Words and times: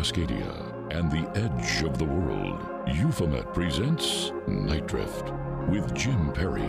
Cascadia 0.00 0.96
and 0.96 1.10
the 1.10 1.28
edge 1.38 1.82
of 1.82 1.98
the 1.98 2.06
world, 2.06 2.66
Euphomet 2.88 3.52
presents 3.52 4.32
Nite 4.48 4.86
Drift 4.86 5.30
with 5.68 5.94
Jim 5.94 6.32
Perry. 6.32 6.62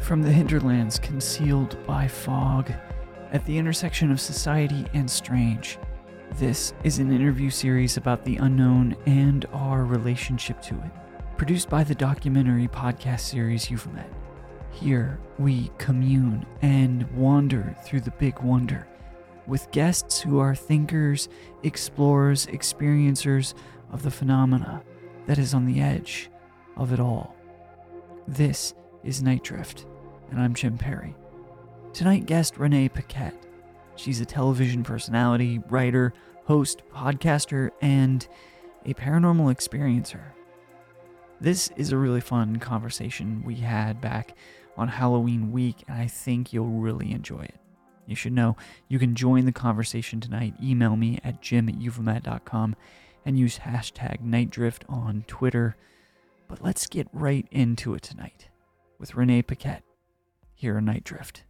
From 0.00 0.22
the 0.22 0.32
hinterlands 0.32 0.98
concealed 0.98 1.78
by 1.86 2.08
fog, 2.08 2.72
at 3.30 3.46
the 3.46 3.56
intersection 3.56 4.10
of 4.10 4.20
society 4.20 4.84
and 4.94 5.08
strange, 5.08 5.78
this 6.40 6.74
is 6.82 6.98
an 6.98 7.12
interview 7.12 7.50
series 7.50 7.96
about 7.96 8.24
the 8.24 8.36
unknown 8.38 8.96
and 9.06 9.46
our 9.52 9.84
relationship 9.84 10.60
to 10.62 10.74
it. 10.74 10.90
Produced 11.36 11.70
by 11.70 11.84
the 11.84 11.94
documentary 11.94 12.66
podcast 12.66 13.20
series 13.20 13.70
Euphomet. 13.70 14.10
Here, 14.72 15.20
we 15.38 15.70
commune 15.78 16.46
and 16.62 17.08
wander 17.12 17.76
through 17.84 18.00
the 18.00 18.10
big 18.12 18.40
wonder 18.40 18.88
with 19.46 19.70
guests 19.70 20.20
who 20.20 20.38
are 20.38 20.54
thinkers, 20.54 21.28
explorers, 21.62 22.46
experiencers 22.46 23.54
of 23.90 24.02
the 24.02 24.10
phenomena 24.10 24.82
that 25.26 25.38
is 25.38 25.52
on 25.54 25.66
the 25.66 25.80
edge 25.80 26.30
of 26.76 26.92
it 26.92 27.00
all. 27.00 27.36
This 28.26 28.74
is 29.04 29.22
Nite 29.22 29.44
Drift, 29.44 29.86
and 30.30 30.40
I'm 30.40 30.54
Jim 30.54 30.78
Perry. 30.78 31.14
Tonight, 31.92 32.26
guest 32.26 32.56
Renee 32.56 32.88
Paquette. 32.88 33.46
She's 33.96 34.20
a 34.20 34.24
television 34.26 34.82
personality, 34.82 35.60
writer, 35.68 36.14
host, 36.44 36.82
podcaster, 36.92 37.70
and 37.80 38.26
a 38.86 38.94
paranormal 38.94 39.54
experiencer. 39.54 40.22
This 41.40 41.70
is 41.76 41.92
a 41.92 41.96
really 41.96 42.20
fun 42.20 42.56
conversation 42.56 43.42
we 43.44 43.56
had 43.56 44.00
back 44.00 44.36
on 44.76 44.88
Halloween 44.88 45.52
week, 45.52 45.84
and 45.88 45.98
I 45.98 46.06
think 46.06 46.52
you'll 46.52 46.66
really 46.66 47.12
enjoy 47.12 47.42
it. 47.42 47.58
You 48.06 48.16
should 48.16 48.32
know 48.32 48.56
you 48.88 48.98
can 48.98 49.14
join 49.14 49.44
the 49.44 49.52
conversation 49.52 50.20
tonight. 50.20 50.54
Email 50.62 50.96
me 50.96 51.18
at 51.22 51.40
jim 51.40 51.68
at 51.68 51.76
euphomet.com 51.76 52.76
and 53.24 53.38
use 53.38 53.60
hashtag 53.60 54.20
nitedrift 54.20 54.82
on 54.88 55.24
Twitter. 55.26 55.76
But 56.48 56.62
let's 56.62 56.86
get 56.86 57.08
right 57.12 57.46
into 57.50 57.94
it 57.94 58.02
tonight 58.02 58.48
with 58.98 59.14
Renee 59.14 59.42
Paquette 59.42 59.84
here 60.54 60.76
on 60.76 60.84
Nite 60.86 61.04
Drift. 61.04 61.44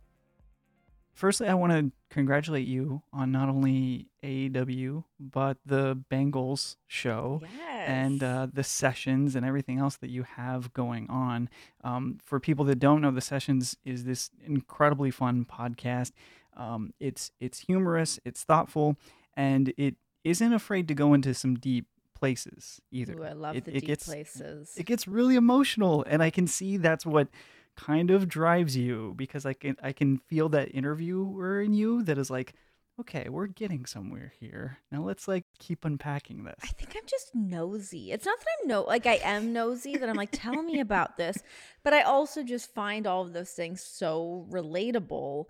Firstly, 1.14 1.46
I 1.46 1.54
want 1.54 1.72
to 1.72 1.92
congratulate 2.10 2.66
you 2.66 3.02
on 3.12 3.30
not 3.32 3.48
only 3.48 4.08
AEW, 4.24 5.04
but 5.20 5.58
the 5.64 5.98
Bengals 6.10 6.76
show 6.86 7.40
Yes. 7.42 7.88
and 7.88 8.22
uh, 8.22 8.46
the 8.52 8.64
sessions 8.64 9.36
and 9.36 9.44
everything 9.44 9.78
else 9.78 9.96
that 9.96 10.10
you 10.10 10.22
have 10.22 10.72
going 10.72 11.08
on. 11.10 11.48
Um, 11.84 12.18
for 12.24 12.40
people 12.40 12.64
that 12.66 12.76
don't 12.78 13.00
know, 13.02 13.10
the 13.10 13.20
sessions 13.20 13.76
is 13.84 14.04
this 14.04 14.30
incredibly 14.44 15.10
fun 15.10 15.44
podcast. 15.44 16.12
Um, 16.56 16.92
it's 16.98 17.30
it's 17.40 17.60
humorous, 17.60 18.18
it's 18.24 18.42
thoughtful, 18.44 18.96
and 19.36 19.72
it 19.76 19.96
isn't 20.24 20.52
afraid 20.52 20.88
to 20.88 20.94
go 20.94 21.14
into 21.14 21.34
some 21.34 21.54
deep 21.56 21.86
places 22.14 22.80
either. 22.90 23.14
Ooh, 23.18 23.24
I 23.24 23.32
love 23.32 23.56
It- 23.56 23.64
the 23.64 23.70
it 23.76 23.80
deep 23.80 23.86
gets- 23.86 24.06
places. 24.06 24.74
It 24.76 24.86
gets 24.86 25.06
really 25.08 25.34
emotional, 25.36 26.04
and 26.08 26.22
I 26.22 26.30
can 26.30 26.46
see 26.46 26.76
that's 26.76 27.04
what 27.04 27.28
kind 27.76 28.10
of 28.10 28.28
drives 28.28 28.76
you 28.76 29.14
because 29.16 29.46
I 29.46 29.52
can 29.54 29.76
I 29.82 29.92
can 29.92 30.18
feel 30.18 30.48
that 30.50 30.74
interviewer 30.74 31.60
in 31.62 31.72
you 31.72 32.02
that 32.04 32.18
is 32.18 32.30
like, 32.30 32.54
okay, 33.00 33.28
we're 33.28 33.46
getting 33.46 33.86
somewhere 33.86 34.32
here. 34.38 34.78
Now 34.90 35.02
let's 35.02 35.26
like 35.26 35.44
keep 35.58 35.84
unpacking 35.84 36.44
this. 36.44 36.58
I 36.62 36.68
think 36.68 36.94
I'm 36.96 37.06
just 37.06 37.34
nosy. 37.34 38.12
It's 38.12 38.26
not 38.26 38.38
that 38.38 38.46
I'm 38.62 38.68
no 38.68 38.82
like 38.82 39.06
I 39.06 39.20
am 39.22 39.52
nosy 39.52 39.96
that 39.96 40.08
I'm 40.08 40.16
like 40.16 40.30
tell 40.32 40.62
me 40.62 40.80
about 40.80 41.16
this, 41.16 41.42
but 41.82 41.92
I 41.92 42.02
also 42.02 42.42
just 42.42 42.74
find 42.74 43.06
all 43.06 43.22
of 43.22 43.32
those 43.32 43.50
things 43.50 43.82
so 43.82 44.46
relatable 44.50 45.46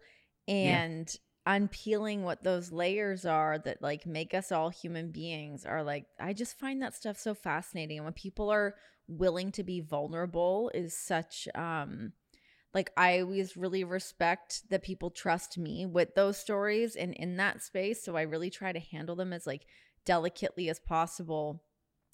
and 0.49 1.15
unpeeling 1.45 2.23
what 2.23 2.45
those 2.45 2.71
layers 2.71 3.27
are 3.27 3.59
that 3.59 3.83
like 3.83 4.07
make 4.07 4.33
us 4.33 4.53
all 4.53 4.69
human 4.69 5.11
beings 5.11 5.67
are 5.67 5.83
like 5.83 6.07
I 6.21 6.35
just 6.35 6.59
find 6.59 6.81
that 6.83 6.95
stuff 6.95 7.19
so 7.19 7.35
fascinating 7.35 7.99
and 7.99 8.05
when 8.05 8.15
people 8.15 8.51
are 8.51 8.77
willing 9.09 9.53
to 9.53 9.63
be 9.63 9.81
vulnerable 9.81 10.71
is 10.75 10.97
such 10.97 11.49
um 11.55 12.13
like 12.75 12.91
I 12.97 13.21
always 13.21 13.57
really 13.57 13.85
respect 13.85 14.63
that 14.71 14.83
people 14.83 15.11
trust 15.11 15.59
me 15.59 15.85
with 15.85 16.15
those 16.15 16.39
stories 16.39 16.97
and 16.97 17.13
in 17.15 17.37
that 17.37 17.63
space 17.63 18.03
so 18.03 18.17
I 18.17 18.23
really 18.23 18.51
try 18.51 18.73
to 18.73 18.81
handle 18.81 19.17
them 19.17 19.33
as 19.33 19.47
like 19.47 19.67
delicately 20.05 20.69
as 20.69 20.81
possible 20.81 21.63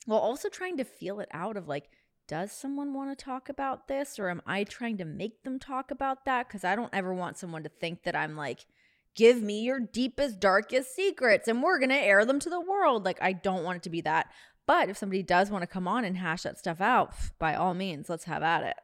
while 0.06 0.18
also 0.18 0.48
trying 0.48 0.76
to 0.78 0.84
feel 0.84 1.20
it 1.20 1.28
out 1.32 1.56
of 1.56 1.68
like 1.68 1.88
does 2.26 2.52
someone 2.52 2.92
want 2.92 3.16
to 3.16 3.24
talk 3.24 3.48
about 3.48 3.88
this 3.88 4.18
or 4.18 4.28
am 4.28 4.42
i 4.46 4.62
trying 4.62 4.98
to 4.98 5.04
make 5.06 5.42
them 5.44 5.58
talk 5.58 5.90
about 5.90 6.24
that? 6.24 6.48
Because 6.48 6.64
i 6.64 6.74
don't 6.74 6.94
ever 6.94 7.14
want 7.14 7.38
someone 7.38 7.62
to 7.62 7.68
think 7.68 8.02
that 8.02 8.16
i'm 8.16 8.36
like 8.36 8.66
give 9.14 9.42
me 9.42 9.62
your 9.62 9.80
deepest 9.80 10.38
darkest 10.38 10.94
secrets 10.94 11.48
and 11.48 11.62
we're 11.62 11.78
going 11.78 11.88
to 11.88 11.96
air 11.96 12.24
them 12.24 12.38
to 12.38 12.50
the 12.50 12.60
world. 12.60 13.04
Like 13.04 13.18
i 13.20 13.32
don't 13.32 13.64
want 13.64 13.78
it 13.78 13.82
to 13.84 13.90
be 13.90 14.00
that 14.02 14.30
but 14.68 14.88
if 14.88 14.96
somebody 14.96 15.24
does 15.24 15.50
want 15.50 15.62
to 15.62 15.66
come 15.66 15.88
on 15.88 16.04
and 16.04 16.16
hash 16.16 16.42
that 16.42 16.58
stuff 16.58 16.80
out 16.80 17.12
by 17.40 17.56
all 17.56 17.74
means 17.74 18.08
let's 18.08 18.24
have 18.24 18.44
at 18.44 18.62
it 18.62 18.76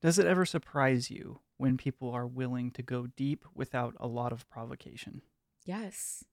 Does 0.00 0.18
it 0.18 0.26
ever 0.26 0.46
surprise 0.46 1.10
you 1.10 1.40
when 1.58 1.76
people 1.76 2.10
are 2.10 2.26
willing 2.26 2.70
to 2.72 2.82
go 2.82 3.06
deep 3.16 3.44
without 3.54 3.94
a 3.98 4.06
lot 4.06 4.32
of 4.32 4.48
provocation? 4.48 5.22
Yes. 5.64 6.24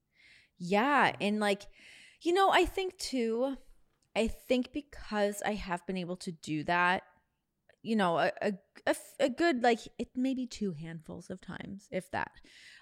Yeah. 0.57 1.15
And 1.19 1.39
like, 1.39 1.63
you 2.21 2.33
know, 2.33 2.49
I 2.51 2.65
think 2.65 2.97
too, 2.97 3.55
I 4.15 4.27
think 4.27 4.73
because 4.73 5.41
I 5.45 5.53
have 5.53 5.85
been 5.87 5.97
able 5.97 6.17
to 6.17 6.31
do 6.31 6.63
that, 6.65 7.03
you 7.83 7.95
know, 7.95 8.17
a, 8.17 8.31
a, 8.41 8.95
a, 9.19 9.29
good, 9.29 9.61
like, 9.61 9.79
it 9.99 10.09
maybe 10.15 10.47
two 10.47 10.71
handfuls 10.71 11.29
of 11.29 11.41
times, 11.41 11.87
if 11.91 12.09
that, 12.11 12.31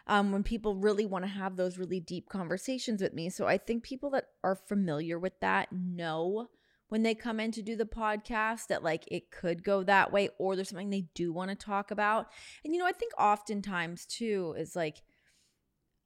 um, 0.08 0.32
when 0.32 0.44
people 0.44 0.76
really 0.76 1.06
want 1.06 1.26
to 1.26 1.30
have 1.30 1.56
those 1.56 1.78
really 1.78 2.00
deep 2.00 2.30
conversations 2.30 3.02
with 3.02 3.14
me. 3.14 3.30
So 3.30 3.48
I 3.48 3.58
think 3.58 3.84
people 3.84 4.12
that 4.12 4.28
are 4.44 4.56
familiar 4.56 5.20
with 5.20 5.40
that 5.42 5.70
know 5.72 6.50
when 6.90 7.04
they 7.04 7.16
come 7.16 7.40
in 7.40 7.52
to 7.54 7.62
do 7.62 7.76
the 7.78 7.86
podcast 7.86 8.68
that 8.68 8.84
like 8.84 9.06
it 9.08 9.32
could 9.32 9.64
go 9.64 9.82
that 9.82 10.12
way 10.12 10.30
or 10.38 10.56
there's 10.56 10.68
something 10.68 10.90
they 10.90 11.08
do 11.16 11.32
want 11.32 11.50
to 11.50 11.56
talk 11.56 11.90
about. 11.90 12.28
And, 12.66 12.74
you 12.74 12.80
know, 12.80 12.86
I 12.86 12.92
think 12.92 13.14
oftentimes 13.18 14.06
too 14.06 14.54
is 14.58 14.76
like, 14.76 15.02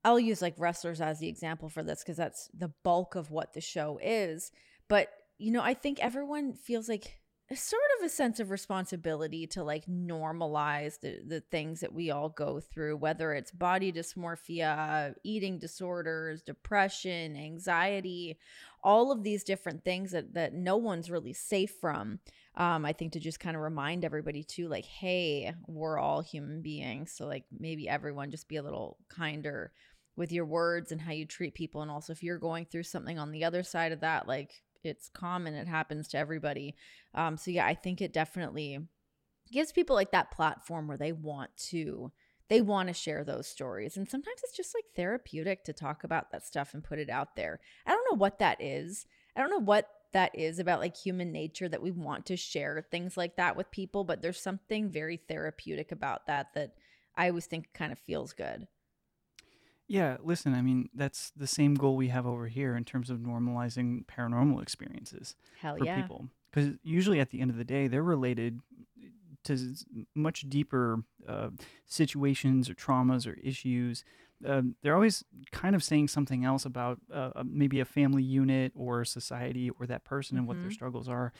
I'll 0.03 0.19
use 0.19 0.43
like 0.43 0.53
wrestlers 0.59 1.01
as 1.01 1.17
the 1.17 1.27
example 1.27 1.69
for 1.69 1.81
this 1.81 2.03
because 2.03 2.17
that's 2.17 2.49
the 2.55 2.71
bulk 2.83 3.15
of 3.15 3.31
what 3.31 3.53
the 3.53 3.61
show 3.61 3.99
is. 4.01 4.51
But, 4.87 5.09
you 5.39 5.51
know, 5.51 5.63
I 5.63 5.73
think 5.73 5.99
everyone 5.99 6.53
feels 6.53 6.87
like 6.87 7.19
sort 7.53 7.83
of 7.99 8.05
a 8.05 8.09
sense 8.09 8.39
of 8.39 8.49
responsibility 8.49 9.45
to 9.45 9.63
like 9.63 9.85
normalize 9.85 10.99
the, 10.99 11.19
the 11.27 11.41
things 11.41 11.79
that 11.81 11.93
we 11.93 12.09
all 12.09 12.29
go 12.29 12.59
through, 12.59 12.97
whether 12.97 13.33
it's 13.33 13.51
body 13.51 13.91
dysmorphia, 13.91 15.13
eating 15.23 15.59
disorders, 15.59 16.41
depression, 16.41 17.35
anxiety, 17.35 18.39
all 18.83 19.11
of 19.11 19.23
these 19.23 19.43
different 19.43 19.83
things 19.83 20.11
that, 20.11 20.33
that 20.33 20.53
no 20.53 20.77
one's 20.77 21.11
really 21.11 21.33
safe 21.33 21.73
from. 21.79 22.19
Um, 22.55 22.83
I 22.83 22.93
think 22.93 23.13
to 23.13 23.19
just 23.19 23.39
kind 23.39 23.55
of 23.55 23.61
remind 23.61 24.05
everybody 24.05 24.43
too, 24.43 24.67
like, 24.67 24.85
hey, 24.85 25.53
we're 25.67 25.99
all 25.99 26.21
human 26.21 26.61
beings. 26.61 27.11
So, 27.15 27.27
like, 27.27 27.43
maybe 27.51 27.87
everyone 27.87 28.31
just 28.31 28.47
be 28.47 28.55
a 28.55 28.63
little 28.63 28.97
kinder 29.09 29.71
with 30.15 30.31
your 30.31 30.45
words 30.45 30.91
and 30.91 31.01
how 31.01 31.11
you 31.11 31.25
treat 31.25 31.53
people. 31.53 31.81
And 31.81 31.91
also, 31.91 32.13
if 32.13 32.23
you're 32.23 32.39
going 32.39 32.65
through 32.65 32.83
something 32.83 33.19
on 33.19 33.31
the 33.31 33.43
other 33.43 33.61
side 33.61 33.91
of 33.91 33.99
that, 33.99 34.27
like, 34.27 34.63
it's 34.85 35.09
common, 35.09 35.53
it 35.53 35.67
happens 35.67 36.07
to 36.09 36.17
everybody. 36.17 36.75
Um, 37.13 37.37
so, 37.37 37.51
yeah, 37.51 37.65
I 37.65 37.73
think 37.73 38.01
it 38.01 38.13
definitely 38.13 38.79
gives 39.51 39.71
people 39.71 39.95
like 39.95 40.11
that 40.11 40.31
platform 40.31 40.87
where 40.87 40.97
they 40.97 41.11
want 41.11 41.55
to 41.57 42.11
they 42.47 42.61
want 42.61 42.87
to 42.87 42.93
share 42.93 43.23
those 43.23 43.47
stories. 43.47 43.97
And 43.97 44.07
sometimes 44.07 44.41
it's 44.43 44.55
just 44.55 44.75
like 44.75 44.85
therapeutic 44.95 45.63
to 45.63 45.73
talk 45.73 46.03
about 46.03 46.31
that 46.31 46.45
stuff 46.45 46.73
and 46.73 46.83
put 46.83 46.99
it 46.99 47.09
out 47.09 47.35
there. 47.35 47.59
I 47.87 47.91
don't 47.91 48.05
know 48.11 48.17
what 48.17 48.37
that 48.39 48.61
is. 48.61 49.07
I 49.35 49.41
don't 49.41 49.49
know 49.49 49.57
what 49.57 49.89
that 50.13 50.37
is 50.37 50.59
about 50.59 50.79
like 50.79 50.95
human 50.95 51.31
nature 51.31 51.67
that 51.67 51.81
we 51.81 51.91
want 51.91 52.25
to 52.27 52.37
share 52.37 52.85
things 52.89 53.17
like 53.17 53.35
that 53.35 53.57
with 53.57 53.71
people, 53.71 54.03
but 54.03 54.21
there's 54.21 54.39
something 54.39 54.89
very 54.89 55.17
therapeutic 55.17 55.91
about 55.91 56.27
that 56.27 56.53
that 56.53 56.75
I 57.17 57.29
always 57.29 57.47
think 57.47 57.73
kind 57.73 57.91
of 57.91 57.99
feels 57.99 58.31
good. 58.31 58.67
Yeah, 59.87 60.17
listen, 60.23 60.53
I 60.55 60.61
mean, 60.61 60.89
that's 60.95 61.31
the 61.35 61.47
same 61.47 61.75
goal 61.75 61.95
we 61.95 62.07
have 62.07 62.25
over 62.25 62.47
here 62.47 62.75
in 62.75 62.85
terms 62.85 63.09
of 63.09 63.19
normalizing 63.19 64.05
paranormal 64.05 64.61
experiences 64.61 65.35
Hell 65.61 65.77
for 65.77 65.85
yeah. 65.85 65.95
people. 66.01 66.27
Because 66.51 66.71
usually 66.83 67.19
at 67.19 67.29
the 67.29 67.39
end 67.41 67.51
of 67.51 67.57
the 67.57 67.63
day, 67.65 67.87
they're 67.87 68.01
related 68.03 68.59
to 69.43 69.59
much 70.15 70.49
deeper 70.49 71.03
uh, 71.27 71.49
situations 71.85 72.67
or 72.69 72.73
traumas 72.73 73.27
or 73.27 73.33
issues. 73.43 74.03
Um, 74.43 74.75
they're 74.81 74.95
always 74.95 75.23
kind 75.51 75.75
of 75.75 75.83
saying 75.83 76.07
something 76.07 76.43
else 76.43 76.65
about 76.65 76.99
uh, 77.13 77.31
uh, 77.35 77.43
maybe 77.45 77.79
a 77.79 77.85
family 77.85 78.23
unit 78.23 78.71
or 78.75 79.05
society 79.05 79.69
or 79.69 79.85
that 79.85 80.03
person 80.03 80.37
and 80.37 80.47
what 80.47 80.59
their 80.61 80.69
Mhm. 80.71 80.73
struggles 80.73 81.07
are. 81.07 81.31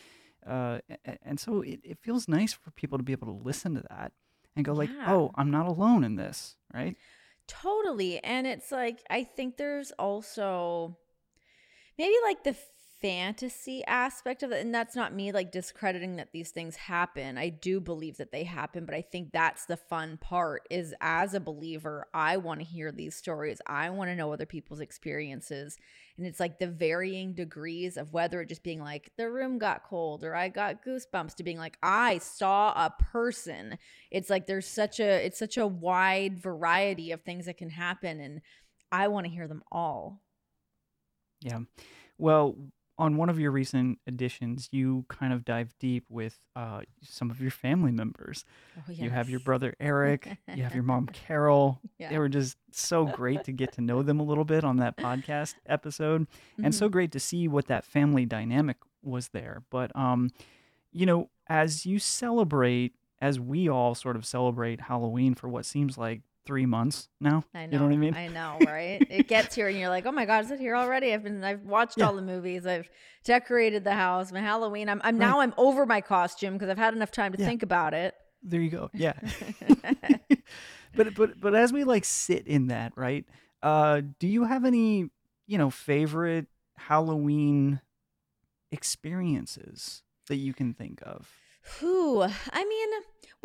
Uh, 0.45 0.80
and 1.24 1.39
so 1.39 1.62
it, 1.62 1.80
it 1.83 1.97
feels 2.00 2.27
nice 2.27 2.53
for 2.53 2.69
people 2.71 3.00
to 3.00 3.03
be 3.03 3.12
able 3.13 3.27
to 3.27 3.44
listen 3.44 3.74
to 3.74 3.83
that 3.89 4.12
and 4.56 4.63
go 4.63 4.74
like, 4.74 4.92
oh, 5.07 5.31
I'm 5.36 5.50
not 5.50 5.65
alone 5.68 6.03
in 6.03 6.15
this, 6.15 6.57
right? 6.74 6.95
Totally. 7.47 8.24
And 8.24 8.47
it's 8.47 8.71
like, 8.71 9.03
I 9.09 9.24
think 9.24 9.57
there's 9.57 9.92
also 9.92 10.97
maybe 11.97 12.15
like 12.24 12.44
the 12.44 12.56
fantasy 13.01 13.83
aspect 13.86 14.42
of 14.42 14.51
it. 14.51 14.65
And 14.65 14.74
that's 14.74 14.95
not 14.95 15.13
me 15.13 15.31
like 15.31 15.51
discrediting 15.51 16.15
that 16.15 16.31
these 16.31 16.51
things 16.51 16.75
happen. 16.75 17.38
I 17.38 17.50
do 17.50 17.80
believe 17.80 18.18
that 18.18 18.31
they 18.31 18.44
happen, 18.44 18.86
but 18.86 18.95
I 18.95 19.01
think 19.01 19.31
that's 19.31 19.65
the 19.65 19.77
fun 19.77 20.18
part 20.18 20.65
is 20.69 20.94
as 21.01 21.33
a 21.33 21.39
believer, 21.39 22.07
I 22.13 22.38
want 22.38 22.62
to 22.62 22.65
hear 22.65 22.92
these 22.92 23.15
stories. 23.15 23.62
I 23.68 23.89
want 23.89 24.09
to 24.09 24.15
know 24.15 24.31
other 24.31 24.45
people's 24.45 24.80
experiences. 24.80 25.77
And 26.18 26.25
it's 26.25 26.39
like 26.39 26.59
the 26.59 26.68
varying 26.68 27.33
degrees 27.33 27.97
of 27.97 28.13
whether 28.13 28.42
it 28.42 28.50
just 28.50 28.63
being 28.63 28.80
like 28.80 29.12
the 29.18 29.30
room 29.30 29.59
got 29.59 29.83
cold 29.83 30.24
or 30.24 30.36
I 30.36 30.50
got 30.50 30.83
goosebumps 30.86 31.36
to 31.36 31.44
being 31.44 31.57
like 31.57 31.77
I 31.83 32.19
saw 32.19 32.71
a 32.71 32.94
person. 33.12 33.77
It's 34.12 34.30
like 34.30 34.47
there's 34.47 34.68
such 34.68 35.00
a 35.00 35.25
it's 35.25 35.39
such 35.39 35.57
a 35.57 35.68
wide 35.68 36.39
variety 36.39 37.12
of 37.12 37.21
things 37.21 37.45
that 37.45 37.57
can 37.57 37.69
happen 37.69 38.19
and 38.19 38.42
I 38.92 39.09
want 39.09 39.25
to 39.25 39.31
hear 39.31 39.47
them 39.47 39.63
all. 39.71 40.21
Yeah. 41.42 41.59
Well, 42.18 42.56
on 42.97 43.18
one 43.18 43.30
of 43.30 43.38
your 43.39 43.51
recent 43.51 44.00
editions, 44.07 44.69
you 44.71 45.06
kind 45.09 45.33
of 45.33 45.44
dive 45.44 45.74
deep 45.80 46.06
with 46.09 46.39
uh, 46.56 46.81
some 47.01 47.30
of 47.30 47.42
your 47.42 47.51
family 47.51 47.92
members. 47.92 48.45
Oh, 48.77 48.92
You 48.92 49.09
have 49.09 49.30
your 49.30 49.39
brother 49.42 49.75
Eric, 49.80 50.38
you 50.56 50.63
have 50.63 50.74
your 50.75 50.83
mom 50.83 51.07
Carol. 51.13 51.81
They 52.09 52.18
were 52.18 52.30
just 52.30 52.57
so 52.71 53.06
great 53.06 53.44
to 53.45 53.51
get 53.51 53.74
to 53.74 53.81
know 53.81 54.01
them 54.01 54.19
a 54.19 54.24
little 54.24 54.45
bit 54.45 54.63
on 54.63 54.77
that 54.77 54.95
podcast 54.97 55.56
episode, 55.65 56.27
and 56.63 56.74
so 56.74 56.88
Mhm. 56.88 56.92
great 56.92 57.12
to 57.12 57.19
see 57.19 57.47
what 57.47 57.68
that 57.68 57.83
family 57.83 58.25
dynamic 58.25 58.77
was 59.03 59.30
there. 59.30 59.63
But 59.69 59.95
um, 59.95 60.31
you 60.92 61.06
know, 61.06 61.30
as 61.47 61.86
you 61.86 62.00
celebrate, 62.00 62.94
as 63.21 63.39
we 63.39 63.68
all 63.69 63.94
sort 63.95 64.15
of 64.15 64.25
celebrate 64.25 64.81
Halloween 64.81 65.36
for 65.36 65.50
what 65.50 65.65
seems 65.65 65.97
like 65.97 66.21
three 66.45 66.65
months 66.65 67.09
now. 67.19 67.44
I 67.53 67.65
know. 67.65 67.71
You 67.74 67.80
know 67.80 67.86
what 67.86 67.94
I 67.94 67.97
mean? 67.97 68.13
I 68.15 68.27
know, 68.27 68.59
right? 68.65 69.06
it 69.09 69.27
gets 69.27 69.56
here 69.56 69.68
and 69.68 69.77
you're 69.77 69.89
like, 69.89 70.06
"Oh 70.06 70.12
my 70.12 70.25
god, 70.25 70.45
is 70.45 70.51
it 70.51 70.59
here 70.59 70.75
already?" 70.75 71.13
I've 71.13 71.24
been 71.24 71.44
I've 71.44 71.62
watched 71.62 71.97
Yeah. 71.97 72.07
all 72.07 72.15
the 72.15 72.21
movies. 72.21 72.65
I've 72.65 72.89
decorated 73.24 73.83
the 73.83 73.94
house. 73.94 74.31
My 74.31 74.39
Halloween. 74.42 74.88
I'm 74.89 75.01
I'm 75.03 75.18
Right. 75.18 75.27
now 75.27 75.39
I'm 75.42 75.53
over 75.57 75.86
my 75.86 76.01
costume 76.01 76.53
because 76.53 76.69
I've 76.69 76.77
had 76.77 76.94
enough 76.94 77.12
time 77.12 77.31
to 77.33 77.39
Yeah. 77.39 77.45
think 77.47 77.63
about 77.63 77.94
it. 77.94 78.13
There 78.44 78.62
you 78.62 78.69
go. 78.69 78.89
Yeah. 78.94 79.13
but 80.95 81.13
but 81.15 81.39
but 81.39 81.56
as 81.56 81.74
we 81.74 81.83
like 81.83 82.06
sit 82.06 82.45
in 82.47 82.68
that, 82.68 82.94
right? 82.95 83.25
Uh 83.63 84.01
do 84.19 84.27
you 84.27 84.44
have 84.44 84.65
any, 84.65 85.09
you 85.47 85.57
know, 85.57 85.69
favorite 85.69 86.45
Halloween 86.77 87.81
experiences 88.71 90.03
that 90.27 90.36
you 90.36 90.53
can 90.53 90.74
think 90.74 91.01
of? 91.03 91.31
Who? 91.80 92.21
I 92.21 92.65
mean, 92.65 92.89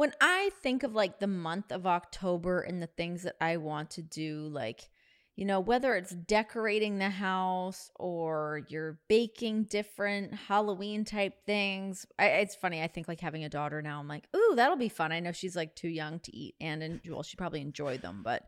when 0.01 0.15
I 0.19 0.49
think 0.63 0.83
of 0.83 0.95
like 0.95 1.19
the 1.19 1.27
month 1.27 1.71
of 1.71 1.87
October 1.87 2.63
and 2.63 2.81
the 2.81 2.87
things 2.87 3.25
that 3.25 3.37
I 3.39 3.59
want 3.59 3.91
to 3.91 4.03
do, 4.03 4.49
like, 4.51 4.89
you 5.37 5.45
know, 5.45 5.61
whether 5.61 5.95
it's 5.95 6.15
decorating 6.15 6.97
the 6.97 7.11
house 7.11 7.91
or 7.97 8.63
you're 8.69 8.99
baking 9.11 9.65
different 9.65 10.33
Halloween 10.33 11.05
type 11.05 11.45
things. 11.45 12.07
I, 12.19 12.29
it's 12.29 12.55
funny. 12.55 12.83
I 12.83 12.87
think 12.87 13.09
like 13.09 13.21
having 13.21 13.45
a 13.45 13.51
daughter 13.51 13.83
now, 13.83 14.01
I'm 14.01 14.09
like, 14.09 14.27
ooh, 14.35 14.55
that'll 14.57 14.79
be 14.79 14.89
fun. 14.89 15.13
I 15.13 15.21
know 15.21 15.33
she's 15.33 15.55
like 15.55 15.77
too 15.77 15.91
young 15.91 16.19
to 16.21 16.35
eat 16.35 16.55
and, 16.63 16.83
and 16.83 17.03
well, 17.07 17.23
she 17.23 17.37
probably 17.37 17.61
enjoy 17.61 17.99
them, 17.99 18.23
but 18.25 18.45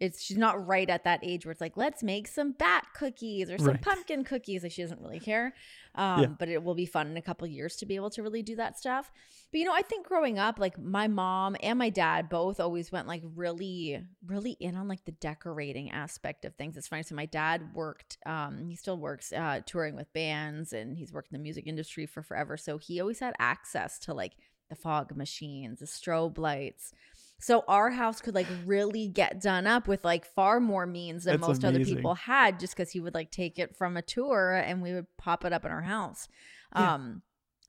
it's 0.00 0.22
she's 0.22 0.36
not 0.36 0.66
right 0.66 0.90
at 0.90 1.04
that 1.04 1.20
age 1.22 1.46
where 1.46 1.52
it's 1.52 1.60
like, 1.60 1.76
let's 1.76 2.02
make 2.02 2.26
some 2.26 2.52
bat 2.52 2.84
cookies 2.94 3.48
or 3.48 3.58
some 3.58 3.68
Right. 3.68 3.80
pumpkin 3.80 4.24
cookies. 4.24 4.62
Like 4.62 4.72
she 4.72 4.82
doesn't 4.82 5.00
really 5.00 5.20
care. 5.20 5.54
Um, 5.94 6.20
Yeah. 6.20 6.26
but 6.38 6.48
it 6.48 6.62
will 6.64 6.74
be 6.74 6.84
fun 6.84 7.06
in 7.06 7.16
a 7.16 7.22
couple 7.22 7.46
years 7.46 7.76
to 7.76 7.86
be 7.86 7.94
able 7.94 8.10
to 8.10 8.22
really 8.22 8.42
do 8.42 8.56
that 8.56 8.76
stuff. 8.76 9.12
But 9.52 9.58
you 9.60 9.64
know, 9.64 9.72
I 9.72 9.82
think 9.82 10.06
growing 10.06 10.38
up, 10.38 10.58
like 10.58 10.76
my 10.78 11.06
mom 11.06 11.56
and 11.62 11.78
my 11.78 11.90
dad 11.90 12.28
both 12.28 12.58
always 12.58 12.90
went 12.90 13.06
like 13.06 13.22
really, 13.36 14.02
really 14.26 14.56
in 14.58 14.74
on 14.74 14.88
like 14.88 15.04
the 15.04 15.12
decorating 15.12 15.92
aspect 15.92 16.44
of 16.44 16.56
things. 16.56 16.76
It's 16.76 16.88
funny. 16.88 17.04
So 17.04 17.14
my 17.14 17.26
dad 17.26 17.72
worked, 17.72 18.18
um, 18.26 18.66
he 18.68 18.74
still 18.74 18.96
works 18.98 19.32
uh 19.32 19.60
touring 19.64 19.94
with 19.94 20.12
bands 20.12 20.72
and 20.72 20.98
he's 20.98 21.12
worked 21.12 21.30
in 21.32 21.38
the 21.38 21.42
music 21.42 21.68
industry 21.68 22.06
for 22.06 22.22
forever. 22.22 22.56
So 22.56 22.78
he 22.78 23.00
always 23.00 23.20
had 23.20 23.34
access 23.38 24.00
to 24.00 24.12
like 24.12 24.32
the 24.70 24.74
fog 24.74 25.14
machines, 25.16 25.78
the 25.80 25.86
strobe 25.86 26.38
lights. 26.38 26.92
So 27.44 27.62
our 27.68 27.90
house 27.90 28.22
could 28.22 28.34
like 28.34 28.46
really 28.64 29.06
get 29.06 29.42
done 29.42 29.66
up 29.66 29.86
with 29.86 30.02
like 30.02 30.24
far 30.24 30.60
more 30.60 30.86
means 30.86 31.24
than 31.24 31.38
That's 31.38 31.46
most 31.46 31.62
other 31.62 31.84
people 31.84 32.14
had 32.14 32.58
just 32.58 32.74
because 32.74 32.90
he 32.90 33.00
would 33.00 33.12
like 33.12 33.30
take 33.30 33.58
it 33.58 33.76
from 33.76 33.98
a 33.98 34.02
tour 34.02 34.54
and 34.54 34.80
we 34.80 34.94
would 34.94 35.14
pop 35.18 35.44
it 35.44 35.52
up 35.52 35.66
in 35.66 35.70
our 35.70 35.82
house. 35.82 36.26
Yeah. 36.74 36.94
Um 36.94 37.20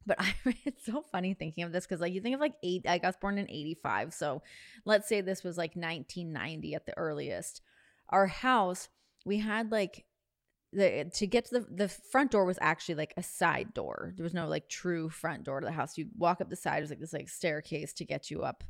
but 0.06 0.16
I 0.22 0.33
it's 0.63 0.86
so 0.86 1.04
funny 1.12 1.33
thinking 1.33 1.66
of 1.66 1.74
this 1.74 1.86
because 1.86 2.00
like 2.00 2.13
you 2.13 2.22
think 2.22 2.36
of 2.36 2.39
like 2.39 2.54
eight 2.63 2.86
I 2.88 3.01
was 3.04 3.18
born 3.18 3.38
in 3.38 3.50
85. 3.50 4.13
So 4.13 4.44
let's 4.86 5.10
say 5.10 5.19
this 5.19 5.44
was 5.44 5.57
like 5.57 5.75
1990 5.75 6.74
at 6.74 6.86
the 6.86 6.98
earliest. 6.98 7.62
Our 8.07 8.27
house, 8.27 8.88
we 9.25 9.39
had 9.39 9.74
like 9.74 10.06
the 10.72 11.12
to 11.16 11.27
get 11.27 11.48
to 11.48 11.60
the 11.60 11.68
the 11.69 11.89
front 11.89 12.31
door 12.31 12.45
was 12.45 12.60
actually 12.62 12.95
like 12.95 13.13
a 13.18 13.24
side 13.24 13.74
door. 13.74 14.13
There 14.16 14.24
was 14.24 14.33
no 14.33 14.48
like 14.48 14.69
true 14.69 15.10
front 15.10 15.44
door 15.44 15.60
to 15.60 15.66
the 15.66 15.74
house. 15.74 15.98
You 15.98 16.07
walk 16.18 16.39
up 16.39 16.50
the 16.50 16.56
side, 16.56 16.77
it 16.77 16.81
was 16.83 16.92
like 16.92 17.01
this 17.01 17.12
like 17.12 17.27
staircase 17.27 17.92
to 17.95 18.06
get 18.06 18.31
you 18.31 18.44
up 18.44 18.63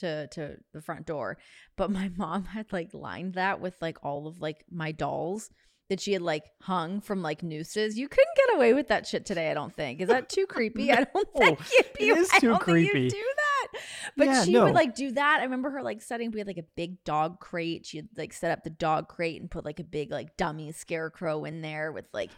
to 0.00 0.26
to 0.28 0.56
the 0.74 0.80
front 0.82 1.06
door. 1.06 1.38
But 1.76 1.90
my 1.90 2.08
mom 2.16 2.44
had 2.44 2.72
like 2.72 2.92
lined 2.92 3.34
that 3.34 3.60
with 3.60 3.76
like 3.80 3.98
all 4.02 4.26
of 4.26 4.40
like 4.40 4.64
my 4.70 4.92
dolls 4.92 5.50
that 5.88 6.00
she 6.00 6.12
had 6.12 6.22
like 6.22 6.44
hung 6.62 7.00
from 7.00 7.20
like 7.20 7.42
nooses. 7.42 7.98
You 7.98 8.08
couldn't 8.08 8.36
get 8.36 8.54
away 8.56 8.74
with 8.74 8.88
that 8.88 9.06
shit 9.08 9.26
today, 9.26 9.50
I 9.50 9.54
don't 9.54 9.74
think. 9.74 10.00
Is 10.00 10.08
that 10.08 10.28
too 10.28 10.46
creepy? 10.48 10.92
I 10.92 11.02
don't 11.04 11.28
think 11.36 11.58
you'd 11.72 11.80
it 11.86 11.94
be 11.98 12.04
is 12.10 12.30
I 12.32 12.38
too 12.38 12.48
don't 12.50 12.64
think 12.64 12.78
you'd 12.78 12.90
creepy. 12.92 13.08
do 13.08 13.24
that. 13.36 13.80
But 14.16 14.26
Yeah, 14.28 14.44
she 14.44 14.52
no. 14.52 14.64
would 14.64 14.74
like 14.74 14.94
do 14.94 15.10
that. 15.12 15.38
I 15.40 15.44
remember 15.44 15.70
her 15.70 15.82
like 15.82 16.00
setting 16.00 16.30
we 16.30 16.38
had 16.38 16.46
like 16.46 16.58
a 16.58 16.64
big 16.76 17.02
dog 17.04 17.40
crate. 17.40 17.86
She'd 17.86 18.08
like 18.16 18.32
set 18.32 18.52
up 18.52 18.62
the 18.62 18.70
dog 18.70 19.08
crate 19.08 19.40
and 19.40 19.50
put 19.50 19.64
like 19.64 19.80
a 19.80 19.84
big 19.84 20.12
like 20.12 20.36
dummy 20.36 20.70
scarecrow 20.72 21.44
in 21.44 21.60
there 21.60 21.90
with 21.90 22.06
like 22.12 22.30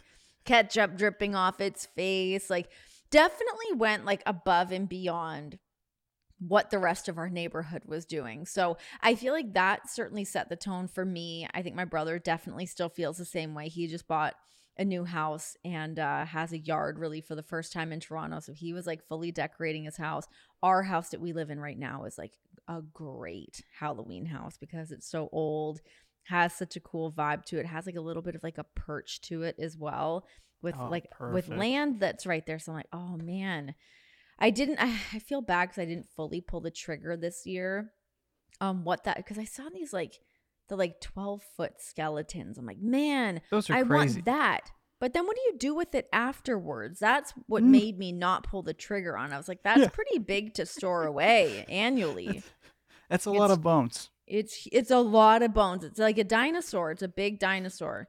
ketchup 0.45 0.97
dripping 0.97 1.35
off 1.35 1.61
its 1.61 1.85
face. 1.95 2.49
Like 2.49 2.69
definitely 3.11 3.73
went 3.75 4.03
like 4.05 4.23
above 4.25 4.71
and 4.71 4.89
beyond 4.89 5.59
what 6.47 6.69
the 6.69 6.79
rest 6.79 7.07
of 7.07 7.17
our 7.17 7.29
neighborhood 7.29 7.83
was 7.85 8.05
doing. 8.05 8.45
So 8.45 8.77
I 9.01 9.15
feel 9.15 9.33
like 9.33 9.53
that 9.53 9.89
certainly 9.89 10.25
set 10.25 10.49
the 10.49 10.55
tone 10.55 10.87
for 10.87 11.05
me. 11.05 11.47
I 11.53 11.61
think 11.61 11.75
my 11.75 11.85
brother 11.85 12.19
definitely 12.19 12.65
still 12.65 12.89
feels 12.89 13.17
the 13.17 13.25
same 13.25 13.53
way. 13.53 13.69
He 13.69 13.87
just 13.87 14.07
bought 14.07 14.35
a 14.77 14.83
new 14.83 15.05
house 15.05 15.55
and 15.63 15.99
uh, 15.99 16.25
has 16.25 16.51
a 16.51 16.57
yard 16.57 16.97
really 16.97 17.21
for 17.21 17.35
the 17.35 17.43
first 17.43 17.71
time 17.71 17.91
in 17.93 17.99
Toronto. 17.99 18.39
So 18.39 18.53
he 18.53 18.73
was 18.73 18.87
like 18.87 19.07
fully 19.07 19.31
decorating 19.31 19.83
his 19.83 19.97
house. 19.97 20.27
Our 20.61 20.83
house 20.83 21.09
that 21.09 21.21
we 21.21 21.31
live 21.31 21.49
in 21.49 21.59
right 21.59 21.77
now 21.77 22.05
is 22.05 22.17
like 22.17 22.33
a 22.67 22.81
great 22.81 23.63
Halloween 23.79 24.25
house 24.25 24.57
because 24.57 24.91
it's 24.91 25.07
so 25.07 25.29
old, 25.31 25.81
has 26.23 26.53
such 26.53 26.75
a 26.75 26.79
cool 26.81 27.11
vibe 27.11 27.45
to 27.45 27.59
it, 27.59 27.67
has 27.67 27.85
like 27.85 27.95
a 27.95 28.01
little 28.01 28.23
bit 28.23 28.35
of 28.35 28.43
like 28.43 28.57
a 28.57 28.65
perch 28.75 29.21
to 29.21 29.43
it 29.43 29.55
as 29.59 29.77
well 29.77 30.25
with 30.61 30.75
Oh, 30.79 30.87
like 30.89 31.07
with 31.19 31.49
land 31.49 31.99
that's 31.99 32.25
right 32.25 32.45
there. 32.45 32.57
So 32.57 32.71
I'm 32.71 32.77
like, 32.77 32.87
oh 32.91 33.17
man. 33.17 33.75
I 34.39 34.49
didn't 34.49 34.79
I, 34.79 35.19
feel 35.19 35.41
bad 35.41 35.69
because 35.69 35.81
I 35.81 35.85
didn't 35.85 36.09
fully 36.15 36.41
pull 36.41 36.61
the 36.61 36.71
trigger 36.71 37.15
this 37.17 37.45
year. 37.45 37.91
Um 38.61 38.83
what 38.83 39.03
that 39.05 39.17
because 39.17 39.37
I 39.37 39.45
saw 39.45 39.69
these 39.73 39.93
like 39.93 40.19
the 40.69 40.75
like 40.75 41.01
12 41.01 41.41
foot 41.57 41.73
skeletons. 41.81 42.57
I'm 42.57 42.65
like, 42.65 42.79
man, 42.81 43.41
Those 43.51 43.69
are 43.69 43.73
I 43.73 43.83
crazy. 43.83 44.15
want 44.21 44.25
that. 44.25 44.71
But 44.99 45.13
then 45.13 45.25
what 45.25 45.35
do 45.35 45.41
you 45.41 45.57
do 45.57 45.75
with 45.75 45.93
it 45.95 46.07
afterwards? 46.13 46.99
That's 46.99 47.33
what 47.47 47.61
Mm. 47.63 47.67
made 47.67 47.97
me 47.99 48.11
not 48.13 48.47
pull 48.47 48.63
the 48.63 48.73
trigger 48.73 49.17
on. 49.17 49.33
I 49.33 49.37
was 49.37 49.49
like, 49.49 49.61
that's 49.63 49.81
Yeah. 49.81 49.89
pretty 49.89 50.19
big 50.19 50.53
to 50.55 50.65
store 50.65 51.05
away 51.05 51.65
annually. 51.67 52.41
That's 53.09 53.25
a 53.25 53.31
lot 53.31 53.51
of 53.51 53.61
bones. 53.61 54.09
It's 54.25 54.65
it's 54.71 54.89
a 54.89 54.97
lot 54.99 55.43
of 55.43 55.53
bones. 55.53 55.83
It's 55.83 55.99
like 55.99 56.17
a 56.17 56.23
dinosaur. 56.23 56.91
It's 56.91 57.03
a 57.03 57.07
big 57.07 57.37
dinosaur. 57.37 58.07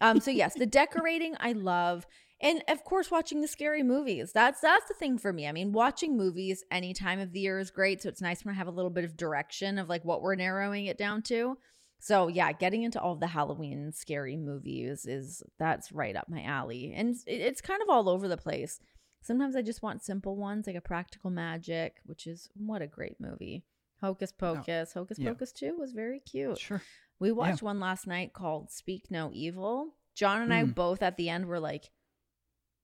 Um 0.00 0.20
so 0.20 0.30
yes, 0.32 0.54
the 0.54 0.66
decorating 0.66 1.36
I 1.38 1.52
love 1.52 2.04
and 2.42 2.62
of 2.68 2.84
course 2.84 3.10
watching 3.10 3.40
the 3.40 3.48
scary 3.48 3.82
movies. 3.82 4.32
That's 4.32 4.60
that's 4.60 4.88
the 4.88 4.94
thing 4.94 5.16
for 5.16 5.32
me. 5.32 5.46
I 5.46 5.52
mean 5.52 5.72
watching 5.72 6.16
movies 6.16 6.64
any 6.70 6.92
time 6.92 7.20
of 7.20 7.32
the 7.32 7.40
year 7.40 7.58
is 7.58 7.70
great 7.70 8.02
so 8.02 8.08
it's 8.08 8.20
nice 8.20 8.44
when 8.44 8.54
i 8.54 8.58
have 8.58 8.66
a 8.66 8.72
little 8.72 8.90
bit 8.90 9.04
of 9.04 9.16
direction 9.16 9.78
of 9.78 9.88
like 9.88 10.04
what 10.04 10.20
we're 10.20 10.34
narrowing 10.34 10.86
it 10.86 10.98
down 10.98 11.22
to. 11.22 11.56
So 12.00 12.28
yeah 12.28 12.52
getting 12.52 12.82
into 12.82 13.00
all 13.00 13.16
the 13.16 13.28
halloween 13.28 13.92
scary 13.92 14.36
movies 14.36 15.06
is 15.06 15.42
that's 15.58 15.92
right 15.92 16.16
up 16.16 16.28
my 16.28 16.42
alley. 16.42 16.92
And 16.94 17.10
it's, 17.10 17.24
it's 17.26 17.60
kind 17.60 17.80
of 17.80 17.88
all 17.88 18.08
over 18.08 18.26
the 18.28 18.36
place. 18.36 18.80
Sometimes 19.22 19.54
i 19.56 19.62
just 19.62 19.82
want 19.82 20.02
simple 20.02 20.36
ones 20.36 20.66
like 20.66 20.76
a 20.76 20.80
practical 20.80 21.30
magic 21.30 21.98
which 22.04 22.26
is 22.26 22.50
what 22.56 22.82
a 22.82 22.86
great 22.88 23.16
movie. 23.20 23.64
Hocus 24.00 24.32
pocus. 24.32 24.92
Hocus 24.94 25.18
yeah. 25.20 25.28
pocus 25.30 25.52
2 25.52 25.76
was 25.78 25.92
very 25.92 26.18
cute. 26.18 26.58
Sure. 26.58 26.82
we 27.20 27.30
watched 27.30 27.62
one 27.62 27.78
last 27.78 28.08
night 28.08 28.32
called 28.32 28.68
Speak 28.72 29.04
No 29.12 29.30
Evil. 29.32 29.94
John 30.16 30.42
and 30.42 30.52
I 30.52 30.64
Mm. 30.64 30.74
both 30.74 31.02
at 31.04 31.16
the 31.16 31.28
end 31.28 31.46
were 31.46 31.60
like, 31.60 31.88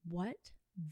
"What 0.07 0.35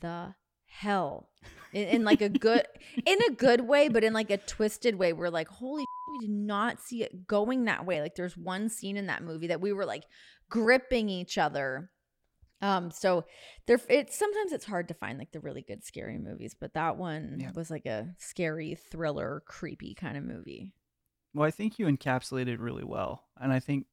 the 0.01 0.35
hell?" 0.65 1.29
In, 1.73 1.87
in 1.87 2.03
like 2.03 2.21
a 2.21 2.29
good, 2.29 2.63
in 3.05 3.17
a 3.29 3.31
good 3.31 3.61
way, 3.61 3.89
but 3.89 4.03
in 4.03 4.13
like 4.13 4.29
a 4.31 4.37
twisted 4.37 4.95
way. 4.95 5.13
We're 5.13 5.29
like, 5.29 5.47
"Holy, 5.47 5.85
we 6.21 6.27
did 6.27 6.33
not 6.33 6.79
see 6.81 7.03
it 7.03 7.27
going 7.27 7.65
that 7.65 7.85
way." 7.85 8.01
Like, 8.01 8.15
there's 8.15 8.37
one 8.37 8.69
scene 8.69 8.97
in 8.97 9.07
that 9.07 9.23
movie 9.23 9.47
that 9.47 9.61
we 9.61 9.73
were 9.73 9.85
like 9.85 10.03
gripping 10.49 11.09
each 11.09 11.37
other. 11.37 11.91
Um, 12.59 12.89
so 12.89 13.25
there, 13.67 13.79
it's 13.87 14.17
sometimes 14.17 14.51
it's 14.51 14.65
hard 14.65 14.87
to 14.87 14.95
find 14.95 15.19
like 15.19 15.31
the 15.31 15.39
really 15.39 15.61
good 15.61 15.83
scary 15.83 16.17
movies, 16.17 16.55
but 16.59 16.73
that 16.73 16.97
one 16.97 17.37
Yeah. 17.39 17.51
was 17.53 17.69
like 17.69 17.85
a 17.85 18.15
scary 18.17 18.73
thriller, 18.75 19.43
creepy 19.45 19.93
kind 19.93 20.17
of 20.17 20.23
movie. 20.23 20.73
Well, 21.35 21.45
I 21.47 21.51
think 21.51 21.77
you 21.77 21.85
encapsulated 21.85 22.57
really 22.59 22.83
well. 22.83 23.25
And 23.39 23.53
I 23.53 23.59
think 23.59 23.85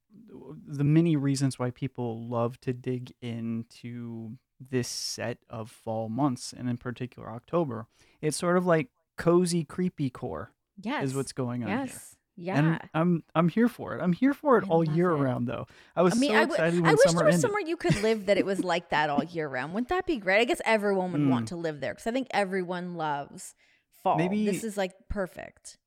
the 0.67 0.83
many 0.83 1.15
reasons 1.15 1.59
why 1.59 1.69
people 1.69 2.27
love 2.27 2.59
to 2.61 2.73
dig 2.73 3.13
into 3.21 4.35
this 4.59 4.87
set 4.87 5.37
of 5.49 5.69
fall 5.69 6.09
months, 6.09 6.53
and 6.57 6.69
in 6.69 6.77
particular 6.77 7.29
October, 7.29 7.87
it's 8.21 8.37
sort 8.37 8.57
of 8.57 8.65
like 8.65 8.89
cozy, 9.17 9.63
creepy 9.63 10.09
core 10.09 10.51
Yes, 10.81 11.05
is 11.05 11.15
what's 11.15 11.33
going 11.33 11.63
on 11.63 11.69
here. 11.69 11.77
yes, 11.85 12.15
yeah. 12.37 12.57
And 12.57 12.79
I'm 12.93 13.23
I'm 13.33 13.49
here 13.49 13.67
for 13.69 13.95
it. 13.95 14.01
I'm 14.01 14.13
here 14.13 14.33
for 14.33 14.57
it 14.57 14.65
I 14.65 14.67
all 14.67 14.83
year 14.83 15.11
it. 15.11 15.15
round, 15.17 15.47
though. 15.47 15.67
I 15.95 16.01
was 16.01 16.13
I 16.15 16.17
mean, 16.17 16.31
so 16.31 16.35
I 16.37 16.39
w- 16.41 16.53
excited 16.53 16.85
I 16.85 16.91
wish 16.93 17.03
there 17.03 17.13
was 17.25 17.35
ended. 17.35 17.41
somewhere 17.41 17.61
you 17.61 17.77
could 17.77 18.01
live 18.01 18.25
that 18.25 18.37
it 18.37 18.45
was 18.45 18.63
like 18.63 18.89
that 18.89 19.09
all 19.09 19.23
year 19.23 19.47
round. 19.47 19.73
Wouldn't 19.73 19.89
that 19.89 20.05
be 20.05 20.17
great? 20.17 20.41
I 20.41 20.45
guess 20.45 20.61
everyone 20.65 21.11
would 21.13 21.27
want 21.29 21.45
Mm. 21.45 21.49
to 21.49 21.55
live 21.55 21.79
there 21.79 21.93
because 21.93 22.07
I 22.07 22.11
think 22.11 22.27
everyone 22.31 22.95
loves 22.95 23.55
fall. 24.03 24.17
Maybe- 24.17 24.45
this 24.45 24.63
is 24.63 24.75
like 24.77 24.91
perfect. 25.09 25.77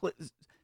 pl- 0.00 0.12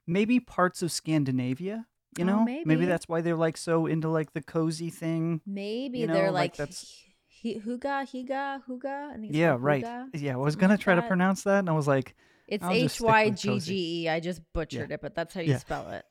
maybe 0.07 0.41
parts 0.41 0.83
of 0.83 0.91
Scandinavia. 0.93 1.87
You 2.17 2.25
Oh, 2.25 2.27
know, 2.27 2.45
maybe. 2.65 2.87
that's 2.87 3.07
why 3.09 3.21
they're 3.21 3.37
like 3.37 3.57
so 3.59 3.87
into 3.87 4.09
like 4.09 4.33
the 4.33 4.41
cozy 4.43 4.89
thing. 4.91 5.41
Maybe 5.47 6.01
You 6.01 6.07
they're 6.09 6.33
like, 6.33 6.53
like, 6.53 6.57
that's- 6.57 7.05
huga, 7.45 8.05
higa, 8.07 8.63
huga. 8.69 9.11
I 9.11 9.15
think 9.15 9.35
Yeah, 9.35 9.57
right. 9.59 9.85
huga. 9.85 10.09
Yeah, 10.15 10.35
I 10.35 10.37
was 10.37 10.57
gonna 10.57 10.75
like 10.75 10.81
try 10.81 10.95
to 10.95 11.03
pronounce 11.03 11.43
that, 11.45 11.59
and 11.61 11.69
I 11.69 11.73
was 11.73 11.87
like, 11.89 12.15
It's 12.47 12.65
H 12.65 13.01
Y 13.01 13.31
G. 13.31 13.61
G 13.61 14.03
E. 14.05 14.09
I 14.09 14.21
just 14.21 14.41
butchered 14.53 14.93
it, 14.93 15.01
but 15.01 15.15
that's 15.15 15.35
how 15.35 15.41
you 15.41 15.51
Yeah. 15.51 15.59
spell 15.59 15.89
it. 15.91 16.05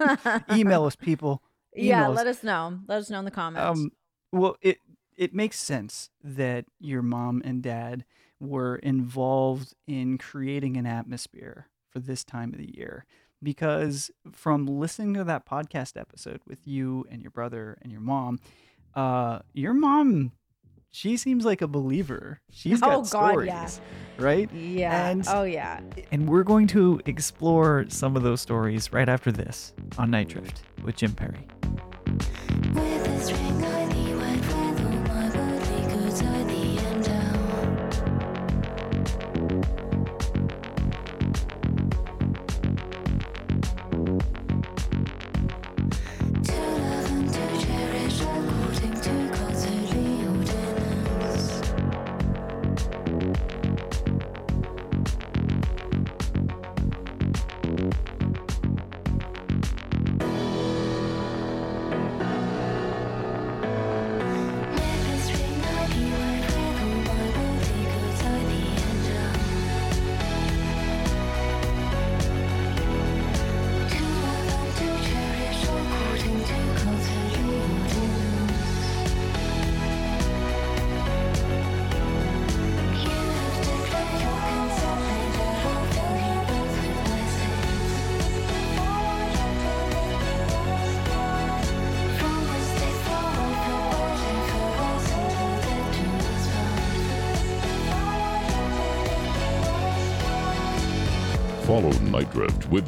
email 0.52 0.84
us, 0.84 0.96
people. 0.96 1.42
yeah, 1.74 2.08
us. 2.08 2.16
let 2.16 2.26
us 2.26 2.42
know. 2.42 2.78
Let 2.86 2.98
us 2.98 3.10
know 3.10 3.18
in 3.18 3.24
the 3.24 3.30
comments. 3.30 3.80
Um, 3.80 3.92
well, 4.32 4.56
it 4.60 4.78
it 5.16 5.34
makes 5.34 5.58
sense 5.58 6.10
that 6.22 6.66
your 6.78 7.02
mom 7.02 7.42
and 7.44 7.62
dad 7.62 8.04
were 8.40 8.76
involved 8.76 9.74
in 9.86 10.16
creating 10.16 10.76
an 10.76 10.86
atmosphere 10.86 11.66
for 11.90 11.98
this 11.98 12.24
time 12.24 12.52
of 12.52 12.58
the 12.58 12.76
year 12.76 13.04
because 13.42 14.10
from 14.32 14.66
listening 14.66 15.14
to 15.14 15.24
that 15.24 15.44
podcast 15.46 16.00
episode 16.00 16.40
with 16.46 16.66
you 16.66 17.04
and 17.10 17.20
your 17.22 17.30
brother 17.32 17.76
and 17.82 17.90
your 17.90 18.00
mom, 18.00 18.38
uh, 18.98 19.38
your 19.54 19.74
mom, 19.74 20.32
she 20.90 21.16
seems 21.16 21.44
like 21.44 21.62
a 21.62 21.68
believer. 21.68 22.40
She's 22.50 22.80
got 22.80 22.92
Oh, 22.92 22.96
God, 23.02 23.06
stories, 23.06 23.46
yeah. 23.48 23.68
right? 24.18 24.52
yeah. 24.52 25.08
and- 25.10 25.24
oh 25.28 25.44
yeah. 25.44 25.80
And 26.10 26.28
we're 26.28 26.42
going 26.44 26.66
to 26.68 27.00
explore 27.06 27.84
some 27.88 28.16
of 28.16 28.22
those 28.22 28.40
stories 28.40 28.92
right 28.92 29.08
after 29.08 29.30
this 29.30 29.72
on 29.98 30.10
Nite 30.10 30.28
Drift 30.28 30.62
with 30.82 30.96
Jim 30.96 31.12
Perry. 31.12 31.46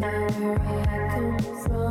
Remember 0.00 0.54
where 0.60 0.88
I 0.88 1.08
come 1.10 1.38
from. 1.64 1.90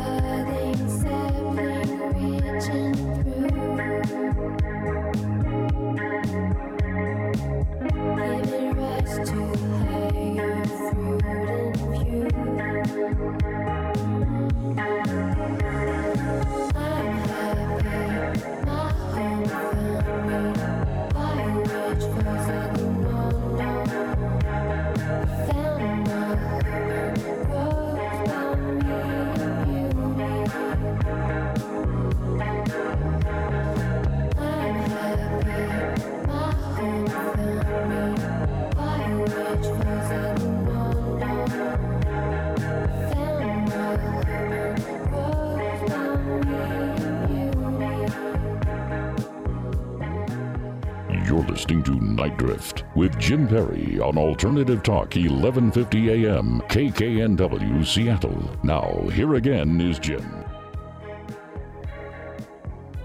Drift 52.41 52.85
with 52.95 53.19
Jim 53.19 53.47
Perry 53.47 53.99
on 53.99 54.17
Alternative 54.17 54.81
Talk 54.81 55.13
1150 55.13 56.25
AM 56.25 56.59
KKNW 56.61 57.85
Seattle. 57.85 58.57
Now, 58.63 59.07
here 59.09 59.35
again 59.35 59.79
is 59.79 59.99
Jim. 59.99 60.43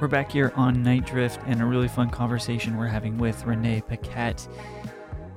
We're 0.00 0.08
back 0.08 0.32
here 0.32 0.54
on 0.56 0.82
Nite 0.82 1.04
Drift 1.04 1.40
and 1.44 1.60
a 1.60 1.66
really 1.66 1.86
fun 1.86 2.08
conversation 2.08 2.78
we're 2.78 2.86
having 2.86 3.18
with 3.18 3.44
Renee 3.44 3.82
Paquette. 3.86 4.48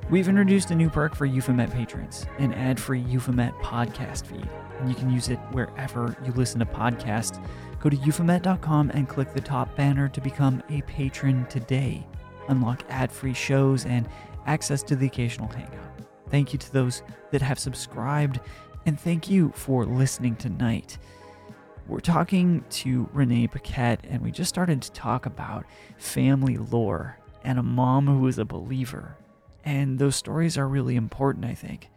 We've 0.09 0.29
introduced 0.29 0.71
a 0.71 0.75
new 0.75 0.89
perk 0.89 1.13
for 1.13 1.25
Euphomet 1.25 1.69
patrons, 1.69 2.25
an 2.37 2.53
ad-free 2.53 3.01
Euphomet 3.01 3.53
podcast 3.55 4.27
feed. 4.27 4.47
And 4.79 4.87
you 4.87 4.95
can 4.95 5.09
use 5.09 5.27
it 5.27 5.39
wherever 5.51 6.15
you 6.23 6.31
listen 6.31 6.59
to 6.61 6.65
podcasts. 6.65 7.45
Go 7.81 7.89
to 7.89 7.97
euphomet.com 7.97 8.91
and 8.93 9.09
click 9.09 9.33
the 9.33 9.41
top 9.41 9.75
banner 9.75 10.07
to 10.07 10.21
become 10.21 10.63
a 10.69 10.83
patron 10.83 11.45
today. 11.47 12.07
Unlock 12.49 12.83
ad-free 12.89 13.33
shows 13.33 13.85
and 13.85 14.09
access 14.45 14.83
to 14.83 14.95
the 14.95 15.05
occasional 15.05 15.47
hangout. 15.47 16.01
Thank 16.29 16.51
you 16.51 16.59
to 16.59 16.73
those 16.73 17.01
that 17.31 17.41
have 17.41 17.57
subscribed, 17.57 18.39
and 18.85 18.99
thank 18.99 19.29
you 19.29 19.51
for 19.55 19.85
listening 19.85 20.35
tonight. 20.35 20.97
We're 21.87 21.99
talking 21.99 22.63
to 22.69 23.09
Renee 23.13 23.47
Paquette, 23.47 24.05
and 24.07 24.21
we 24.21 24.31
just 24.31 24.49
started 24.49 24.81
to 24.83 24.91
talk 24.91 25.25
about 25.25 25.65
family 25.97 26.57
lore 26.57 27.17
and 27.43 27.57
a 27.57 27.63
mom 27.63 28.05
who 28.05 28.27
is 28.27 28.37
a 28.37 28.45
believer. 28.45 29.15
And 29.63 29.97
those 29.97 30.15
stories 30.15 30.57
are 30.57 30.67
really 30.67 30.95
important, 30.95 31.45
I 31.45 31.55
think. 31.55 31.89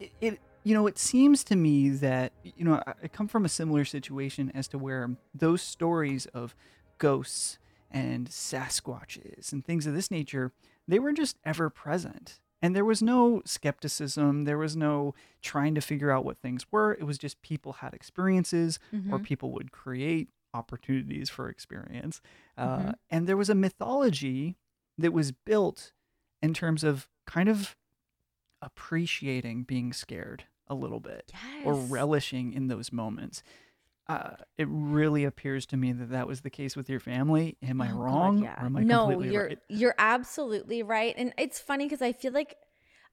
It, 0.00 0.12
it 0.20 0.40
you 0.64 0.74
know, 0.74 0.86
it 0.86 0.98
seems 0.98 1.44
to 1.44 1.56
me 1.56 1.90
that, 1.90 2.32
you 2.42 2.64
know, 2.64 2.82
I 2.86 3.08
come 3.08 3.28
from 3.28 3.44
a 3.44 3.48
similar 3.48 3.84
situation 3.84 4.50
as 4.54 4.66
to 4.68 4.78
where 4.78 5.10
those 5.34 5.62
stories 5.62 6.26
of 6.26 6.54
ghosts 6.98 7.58
and 7.90 8.28
Sasquatches 8.28 9.52
and 9.52 9.64
things 9.64 9.86
of 9.86 9.94
this 9.94 10.10
nature, 10.10 10.52
they 10.88 10.98
were 10.98 11.12
just 11.12 11.38
ever 11.44 11.70
present. 11.70 12.40
And 12.62 12.74
there 12.74 12.84
was 12.84 13.02
no 13.02 13.42
skepticism. 13.44 14.44
There 14.44 14.58
was 14.58 14.76
no 14.76 15.14
trying 15.42 15.74
to 15.74 15.80
figure 15.80 16.10
out 16.10 16.24
what 16.24 16.38
things 16.38 16.64
were. 16.72 16.92
It 16.94 17.04
was 17.04 17.18
just 17.18 17.40
people 17.42 17.74
had 17.74 17.92
experiences 17.94 18.78
or 19.12 19.18
people 19.18 19.52
would 19.52 19.70
create 19.72 20.28
opportunities 20.54 21.28
for 21.28 21.48
experience. 21.50 22.20
Uh, 22.56 22.78
Mhm. 22.78 22.94
And 23.10 23.26
there 23.28 23.36
was 23.36 23.50
a 23.50 23.54
mythology 23.54 24.56
that 24.96 25.12
was 25.12 25.32
built 25.32 25.92
in 26.40 26.54
terms 26.54 26.82
of 26.82 27.08
kind 27.26 27.48
of 27.48 27.76
appreciating 28.62 29.64
being 29.64 29.92
scared 29.92 30.44
a 30.66 30.74
little 30.74 31.00
bit 31.00 31.30
or 31.64 31.74
relishing 31.74 32.52
in 32.52 32.68
those 32.68 32.92
moments. 32.92 33.42
Uh, 34.08 34.30
it 34.56 34.68
really 34.70 35.24
appears 35.24 35.66
to 35.66 35.76
me 35.76 35.92
that 35.92 36.10
that 36.10 36.28
was 36.28 36.42
the 36.42 36.50
case 36.50 36.76
with 36.76 36.88
your 36.88 37.00
family. 37.00 37.56
Am 37.62 37.80
I 37.80 37.88
Oh, 37.90 37.94
God, 37.94 37.98
wrong 37.98 38.42
yeah. 38.44 38.62
or 38.62 38.66
am 38.66 38.76
I 38.76 38.82
no, 38.84 39.06
completely 39.08 39.34
you're 39.34 39.46
right? 39.48 39.58
you're 39.68 39.94
absolutely 39.98 40.82
right. 40.82 41.14
And 41.18 41.32
it's 41.36 41.58
funny 41.58 41.86
because 41.86 42.02
I 42.02 42.12
feel 42.12 42.32
like 42.32 42.54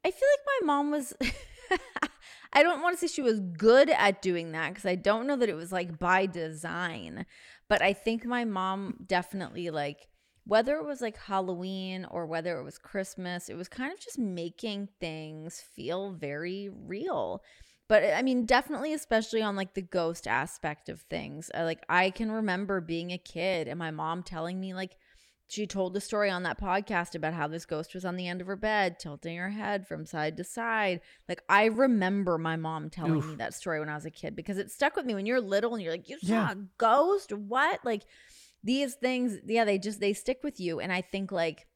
I 0.05 0.11
feel 0.11 0.27
like 0.31 0.61
my 0.61 0.67
mom 0.67 0.91
was 0.91 1.13
I 2.53 2.61
don't 2.61 2.83
want 2.83 2.95
to 2.99 3.07
say 3.07 3.11
she 3.11 3.21
was 3.23 3.39
good 3.39 3.89
at 3.89 4.21
doing 4.21 4.51
that 4.51 4.69
because 4.69 4.85
I 4.85 4.93
don't 4.95 5.25
know 5.25 5.35
that 5.37 5.49
it 5.49 5.55
was 5.55 5.71
like 5.71 5.97
by 5.97 6.27
design. 6.27 7.25
But 7.67 7.81
I 7.81 7.93
think 7.93 8.25
my 8.25 8.45
mom 8.45 8.97
definitely 9.07 9.71
like 9.71 10.07
whether 10.45 10.75
it 10.75 10.85
was 10.85 11.01
like 11.01 11.17
Halloween 11.17 12.05
or 12.11 12.25
whether 12.27 12.59
it 12.59 12.63
was 12.63 12.77
Christmas, 12.77 13.49
it 13.49 13.55
was 13.55 13.67
kind 13.69 13.91
of 13.93 13.99
just 13.99 14.19
making 14.19 14.89
things 14.99 15.59
feel 15.73 16.11
very 16.11 16.69
real. 16.71 17.41
But 17.93 18.05
I 18.15 18.23
mean, 18.23 18.47
definitely, 18.47 18.95
especially 18.95 19.43
on 19.43 19.55
like 19.55 19.75
the 19.75 19.83
ghost 19.83 20.27
aspect 20.27 20.89
of 20.89 21.01
things. 21.01 21.51
Uh, 21.53 21.63
like, 21.63 21.83
I 21.87 22.09
can 22.09 22.31
remember 22.31 22.81
being 22.81 23.11
a 23.11 23.19
kid 23.19 23.67
and 23.67 23.77
my 23.77 23.91
mom 23.91 24.23
telling 24.23 24.59
me, 24.59 24.73
like, 24.73 24.97
she 25.47 25.67
told 25.67 25.93
the 25.93 26.01
story 26.01 26.31
on 26.31 26.41
that 26.41 26.59
podcast 26.59 27.13
about 27.13 27.35
how 27.35 27.47
this 27.47 27.67
ghost 27.67 27.93
was 27.93 28.03
on 28.03 28.15
the 28.15 28.27
end 28.27 28.41
of 28.41 28.47
her 28.47 28.55
bed, 28.55 28.97
tilting 28.97 29.37
her 29.37 29.51
head 29.51 29.87
from 29.87 30.07
side 30.07 30.37
to 30.37 30.43
side. 30.43 31.01
Like, 31.29 31.43
I 31.47 31.65
remember 31.65 32.39
my 32.39 32.55
mom 32.55 32.89
telling 32.89 33.19
Oof. 33.19 33.27
me 33.27 33.35
that 33.35 33.53
story 33.53 33.79
when 33.79 33.89
I 33.89 33.93
was 33.93 34.07
a 34.07 34.09
kid 34.09 34.35
because 34.35 34.57
it 34.57 34.71
stuck 34.71 34.95
with 34.95 35.05
me 35.05 35.13
when 35.13 35.27
you're 35.27 35.39
little 35.39 35.75
and 35.75 35.83
you're 35.83 35.91
like, 35.91 36.09
you 36.09 36.17
saw 36.17 36.33
Yeah. 36.33 36.51
a 36.53 36.57
ghost? 36.79 37.31
What? 37.31 37.79
Like, 37.85 38.01
these 38.63 38.95
things, 38.95 39.37
yeah, 39.45 39.65
they 39.65 39.77
just, 39.77 39.99
they 39.99 40.13
stick 40.13 40.39
with 40.43 40.59
you. 40.59 40.79
And 40.79 40.91
I 40.91 41.01
think, 41.01 41.31
like, 41.31 41.67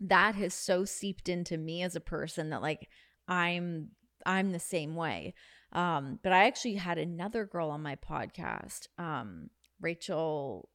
that 0.00 0.34
has 0.34 0.52
so 0.52 0.84
seeped 0.84 1.28
into 1.28 1.56
me 1.56 1.84
as 1.84 1.94
a 1.94 2.00
person 2.00 2.50
that, 2.50 2.60
like, 2.60 2.88
I'm 3.28 3.90
I'm 4.26 4.52
the 4.52 4.58
same 4.60 4.94
way. 4.96 5.34
Um, 5.72 6.18
but 6.22 6.32
I 6.32 6.46
actually 6.46 6.74
had 6.74 6.98
another 6.98 7.44
girl 7.44 7.70
on 7.70 7.82
my 7.82 7.96
podcast, 7.96 8.86
um, 8.98 9.50
Rachel. 9.80 10.68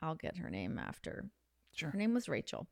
I'll 0.00 0.16
get 0.16 0.36
her 0.38 0.50
name 0.50 0.78
after. 0.78 1.30
Sure. 1.74 1.90
Her 1.90 1.98
name 1.98 2.14
was 2.14 2.28
Rachel. 2.28 2.66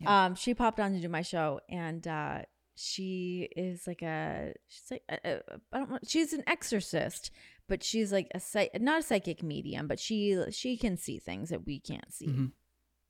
Yeah. 0.00 0.26
Um, 0.26 0.34
she 0.34 0.54
popped 0.54 0.80
on 0.80 0.92
to 0.92 1.00
do 1.00 1.08
my 1.08 1.22
show, 1.22 1.60
and 1.68 2.06
uh, 2.06 2.42
she 2.74 3.48
is 3.56 3.86
like 3.86 4.02
a 4.02 4.54
she's 4.68 4.90
like 4.90 5.02
a, 5.08 5.30
a, 5.30 5.40
I 5.72 5.78
don't 5.78 5.90
know, 5.90 5.98
she's 6.06 6.32
an 6.32 6.42
exorcist, 6.46 7.30
but 7.68 7.82
she's 7.84 8.12
like 8.12 8.28
a 8.34 8.40
psych, 8.40 8.70
not 8.80 9.00
a 9.00 9.02
psychic 9.02 9.42
medium, 9.42 9.86
but 9.86 10.00
she 10.00 10.36
she 10.50 10.76
can 10.76 10.96
see 10.96 11.18
things 11.18 11.50
that 11.50 11.64
we 11.64 11.78
can't 11.78 12.12
see. 12.12 12.26
Mhm. 12.26 12.52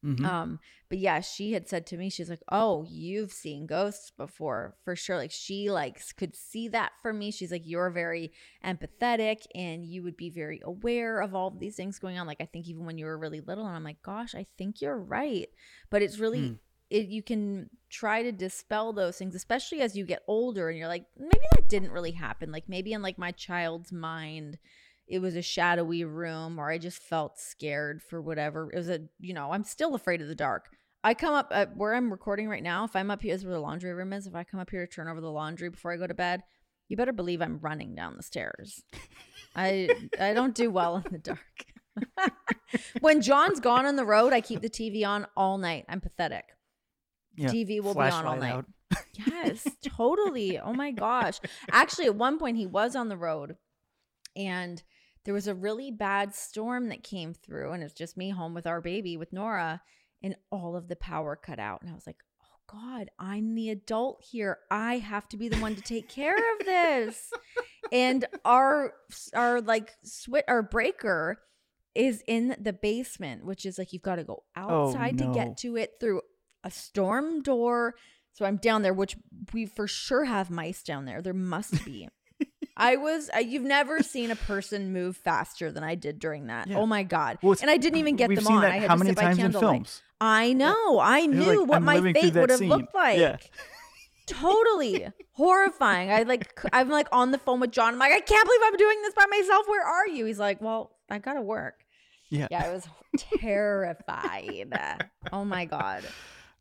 Mhm. 0.04 0.24
Um, 0.26 0.60
but 0.90 0.98
yeah, 0.98 1.20
she 1.20 1.52
had 1.52 1.66
said 1.66 1.86
to 1.86 1.96
me, 1.96 2.10
she's 2.10 2.28
like, 2.28 2.42
"Oh, 2.52 2.84
you've 2.88 3.32
seen 3.32 3.66
ghosts 3.66 4.10
before, 4.10 4.76
for 4.84 4.94
sure." 4.94 5.16
Like 5.16 5.30
she 5.30 5.70
like 5.70 6.00
could 6.16 6.36
see 6.36 6.68
that 6.68 6.92
for 7.00 7.12
me. 7.12 7.30
She's 7.30 7.50
like, 7.50 7.62
"You're 7.64 7.90
very 7.90 8.32
empathetic, 8.64 9.46
and 9.54 9.84
you 9.84 10.02
would 10.02 10.16
be 10.16 10.30
very 10.30 10.60
aware 10.64 11.20
of 11.20 11.34
all 11.34 11.48
of 11.48 11.58
these 11.58 11.76
things 11.76 11.98
going 11.98 12.18
on." 12.18 12.26
Like 12.26 12.40
I 12.40 12.46
think 12.46 12.68
even 12.68 12.84
when 12.84 12.98
you 12.98 13.06
were 13.06 13.18
really 13.18 13.40
little, 13.40 13.66
and 13.66 13.74
I'm 13.74 13.84
like, 13.84 14.02
"Gosh, 14.02 14.34
I 14.34 14.46
think 14.58 14.80
you're 14.82 14.98
right." 14.98 15.48
But 15.90 16.02
it's 16.02 16.18
really 16.18 16.48
Hmm. 16.48 16.54
it. 16.90 17.06
You 17.08 17.22
can 17.22 17.70
try 17.88 18.22
to 18.22 18.32
dispel 18.32 18.92
those 18.92 19.16
things, 19.16 19.34
especially 19.34 19.80
as 19.80 19.96
you 19.96 20.04
get 20.04 20.22
older, 20.26 20.68
and 20.68 20.78
you're 20.78 20.88
like, 20.88 21.06
maybe 21.18 21.46
that 21.52 21.68
didn't 21.68 21.92
really 21.92 22.12
happen. 22.12 22.52
Like 22.52 22.68
maybe 22.68 22.92
in 22.92 23.02
like 23.02 23.18
my 23.18 23.30
child's 23.32 23.90
mind 23.92 24.58
it 25.06 25.18
was 25.20 25.36
a 25.36 25.42
shadowy 25.42 26.04
room 26.04 26.58
or 26.58 26.70
I 26.70 26.78
just 26.78 26.98
felt 26.98 27.38
scared 27.38 28.02
for 28.02 28.20
whatever. 28.20 28.70
It 28.72 28.76
was 28.76 28.88
a, 28.88 29.00
you 29.20 29.34
know, 29.34 29.52
I'm 29.52 29.64
still 29.64 29.94
afraid 29.94 30.22
of 30.22 30.28
the 30.28 30.34
dark. 30.34 30.68
I 31.02 31.12
come 31.12 31.34
up 31.34 31.48
uh, 31.50 31.66
where 31.74 31.94
I'm 31.94 32.10
recording 32.10 32.48
right 32.48 32.62
now. 32.62 32.84
If 32.84 32.96
I'm 32.96 33.10
up 33.10 33.20
here, 33.20 33.34
is 33.34 33.44
where 33.44 33.52
the 33.52 33.60
laundry 33.60 33.92
room 33.92 34.14
is. 34.14 34.26
If 34.26 34.34
I 34.34 34.42
come 34.44 34.60
up 34.60 34.70
here 34.70 34.86
to 34.86 34.90
turn 34.90 35.08
over 35.08 35.20
the 35.20 35.30
laundry 35.30 35.68
before 35.68 35.92
I 35.92 35.98
go 35.98 36.06
to 36.06 36.14
bed, 36.14 36.42
you 36.88 36.96
better 36.96 37.12
believe 37.12 37.42
I'm 37.42 37.58
running 37.58 37.94
down 37.94 38.16
the 38.16 38.22
stairs. 38.22 38.82
I 39.54 39.90
I 40.18 40.32
don't 40.32 40.54
do 40.54 40.70
well 40.70 40.96
in 40.96 41.12
the 41.12 41.18
dark. 41.18 41.38
when 43.00 43.20
John's 43.20 43.60
gone 43.60 43.84
on 43.84 43.96
the 43.96 44.04
road, 44.04 44.32
I 44.32 44.40
keep 44.40 44.62
the 44.62 44.70
TV 44.70 45.06
on 45.06 45.26
all 45.36 45.58
night. 45.58 45.84
I'm 45.88 46.00
pathetic. 46.00 46.44
Yeah. 47.36 47.48
TV 47.48 47.82
will 47.82 47.94
be 47.94 48.00
on 48.00 48.24
all 48.24 48.36
night. 48.36 48.52
out. 48.54 48.66
Yes, 49.26 49.66
totally. 49.84 50.58
Oh 50.58 50.72
my 50.72 50.90
gosh. 50.90 51.38
Actually, 51.70 52.06
at 52.06 52.14
one 52.14 52.38
point 52.38 52.56
he 52.56 52.66
was 52.66 52.96
on 52.96 53.08
the 53.08 53.16
road 53.16 53.56
and 54.36 54.82
there 55.24 55.34
was 55.34 55.46
a 55.46 55.54
really 55.54 55.90
bad 55.90 56.34
storm 56.34 56.88
that 56.88 57.02
came 57.02 57.34
through 57.34 57.72
and 57.72 57.82
it's 57.82 57.94
just 57.94 58.16
me 58.16 58.30
home 58.30 58.54
with 58.54 58.66
our 58.66 58.80
baby 58.80 59.16
with 59.16 59.32
Nora 59.32 59.80
and 60.22 60.36
all 60.50 60.76
of 60.76 60.88
the 60.88 60.96
power 60.96 61.36
cut 61.36 61.58
out 61.58 61.82
and 61.82 61.90
I 61.90 61.94
was 61.94 62.06
like, 62.06 62.18
"Oh 62.42 62.56
god, 62.70 63.10
I'm 63.18 63.54
the 63.54 63.70
adult 63.70 64.22
here. 64.22 64.58
I 64.70 64.98
have 64.98 65.28
to 65.30 65.36
be 65.36 65.48
the 65.48 65.58
one 65.58 65.74
to 65.76 65.82
take 65.82 66.08
care 66.08 66.36
of 66.36 66.66
this." 66.66 67.30
and 67.92 68.24
our 68.44 68.92
our 69.34 69.60
like 69.60 69.92
switch 70.02 70.44
our 70.48 70.62
breaker 70.62 71.38
is 71.94 72.22
in 72.26 72.56
the 72.60 72.72
basement, 72.72 73.44
which 73.44 73.64
is 73.64 73.78
like 73.78 73.92
you've 73.92 74.02
got 74.02 74.16
to 74.16 74.24
go 74.24 74.42
oh, 74.56 74.86
outside 74.88 75.18
to 75.18 75.26
no. 75.26 75.34
get 75.34 75.56
to 75.58 75.76
it 75.76 75.92
through 76.00 76.20
a 76.64 76.70
storm 76.70 77.42
door. 77.42 77.94
So 78.32 78.44
I'm 78.44 78.56
down 78.56 78.82
there, 78.82 78.94
which 78.94 79.16
we 79.52 79.64
for 79.64 79.86
sure 79.86 80.24
have 80.24 80.50
mice 80.50 80.82
down 80.82 81.04
there. 81.04 81.22
There 81.22 81.32
must 81.32 81.84
be. 81.84 82.08
I 82.76 82.96
was. 82.96 83.30
I, 83.32 83.40
you've 83.40 83.62
never 83.62 84.02
seen 84.02 84.30
a 84.30 84.36
person 84.36 84.92
move 84.92 85.16
faster 85.16 85.70
than 85.70 85.84
I 85.84 85.94
did 85.94 86.18
during 86.18 86.48
that. 86.48 86.66
Yeah. 86.66 86.78
Oh 86.78 86.86
my 86.86 87.02
god! 87.04 87.38
Well, 87.42 87.56
and 87.60 87.70
I 87.70 87.76
didn't 87.76 87.98
even 87.98 88.16
get 88.16 88.34
them 88.34 88.46
on. 88.46 88.64
I 88.64 88.78
had 88.78 88.88
how 88.88 88.94
to 88.94 88.98
many 88.98 89.10
sit 89.10 89.16
by 89.16 89.22
times 89.22 89.38
in 89.38 89.42
candlelight. 89.44 89.76
films? 89.76 90.02
I 90.20 90.52
know. 90.52 90.98
I 90.98 91.26
knew 91.26 91.60
like, 91.60 91.68
what 91.68 91.76
"I'm 91.76 91.84
my 91.84 92.12
fate 92.12 92.34
would 92.34 92.50
have 92.50 92.58
scene." 92.58 92.68
looked 92.68 92.94
like. 92.94 93.18
Yeah. 93.18 93.36
totally 94.26 95.06
horrifying. 95.32 96.10
I 96.10 96.22
like. 96.22 96.58
I'm 96.72 96.88
like 96.88 97.08
on 97.12 97.30
the 97.30 97.38
phone 97.38 97.60
with 97.60 97.70
John. 97.70 97.92
I'm 97.94 97.98
like, 97.98 98.12
I 98.12 98.20
can't 98.20 98.46
believe 98.46 98.60
I'm 98.64 98.76
doing 98.76 99.02
this 99.02 99.14
by 99.14 99.26
myself. 99.30 99.68
Where 99.68 99.86
are 99.86 100.08
you? 100.08 100.24
He's 100.26 100.38
like, 100.38 100.60
Well, 100.60 100.90
I 101.10 101.18
gotta 101.18 101.42
work. 101.42 101.80
Yeah. 102.30 102.48
Yeah, 102.50 102.64
I 102.66 102.72
was 102.72 102.88
terrified. 103.38 104.72
oh 105.32 105.44
my 105.44 105.64
god. 105.64 106.02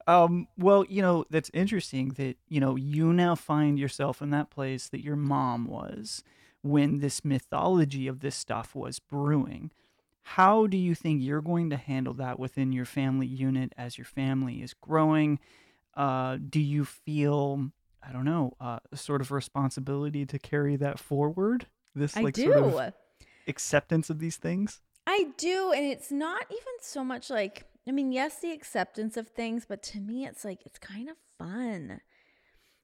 Um, 0.08 0.48
well, 0.58 0.86
you 0.90 1.02
know, 1.02 1.26
that's 1.30 1.50
interesting 1.54 2.10
that, 2.18 2.36
you 2.50 2.60
know, 2.60 2.76
you 2.76 3.14
now 3.14 3.36
find 3.36 3.80
yourself 3.80 4.22
in 4.22 4.30
that 4.32 4.50
place 4.50 4.90
that 4.90 5.04
your 5.04 5.16
mom 5.16 5.66
was 5.66 6.24
when 6.62 7.00
this 7.00 7.24
mythology 7.24 8.08
of 8.08 8.20
this 8.20 8.36
stuff 8.36 8.76
was 8.76 9.00
brewing. 9.00 9.72
How 10.24 10.68
do 10.68 10.78
you 10.78 10.96
think 10.96 11.22
you're 11.22 11.42
going 11.42 11.70
to 11.70 11.78
handle 11.78 12.14
that 12.16 12.40
within 12.40 12.72
your 12.72 12.86
family 12.86 13.28
unit 13.28 13.74
as 13.78 13.98
your 13.98 14.06
family 14.06 14.62
is 14.62 14.74
growing? 14.74 15.40
Uh, 15.96 16.38
do 16.50 16.60
you 16.60 16.86
feel, 16.86 17.72
I 18.02 18.12
don't 18.12 18.26
know, 18.26 18.54
uh, 18.60 18.80
a 18.92 18.98
sort 18.98 19.22
of 19.22 19.32
responsibility 19.32 20.26
to 20.26 20.40
carry 20.40 20.76
that 20.78 21.00
forward? 21.00 21.68
This 21.94 22.16
I 22.16 22.22
like 22.22 22.36
do. 22.36 22.52
sort 22.54 22.58
of 22.58 22.94
acceptance 23.48 24.10
of 24.10 24.20
these 24.20 24.38
things? 24.38 24.82
I 25.06 25.28
do, 25.38 25.74
and 25.76 25.86
it's 25.86 26.12
not 26.12 26.46
even 26.50 26.74
so 26.80 27.04
much 27.04 27.30
like 27.30 27.66
I 27.88 27.92
mean, 27.92 28.12
yes, 28.12 28.40
the 28.40 28.52
acceptance 28.52 29.18
of 29.18 29.30
things, 29.30 29.66
but 29.68 29.84
to 29.84 30.00
me, 30.00 30.26
it's 30.26 30.46
like, 30.46 30.60
it's 30.66 30.80
kind 30.80 31.10
of 31.10 31.18
fun. 31.38 32.00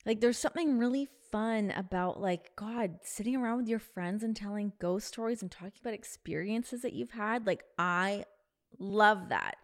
Like, 0.06 0.20
there's 0.20 0.38
something 0.38 0.78
really 0.78 1.08
fun 1.32 1.72
about, 1.72 2.20
like, 2.20 2.56
God, 2.56 3.00
sitting 3.04 3.36
around 3.36 3.58
with 3.58 3.68
your 3.68 3.80
friends 3.80 4.24
and 4.24 4.36
telling 4.36 4.74
ghost 4.80 5.08
stories 5.08 5.42
and 5.42 5.50
talking 5.52 5.74
about 5.82 5.94
experiences 5.94 6.82
that 6.82 6.94
you've 6.94 7.12
had. 7.12 7.48
Like, 7.48 7.64
I 7.78 8.26
love 8.78 9.30
that. 9.30 9.56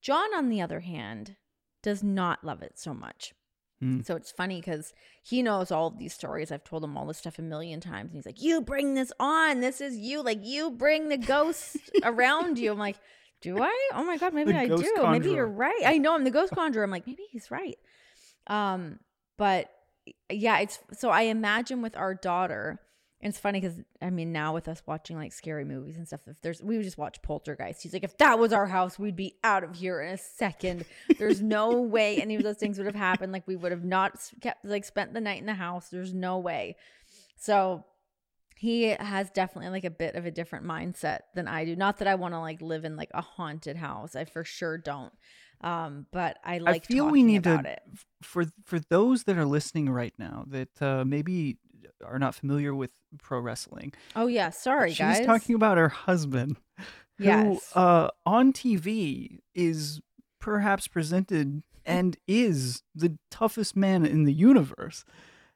John, 0.00 0.32
on 0.34 0.48
the 0.48 0.60
other 0.60 0.80
hand, 0.80 1.36
does 1.82 2.02
not 2.02 2.44
love 2.44 2.62
it 2.62 2.78
so 2.78 2.94
much. 2.94 3.34
Hmm. 3.80 4.00
So 4.02 4.16
it's 4.16 4.32
funny 4.32 4.60
because 4.60 4.92
he 5.22 5.42
knows 5.42 5.70
all 5.70 5.88
of 5.88 5.98
these 5.98 6.14
stories. 6.14 6.50
I've 6.50 6.64
told 6.64 6.82
him 6.82 6.96
all 6.96 7.06
this 7.06 7.18
stuff 7.18 7.38
a 7.38 7.42
million 7.42 7.80
times. 7.80 8.10
And 8.10 8.16
he's 8.16 8.26
like, 8.26 8.42
You 8.42 8.60
bring 8.60 8.94
this 8.94 9.12
on. 9.20 9.60
This 9.60 9.80
is 9.80 9.96
you. 9.96 10.22
Like, 10.22 10.40
you 10.42 10.70
bring 10.70 11.08
the 11.08 11.16
ghost 11.16 11.76
around 12.02 12.58
you. 12.58 12.72
I'm 12.72 12.78
like, 12.78 12.96
Do 13.40 13.62
I? 13.62 13.90
Oh 13.94 14.04
my 14.04 14.16
God, 14.16 14.34
maybe 14.34 14.52
I 14.52 14.66
do. 14.66 14.94
Maybe 15.10 15.30
you're 15.30 15.46
right. 15.46 15.82
I 15.84 15.98
know 15.98 16.14
I'm 16.14 16.24
the 16.24 16.30
ghost 16.30 16.52
conjurer. 16.52 16.82
I'm 16.82 16.90
like, 16.90 17.06
maybe 17.06 17.24
he's 17.30 17.50
right. 17.50 17.78
Um, 18.48 18.98
but 19.36 19.70
yeah, 20.30 20.58
it's 20.60 20.80
so 20.92 21.10
I 21.10 21.22
imagine 21.22 21.80
with 21.82 21.96
our 21.96 22.14
daughter, 22.14 22.80
and 23.20 23.30
it's 23.30 23.38
funny 23.38 23.60
because 23.60 23.78
I 24.02 24.10
mean 24.10 24.32
now 24.32 24.54
with 24.54 24.66
us 24.66 24.82
watching 24.86 25.16
like 25.16 25.32
scary 25.32 25.64
movies 25.64 25.96
and 25.96 26.06
stuff, 26.06 26.20
if 26.26 26.40
there's 26.40 26.62
we 26.62 26.76
would 26.76 26.84
just 26.84 26.98
watch 26.98 27.22
Poltergeist. 27.22 27.82
He's 27.82 27.92
like, 27.92 28.04
if 28.04 28.16
that 28.18 28.38
was 28.38 28.52
our 28.52 28.66
house, 28.66 28.98
we'd 28.98 29.16
be 29.16 29.36
out 29.44 29.62
of 29.62 29.76
here 29.76 30.00
in 30.00 30.14
a 30.14 30.18
second. 30.18 30.84
There's 31.18 31.40
no 31.40 31.80
way 31.80 32.20
any 32.20 32.34
of 32.34 32.42
those 32.42 32.56
things 32.56 32.78
would 32.78 32.86
have 32.86 32.94
happened. 32.96 33.32
Like 33.32 33.46
we 33.46 33.56
would 33.56 33.70
have 33.70 33.84
not 33.84 34.18
kept 34.40 34.64
like 34.64 34.84
spent 34.84 35.14
the 35.14 35.20
night 35.20 35.40
in 35.40 35.46
the 35.46 35.54
house. 35.54 35.88
There's 35.90 36.12
no 36.14 36.38
way. 36.38 36.76
So 37.36 37.84
he 38.58 38.88
has 38.90 39.30
definitely 39.30 39.70
like 39.70 39.84
a 39.84 39.90
bit 39.90 40.14
of 40.16 40.26
a 40.26 40.30
different 40.30 40.66
mindset 40.66 41.20
than 41.34 41.46
I 41.48 41.64
do. 41.64 41.76
Not 41.76 41.98
that 41.98 42.08
I 42.08 42.16
want 42.16 42.34
to 42.34 42.40
like 42.40 42.60
live 42.60 42.84
in 42.84 42.96
like 42.96 43.10
a 43.14 43.22
haunted 43.22 43.76
house. 43.76 44.16
I 44.16 44.24
for 44.24 44.44
sure 44.44 44.76
don't. 44.78 45.12
Um, 45.60 46.06
but 46.12 46.38
I 46.44 46.58
like 46.58 46.84
I 46.84 46.86
feel 46.86 47.08
we 47.08 47.22
need 47.22 47.46
about 47.46 47.64
to 47.64 47.70
it. 47.72 47.82
for 48.22 48.46
for 48.64 48.78
those 48.78 49.24
that 49.24 49.36
are 49.36 49.44
listening 49.44 49.90
right 49.90 50.14
now 50.18 50.44
that 50.48 50.82
uh, 50.82 51.04
maybe 51.04 51.58
are 52.04 52.18
not 52.18 52.34
familiar 52.34 52.74
with 52.74 52.90
pro 53.22 53.40
wrestling. 53.40 53.92
Oh 54.14 54.26
yeah, 54.28 54.50
sorry 54.50 54.90
guys. 54.90 55.16
She's 55.16 55.18
guys. 55.18 55.26
talking 55.26 55.54
about 55.56 55.78
her 55.78 55.88
husband, 55.88 56.56
who 57.18 57.24
Yes. 57.24 57.72
uh, 57.76 58.08
on 58.24 58.52
TV 58.52 59.38
is 59.54 60.00
perhaps 60.40 60.86
presented 60.86 61.62
and 61.84 62.16
is 62.28 62.82
the 62.94 63.18
toughest 63.30 63.74
man 63.76 64.04
in 64.06 64.24
the 64.24 64.32
universe. 64.32 65.04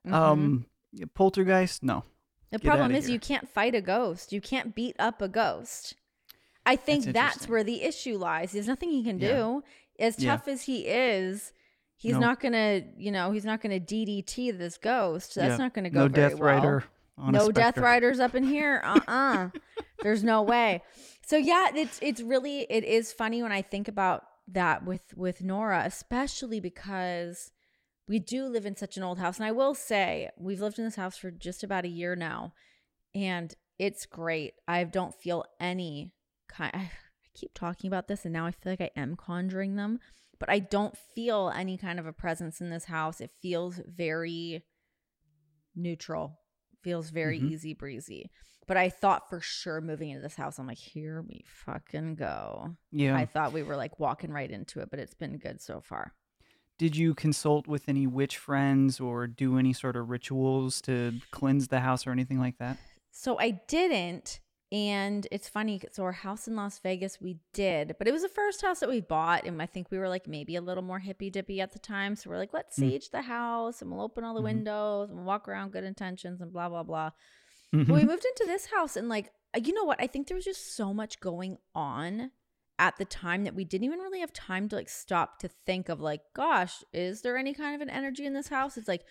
Mhm. 0.07 0.13
Um, 0.13 0.67
Poltergeist, 1.15 1.83
no. 1.85 2.05
The 2.53 2.59
Get 2.59 2.69
problem 2.69 2.95
is 2.95 3.07
here. 3.07 3.15
you 3.15 3.19
can't 3.21 3.49
fight 3.49 3.75
a 3.75 3.81
ghost. 3.81 4.33
You 4.33 4.41
can't 4.41 4.75
beat 4.75 4.95
up 4.99 5.21
a 5.21 5.29
ghost. 5.29 5.95
I 6.65 6.77
think 6.77 7.05
That's 7.07 7.15
that's, 7.39 7.49
where 7.49 7.65
the 7.65 7.83
issue 7.83 8.17
lies. 8.19 8.53
There's 8.53 8.69
nothing 8.69 8.91
he 8.91 9.03
can 9.03 9.19
Yeah. 9.19 9.29
do. 9.37 9.65
As 9.99 10.19
Yeah. 10.19 10.33
tough 10.37 10.47
as 10.49 10.63
he 10.63 10.87
is, 10.87 11.53
he's 11.97 12.13
No. 12.15 12.21
not 12.21 12.41
gonna, 12.41 12.83
you 12.97 13.11
know, 13.11 13.33
he's 13.33 13.45
not 13.45 13.61
gonna 13.61 13.81
DDT 13.81 14.51
this 14.53 14.79
ghost. 14.79 15.35
That's 15.35 15.53
Yeah. 15.53 15.57
not 15.57 15.75
gonna 15.75 15.91
go 15.91 16.03
no 16.03 16.09
very 16.09 16.31
Death 16.31 16.39
well. 16.39 16.55
Rider. 16.55 16.85
No 17.19 17.51
Death. 17.51 17.79
Riders 17.79 18.21
up 18.21 18.35
in 18.35 18.45
here. 18.45 18.81
Uh-uh. 18.85 19.49
There's 20.03 20.23
no 20.23 20.43
way. 20.43 20.83
So 21.27 21.37
yeah, 21.37 21.71
it's 21.75 21.99
it's 22.03 22.21
really 22.21 22.61
it 22.71 22.85
is 22.85 23.13
funny 23.13 23.43
when 23.43 23.53
I 23.53 23.63
think 23.63 23.89
about 23.89 24.25
that 24.49 24.85
with 24.85 25.17
with 25.17 25.43
Nora, 25.43 25.83
especially 25.87 26.61
because 26.61 27.51
we 28.09 28.19
do 28.19 28.47
live 28.47 28.67
in 28.67 28.77
such 28.77 28.97
an 28.97 29.03
old 29.03 29.19
house. 29.19 29.39
And 29.39 29.47
I 29.47 29.53
will 29.53 29.75
say, 29.75 30.29
we've 30.37 30.61
lived 30.61 30.79
in 30.79 30.85
this 30.85 30.97
house 30.97 31.17
for 31.17 31.31
just 31.31 31.63
about 31.63 31.85
a 31.85 31.89
year 31.89 32.17
now, 32.17 32.53
and 33.15 33.55
it's 33.79 34.07
great. 34.07 34.55
I 34.67 34.85
don't 34.85 35.15
feel 35.15 35.45
any 35.61 36.13
kind. 36.49 36.73
I 36.75 36.91
keep 37.35 37.55
talking 37.55 37.89
about 37.89 38.09
this, 38.09 38.25
and 38.25 38.33
now 38.33 38.47
I 38.47 38.51
feel 38.51 38.73
like 38.73 38.81
I 38.81 38.91
am 38.97 39.17
conjuring 39.17 39.77
them, 39.77 39.99
but 40.39 40.51
I 40.51 40.59
don't 40.59 40.97
feel 41.15 41.53
any 41.55 41.77
kind 41.79 41.99
of 41.99 42.07
a 42.07 42.13
presence 42.13 42.61
in 42.61 42.71
this 42.71 42.85
house. 42.87 43.21
It 43.21 43.31
feels 43.41 43.81
very 43.87 44.65
neutral. 45.75 46.39
Feels 46.83 47.11
very 47.11 47.41
Mhm. 47.41 47.51
easy 47.53 47.75
breezy. 47.75 48.31
But 48.67 48.77
I 48.77 48.91
thought 48.91 49.29
for 49.29 49.41
sure 49.41 49.81
moving 49.81 50.11
into 50.11 50.23
this 50.23 50.37
house, 50.37 50.59
I'm 50.59 50.67
like, 50.67 50.79
here 50.79 51.23
we 51.23 51.45
fucking 51.47 52.17
go. 52.17 52.77
Yeah. 52.91 53.17
I 53.17 53.27
thought 53.27 53.53
we 53.53 53.63
were 53.63 53.77
like 53.77 53.99
walking 53.99 54.31
right 54.31 54.51
into 54.51 54.81
it, 54.81 54.91
but 54.91 54.99
it's 54.99 55.15
been 55.15 55.39
good 55.39 55.61
so 55.61 55.81
far. 55.81 56.15
Did 56.79 56.97
you 56.97 57.15
consult 57.15 57.67
with 57.69 57.89
any 57.89 58.07
witch 58.07 58.37
friends 58.39 58.99
or 59.01 59.27
do 59.27 59.59
any 59.59 59.73
sort 59.73 59.95
of 59.97 60.11
rituals 60.11 60.81
to 60.83 61.15
cleanse 61.31 61.69
the 61.69 61.81
house 61.81 62.07
or 62.07 62.11
anything 62.11 62.39
like 62.41 62.59
that? 62.59 62.77
So 63.11 63.39
I 63.39 63.61
didn't. 63.69 64.41
And 64.73 65.29
it's 65.31 65.51
funny. 65.51 65.83
So 65.93 66.03
our 66.03 66.13
house 66.13 66.49
in 66.49 66.57
Las 66.57 66.79
Vegas, 66.79 67.21
we 67.21 67.37
did, 67.53 67.97
but 67.99 68.09
it 68.09 68.13
was 68.13 68.23
the 68.23 68.29
first 68.29 68.63
house 68.63 68.81
that 68.81 68.89
we 68.89 69.03
bought. 69.03 69.45
And 69.45 69.61
I 69.61 69.67
think 69.67 69.91
we 69.91 69.99
were 69.99 70.09
like 70.09 70.27
maybe 70.27 70.57
a 70.57 70.63
little 70.63 70.83
more 70.83 70.99
hippy 70.99 71.29
dippy 71.29 71.61
at 71.61 71.73
the 71.73 71.79
time. 71.79 72.17
So 72.17 72.31
we're 72.31 72.39
like, 72.39 72.55
let's 72.55 72.79
Mm. 72.79 72.89
sage 72.91 73.11
the 73.11 73.21
house 73.21 73.83
and 73.83 73.91
we'll 73.91 74.01
open 74.01 74.25
all 74.25 74.33
the 74.35 74.41
Mhm. 74.41 74.45
windows 74.45 75.11
and 75.11 75.19
we'll 75.19 75.27
walk 75.27 75.47
around 75.47 75.73
good 75.73 75.85
intentions 75.85 76.41
and 76.41 76.51
blah, 76.55 76.71
blah, 76.71 76.83
blah. 76.85 77.11
Mm-hmm. 77.75 77.85
But 77.85 77.95
we 78.01 78.05
moved 78.07 78.25
into 78.25 78.45
this 78.47 78.67
house 78.67 78.97
and 78.97 79.11
like, 79.11 79.31
uh, 79.55 79.61
you 79.63 79.75
know 79.75 79.85
what? 79.85 80.01
I 80.01 80.07
think 80.07 80.29
there 80.29 80.37
was 80.37 80.45
just 80.47 80.75
so 80.75 80.95
much 80.95 81.21
going 81.21 81.59
on 81.75 82.31
at 82.83 82.97
the 82.97 83.05
time 83.05 83.45
that 83.45 83.55
we 83.55 83.65
didn't 83.65 83.85
even 83.85 84.01
really 84.01 84.19
have 84.19 84.33
time 84.33 84.69
to 84.69 84.75
like 84.75 84.89
stop 84.89 85.39
to 85.39 85.49
think 85.67 85.89
of 85.89 86.01
like, 86.01 86.21
gosh, 86.35 86.83
is 86.93 87.23
there 87.23 87.37
any 87.37 87.55
kind 87.55 87.77
of 87.77 87.81
an 87.81 87.89
energy 87.89 88.27
in 88.27 88.33
this 88.33 88.49
house? 88.49 88.77
It's 88.77 88.89
like, 88.89 89.05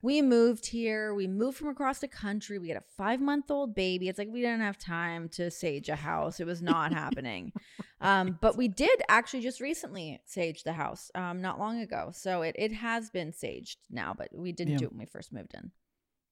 we 0.00 0.22
moved 0.22 0.64
here. 0.66 1.12
We 1.12 1.26
moved 1.26 1.58
from 1.58 1.68
across 1.68 1.98
the 1.98 2.08
country. 2.08 2.58
We 2.58 2.68
had 2.68 2.78
a 2.78 2.84
five 2.96 3.20
month 3.20 3.50
old 3.50 3.74
baby. 3.74 4.08
It's 4.08 4.18
like 4.18 4.28
we 4.30 4.40
didn't 4.40 4.60
have 4.60 4.78
time 4.78 5.28
to 5.30 5.50
sage 5.50 5.88
a 5.90 5.96
house. 5.96 6.40
It 6.40 6.46
was 6.46 6.62
not 6.62 6.92
happening. 6.92 7.52
Um, 8.00 8.38
but 8.40 8.56
we 8.56 8.68
did 8.68 9.02
actually 9.08 9.40
just 9.40 9.60
recently 9.60 10.20
sage 10.24 10.62
the 10.62 10.72
house, 10.72 11.10
um, 11.16 11.42
not 11.42 11.58
long 11.58 11.80
ago. 11.80 12.10
So 12.14 12.42
it, 12.42 12.54
it 12.56 12.70
has 12.72 13.10
been 13.10 13.32
saged 13.32 13.78
now, 13.90 14.14
but 14.16 14.28
we 14.32 14.52
didn't 14.52 14.74
Yeah. 14.74 14.78
do 14.78 14.84
it 14.84 14.92
when 14.92 15.00
we 15.00 15.06
first 15.06 15.32
moved 15.32 15.52
in. 15.54 15.72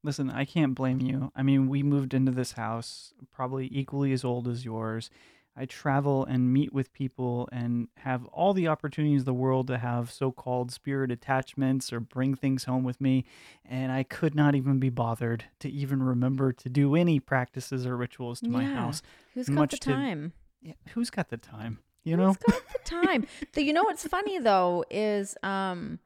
Listen, 0.05 0.31
I 0.31 0.45
can't 0.45 0.77
blame 0.77 1.01
you. 1.01 1.33
I 1.35 1.43
mean, 1.43 1.69
we 1.69 1.83
moved 1.83 2.15
into 2.15 2.31
this 2.31 2.53
house 2.53 3.13
probably 3.33 3.69
equally 3.73 4.13
as 4.13 4.25
old 4.25 4.47
as 4.47 4.65
yours. 4.65 5.11
I 5.57 5.65
travel 5.65 6.25
and 6.27 6.53
meet 6.53 6.73
with 6.73 6.93
people 6.93 7.49
and 7.51 7.89
have 7.99 8.27
all 8.27 8.53
the 8.53 8.69
opportunities 8.69 9.23
in 9.23 9.25
the 9.25 9.33
world 9.35 9.69
to 9.69 9.79
have 9.79 10.11
so 10.13 10.31
called 10.31 10.71
spirit 10.71 11.11
attachments 11.11 11.93
or 11.93 12.01
bring 12.01 12.35
things 12.35 12.65
home 12.65 12.85
with 12.85 13.01
me. 13.01 13.25
And 13.65 13.91
I 13.91 14.03
could 14.03 14.35
not 14.35 14.55
even 14.55 14.79
be 14.79 14.91
bothered 14.91 15.45
to 15.61 15.71
even 15.71 16.03
remember 16.03 16.53
to 16.53 16.69
do 16.69 16.95
any 16.95 17.21
practices 17.21 17.87
or 17.87 17.97
rituals 17.97 18.41
to 18.43 18.49
my 18.51 18.63
Yeah. 18.65 18.75
house. 18.75 19.01
Who's 19.35 19.49
got 19.49 19.71
the 19.71 19.77
to- 19.79 19.91
time? 19.93 20.33
Yeah, 20.61 20.75
who's 20.91 21.11
got 21.11 21.31
the 21.31 21.37
time? 21.39 21.79
You 22.05 22.17
know? 22.17 22.27
Who's 22.29 22.37
got 22.37 22.63
the 22.73 22.79
time? 22.85 23.27
the, 23.55 23.63
you 23.65 23.73
know 23.73 23.85
what's 23.85 24.07
funny 24.07 24.39
though 24.39 24.85
is 24.91 25.37
um 25.43 25.99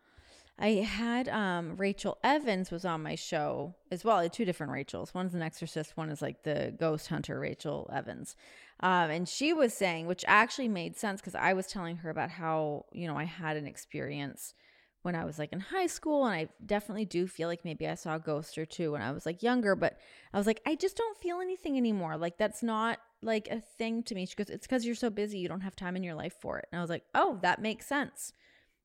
I 0.60 0.68
had 0.82 1.28
um 1.28 1.76
Rachel 1.76 2.18
Evans 2.22 2.70
was 2.70 2.84
on 2.84 3.02
my 3.02 3.14
show 3.14 3.74
as 3.90 4.04
well. 4.04 4.28
Two 4.28 4.44
different 4.44 4.72
Rachels. 4.72 5.14
One's 5.14 5.34
an 5.34 5.42
exorcist, 5.42 5.96
one 5.96 6.10
is 6.10 6.20
like 6.20 6.42
the 6.42 6.74
ghost 6.78 7.08
hunter, 7.08 7.40
Rachel 7.40 7.90
Evans. 7.92 8.36
Um, 8.80 9.10
and 9.10 9.28
she 9.28 9.52
was 9.52 9.74
saying, 9.74 10.06
which 10.06 10.24
actually 10.26 10.68
made 10.68 10.96
sense 10.96 11.20
because 11.20 11.34
I 11.34 11.52
was 11.52 11.66
telling 11.66 11.96
her 11.98 12.10
about 12.10 12.30
how, 12.30 12.86
you 12.92 13.06
know, 13.06 13.16
I 13.16 13.24
had 13.24 13.56
an 13.56 13.66
experience 13.66 14.54
when 15.02 15.14
I 15.14 15.24
was 15.24 15.38
like 15.38 15.52
in 15.52 15.60
high 15.60 15.86
school, 15.86 16.26
and 16.26 16.34
I 16.34 16.48
definitely 16.64 17.06
do 17.06 17.26
feel 17.26 17.48
like 17.48 17.64
maybe 17.64 17.88
I 17.88 17.94
saw 17.94 18.16
a 18.16 18.20
ghost 18.20 18.58
or 18.58 18.66
two 18.66 18.92
when 18.92 19.02
I 19.02 19.12
was 19.12 19.24
like 19.24 19.42
younger, 19.42 19.74
but 19.74 19.98
I 20.32 20.38
was 20.38 20.46
like, 20.46 20.60
I 20.66 20.74
just 20.74 20.96
don't 20.96 21.16
feel 21.18 21.40
anything 21.40 21.78
anymore. 21.78 22.18
Like 22.18 22.36
that's 22.36 22.62
not 22.62 22.98
like 23.22 23.48
a 23.48 23.60
thing 23.60 24.02
to 24.04 24.14
me. 24.14 24.26
She 24.26 24.34
goes, 24.34 24.50
It's 24.50 24.66
because 24.66 24.84
you're 24.84 24.94
so 24.94 25.10
busy, 25.10 25.38
you 25.38 25.48
don't 25.48 25.62
have 25.62 25.76
time 25.76 25.96
in 25.96 26.02
your 26.02 26.14
life 26.14 26.34
for 26.38 26.58
it. 26.58 26.66
And 26.70 26.78
I 26.78 26.82
was 26.82 26.90
like, 26.90 27.04
Oh, 27.14 27.38
that 27.42 27.62
makes 27.62 27.86
sense. 27.86 28.34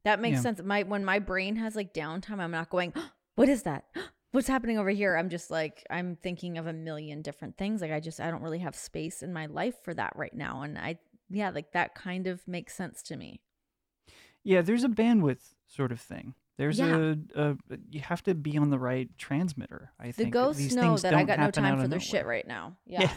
That 0.06 0.22
makes 0.22 0.36
Yeah. 0.38 0.42
sense. 0.42 0.62
My 0.64 0.84
when 0.84 1.04
my 1.04 1.20
brain 1.20 1.58
has 1.58 1.76
like 1.76 1.94
downtime, 1.94 2.40
I'm 2.40 2.52
not 2.52 2.70
going, 2.70 2.94
What 3.36 3.50
is 3.50 3.64
that? 3.64 3.86
What's 4.32 4.48
happening 4.48 4.78
over 4.78 4.90
here? 4.90 5.16
I'm 5.16 5.30
just 5.30 5.52
like 5.52 5.86
I'm 5.90 6.16
thinking 6.16 6.58
of 6.58 6.68
a 6.68 6.74
million 6.74 7.22
different 7.22 7.58
things. 7.58 7.82
Like 7.82 7.92
I 7.92 8.00
just 8.00 8.20
I 8.22 8.32
don't 8.32 8.42
really 8.42 8.60
have 8.60 8.76
space 8.76 9.22
in 9.24 9.34
my 9.34 9.46
life 9.48 9.76
for 9.84 9.94
that 9.94 10.14
right 10.16 10.34
now. 10.34 10.62
And 10.62 10.78
I 10.78 11.00
yeah, 11.30 11.50
like 11.50 11.72
that 11.74 11.96
kind 11.96 12.28
of 12.28 12.48
makes 12.48 12.74
sense 12.76 13.02
to 13.04 13.18
me. 13.18 13.42
Yeah, 14.44 14.62
there's 14.62 14.84
a 14.84 14.90
bandwidth 14.90 15.56
sort 15.68 15.92
of 15.92 16.00
thing. 16.00 16.36
There's 16.58 16.80
Yeah. 16.80 17.16
a, 17.36 17.42
a 17.50 17.58
you 17.90 18.00
have 18.02 18.24
to 18.24 18.36
be 18.36 18.58
on 18.58 18.70
the 18.70 18.80
right 18.80 19.10
transmitter. 19.18 19.92
I 20.00 20.08
The 20.08 20.12
think 20.14 20.34
ghosts 20.34 20.62
these 20.62 20.76
know 20.76 20.82
things 20.82 21.02
that 21.02 21.14
I 21.16 21.24
got 21.24 21.40
no 21.40 21.52
time 21.52 21.80
for 21.82 21.88
their 21.88 22.00
shit 22.00 22.26
right 22.26 22.48
now. 22.48 22.78
Yeah. 22.86 23.12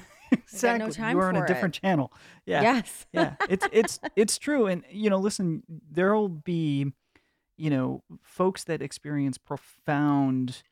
Exactly. 0.52 0.92
time 0.92 1.16
you 1.16 1.22
are 1.22 1.28
on 1.28 1.36
a 1.36 1.42
it. 1.42 1.46
different 1.46 1.74
channel. 1.74 2.12
Yeah, 2.46 2.62
Yes. 2.62 3.06
yeah. 3.12 3.34
It's 3.48 3.66
it's 3.72 4.00
it's 4.16 4.38
true, 4.38 4.66
and 4.66 4.84
you 4.90 5.10
know, 5.10 5.18
listen, 5.18 5.62
there'll 5.90 6.28
be, 6.28 6.92
you 7.56 7.70
know, 7.70 8.02
folks 8.22 8.64
that 8.64 8.82
experience 8.82 9.38
profound 9.38 10.62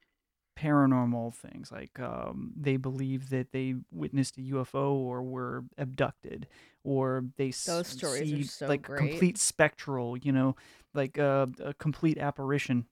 paranormal 0.58 1.34
things 1.34 1.70
like 1.70 2.00
um, 2.00 2.52
they 2.56 2.76
believe 2.78 3.28
that 3.28 3.52
they 3.52 3.74
witnessed 3.92 4.38
a 4.38 4.40
UFO 4.40 4.92
or 4.92 5.22
were 5.22 5.64
abducted 5.76 6.46
or 6.82 7.24
they 7.36 7.50
Those 7.50 7.88
see 7.88 8.42
so 8.44 8.66
like 8.66 8.82
great. 8.82 8.98
complete 8.98 9.36
spectral 9.38 10.16
you 10.16 10.32
know 10.32 10.56
like 10.94 11.18
uh, 11.18 11.46
a 11.62 11.74
complete 11.74 12.16
apparition 12.16 12.86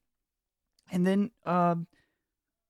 and 0.91 1.07
then 1.07 1.31
um 1.45 1.87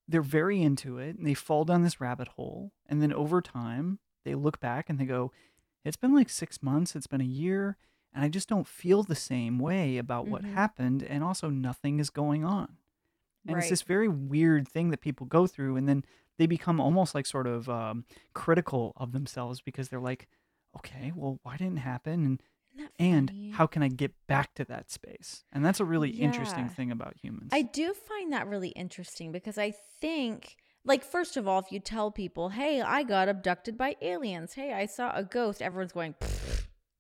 they're 0.08 0.21
very 0.21 0.62
into 0.62 0.97
it 0.97 1.17
and 1.17 1.28
they 1.28 1.34
fall 1.34 1.65
down 1.65 1.84
this 1.84 1.99
rabbit 1.99 2.30
hole 2.30 2.71
and 2.88 3.01
then 3.01 3.12
over 3.12 3.41
time 3.41 3.99
they 4.26 4.36
look 4.36 4.60
back 4.60 4.90
and 4.90 5.00
they 5.00 5.06
go 5.06 5.32
it's 5.86 5.96
been 5.98 6.14
like 6.14 6.30
six 6.30 6.62
months 6.62 6.96
it's 6.96 7.08
been 7.08 7.22
a 7.22 7.26
year 7.26 7.78
and 8.14 8.24
I 8.24 8.30
just 8.30 8.48
don't 8.50 8.68
feel 8.68 9.04
the 9.04 9.14
same 9.16 9.60
way 9.60 9.98
about 9.98 10.28
what 10.28 10.44
Mhm. 10.44 10.54
happened, 10.54 11.04
and 11.04 11.22
also 11.22 11.50
nothing 11.50 12.00
is 12.00 12.10
going 12.10 12.46
on. 12.46 12.78
And 13.46 13.58
it's 13.60 13.70
this 13.70 13.82
very 13.82 14.08
weird 14.08 14.68
thing 14.70 14.90
that 14.92 15.02
people 15.02 15.26
go 15.28 15.48
through, 15.48 15.76
and 15.76 15.88
then 15.88 16.06
they 16.38 16.48
become 16.48 16.80
almost 16.80 17.14
like 17.14 17.26
sort 17.26 17.46
of 17.46 17.68
um, 17.68 18.06
critical 18.34 18.94
of 18.96 19.12
themselves 19.12 19.60
because 19.60 19.90
they're 19.90 20.00
like, 20.00 20.28
okay, 20.78 21.12
well, 21.14 21.40
why 21.44 21.58
didn't 21.58 21.78
it 21.78 21.82
happen? 21.82 22.26
And 22.26 22.42
and 22.98 23.34
how 23.52 23.68
can 23.68 23.84
I 23.84 23.90
get 23.90 24.14
back 24.28 24.54
to 24.56 24.66
that 24.66 24.90
space? 24.90 25.44
And 25.52 25.66
that's 25.66 25.82
a 25.82 25.86
really 25.86 26.12
interesting 26.12 26.70
thing 26.70 26.92
about 26.92 27.18
humans. 27.22 27.50
I 27.52 27.64
do 27.64 27.94
find 27.94 28.32
that 28.32 28.48
really 28.48 28.70
interesting 28.70 29.34
because 29.34 29.58
I 29.58 29.72
think, 30.00 30.56
like, 30.86 31.04
first 31.04 31.36
of 31.36 31.48
all, 31.48 31.60
if 31.60 31.71
you 31.71 31.80
tell 31.80 32.12
people, 32.12 32.50
hey, 32.50 32.82
I 32.82 33.04
got 33.04 33.28
abducted 33.28 33.78
by 33.78 33.95
aliens, 34.02 34.54
hey, 34.54 34.74
I 34.74 34.86
saw 34.86 35.12
a 35.15 35.24
ghost, 35.24 35.62
everyone's 35.62 35.91
going, 35.91 36.15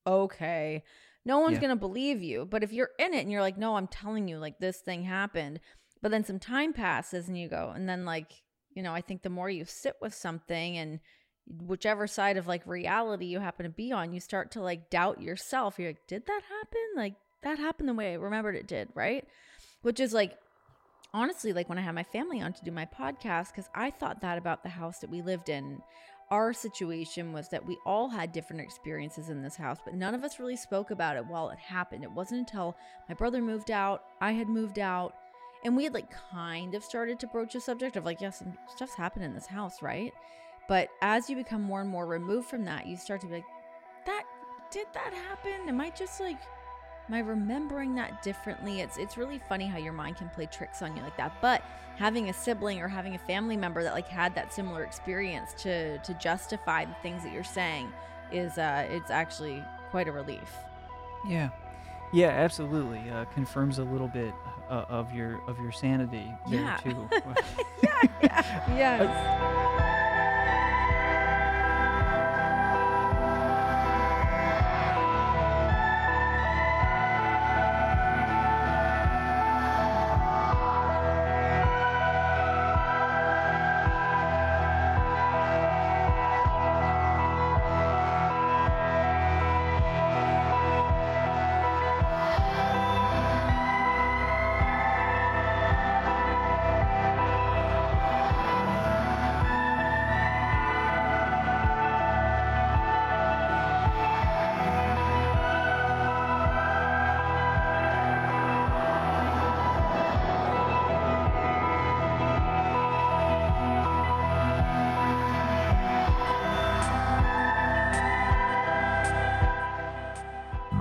okay. 0.05 0.83
No 1.23 1.39
one's 1.39 1.55
Yeah. 1.55 1.61
going 1.61 1.69
to 1.69 1.75
believe 1.75 2.21
you. 2.21 2.45
But 2.45 2.63
if 2.63 2.73
you're 2.73 2.91
in 2.99 3.13
it 3.13 3.21
and 3.21 3.31
you're 3.31 3.41
like, 3.41 3.57
no, 3.57 3.77
I'm 3.77 3.87
telling 3.87 4.27
you, 4.27 4.37
like, 4.37 4.59
this 4.59 4.77
thing 4.77 5.03
happened, 5.03 5.59
but 6.01 6.11
then 6.11 6.23
some 6.23 6.39
time 6.39 6.73
passes 6.73 7.27
and 7.27 7.37
you 7.37 7.47
go, 7.47 7.71
and 7.75 7.87
then, 7.87 8.05
like, 8.05 8.43
you 8.75 8.83
know, 8.83 8.93
I 8.93 9.01
think 9.01 9.23
the 9.23 9.29
more 9.29 9.49
you 9.49 9.65
sit 9.65 9.95
with 10.01 10.13
something 10.13 10.77
and 10.77 10.99
whichever 11.47 12.07
side 12.07 12.37
of 12.37 12.47
like 12.47 12.65
reality 12.65 13.27
you 13.27 13.39
happen 13.39 13.63
to 13.63 13.69
be 13.69 13.91
on, 13.91 14.13
you 14.13 14.19
start 14.19 14.51
to 14.51 14.61
like 14.61 14.89
doubt 14.89 15.21
yourself. 15.21 15.79
You're 15.79 15.89
like, 15.89 16.07
did 16.07 16.25
that 16.25 16.41
happen? 16.49 16.81
Like, 16.95 17.13
that 17.43 17.59
happened 17.59 17.87
the 17.87 17.93
way 17.93 18.11
I 18.11 18.15
remembered 18.15 18.55
it 18.55 18.67
did, 18.67 18.89
right? 18.95 19.25
Which 19.81 19.99
is 19.99 20.11
like, 20.11 20.37
honestly, 21.15 21.53
like 21.53 21.69
when 21.69 21.77
I 21.77 21.81
had 21.81 21.95
my 21.95 22.03
family 22.03 22.41
on 22.41 22.51
to 22.53 22.63
do 22.63 22.71
my 22.71 22.85
podcast, 22.85 23.47
because 23.47 23.69
I 23.73 23.89
thought 23.89 24.21
that 24.21 24.37
about 24.37 24.61
the 24.61 24.69
house 24.69 24.99
that 24.99 25.09
we 25.09 25.21
lived 25.21 25.49
in. 25.49 25.81
Our 26.29 26.53
situation 26.53 27.31
was 27.31 27.49
that 27.49 27.65
we 27.65 27.77
all 27.85 28.09
had 28.09 28.31
different 28.31 28.63
experiences 28.63 29.29
in 29.29 29.41
this 29.41 29.55
house, 29.55 29.77
but 29.85 29.93
none 29.93 30.13
of 30.13 30.23
us 30.23 30.39
really 30.39 30.57
spoke 30.57 30.91
about 30.91 31.17
it 31.17 31.25
while 31.25 31.49
it 31.49 31.59
happened. 31.59 32.03
It 32.03 32.11
wasn't 32.11 32.41
until 32.41 32.75
my 33.07 33.15
brother 33.15 33.41
moved 33.41 33.71
out, 33.71 34.03
I 34.19 34.31
had 34.31 34.49
moved 34.49 34.79
out, 34.79 35.15
and 35.63 35.77
we 35.77 35.83
had 35.83 35.93
like 35.93 36.11
kind 36.31 36.73
of 36.73 36.83
started 36.83 37.19
to 37.19 37.27
broach 37.27 37.53
the 37.53 37.61
subject 37.61 37.95
of 37.95 38.05
like, 38.05 38.21
yes, 38.21 38.39
some 38.39 38.57
stuff's 38.75 38.95
happened 38.95 39.23
in 39.23 39.35
this 39.35 39.45
house, 39.45 39.81
right? 39.81 40.11
But 40.67 40.89
as 41.01 41.29
you 41.29 41.35
become 41.35 41.61
more 41.61 41.81
and 41.81 41.89
more 41.89 42.07
removed 42.07 42.49
from 42.49 42.65
that, 42.65 42.87
you 42.87 42.97
start 42.97 43.21
to 43.21 43.27
be 43.27 43.33
like, 43.33 43.45
that 44.07 44.23
did 44.71 44.87
that 44.93 45.13
happen? 45.13 45.69
Am 45.69 45.79
I 45.79 45.91
just 45.91 46.19
like 46.19 46.39
am 47.07 47.13
I 47.13 47.19
remembering 47.19 47.95
that 47.95 48.21
differently? 48.23 48.81
It's 48.81 48.97
it's 48.97 49.17
really 49.17 49.39
funny 49.49 49.67
how 49.67 49.77
your 49.77 49.93
mind 49.93 50.17
can 50.17 50.29
play 50.29 50.45
tricks 50.45 50.81
on 50.81 50.95
you 50.95 51.03
like 51.03 51.17
that. 51.17 51.33
But 51.41 51.61
having 51.97 52.29
a 52.29 52.33
sibling 52.33 52.81
or 52.81 52.87
having 52.87 53.15
a 53.15 53.19
family 53.19 53.55
member 53.57 53.83
that 53.83 53.93
like 53.93 54.07
had 54.07 54.35
that 54.35 54.53
similar 54.53 54.83
experience 54.83 55.53
to 55.59 55.97
to 55.99 56.13
justify 56.15 56.85
the 56.85 56.95
things 57.01 57.23
that 57.23 57.31
you're 57.31 57.43
saying 57.43 57.91
is 58.31 58.57
uh 58.57 58.87
it's 58.89 59.11
actually 59.11 59.63
quite 59.91 60.07
a 60.07 60.11
relief. 60.11 60.51
Yeah, 61.27 61.49
yeah, 62.13 62.29
absolutely. 62.29 63.09
Uh, 63.09 63.25
confirms 63.25 63.79
a 63.79 63.83
little 63.83 64.07
bit 64.07 64.33
uh, 64.69 64.85
of 64.89 65.13
your 65.13 65.41
of 65.47 65.59
your 65.59 65.71
sanity 65.71 66.31
there 66.49 66.61
Yeah. 66.61 66.77
too. 66.77 67.09
yeah, 67.83 68.01
yeah. 68.21 68.75
Yes. 68.75 69.81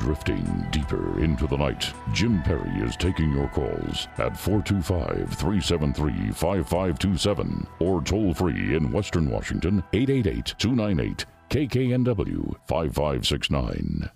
Drifting 0.04 0.66
deeper 0.70 1.18
into 1.18 1.46
the 1.46 1.56
night, 1.56 1.90
Jim 2.12 2.42
Perry 2.42 2.86
is 2.86 2.94
taking 2.94 3.32
your 3.32 3.48
calls 3.48 4.06
at 4.18 4.38
425 4.38 5.30
373 5.30 6.30
5527 6.30 7.66
or 7.80 8.02
toll 8.02 8.34
free 8.34 8.76
in 8.76 8.92
Western 8.92 9.30
Washington 9.30 9.82
888 9.94 10.54
298 10.58 11.24
KKNW 11.48 12.54
5569. 12.68 14.10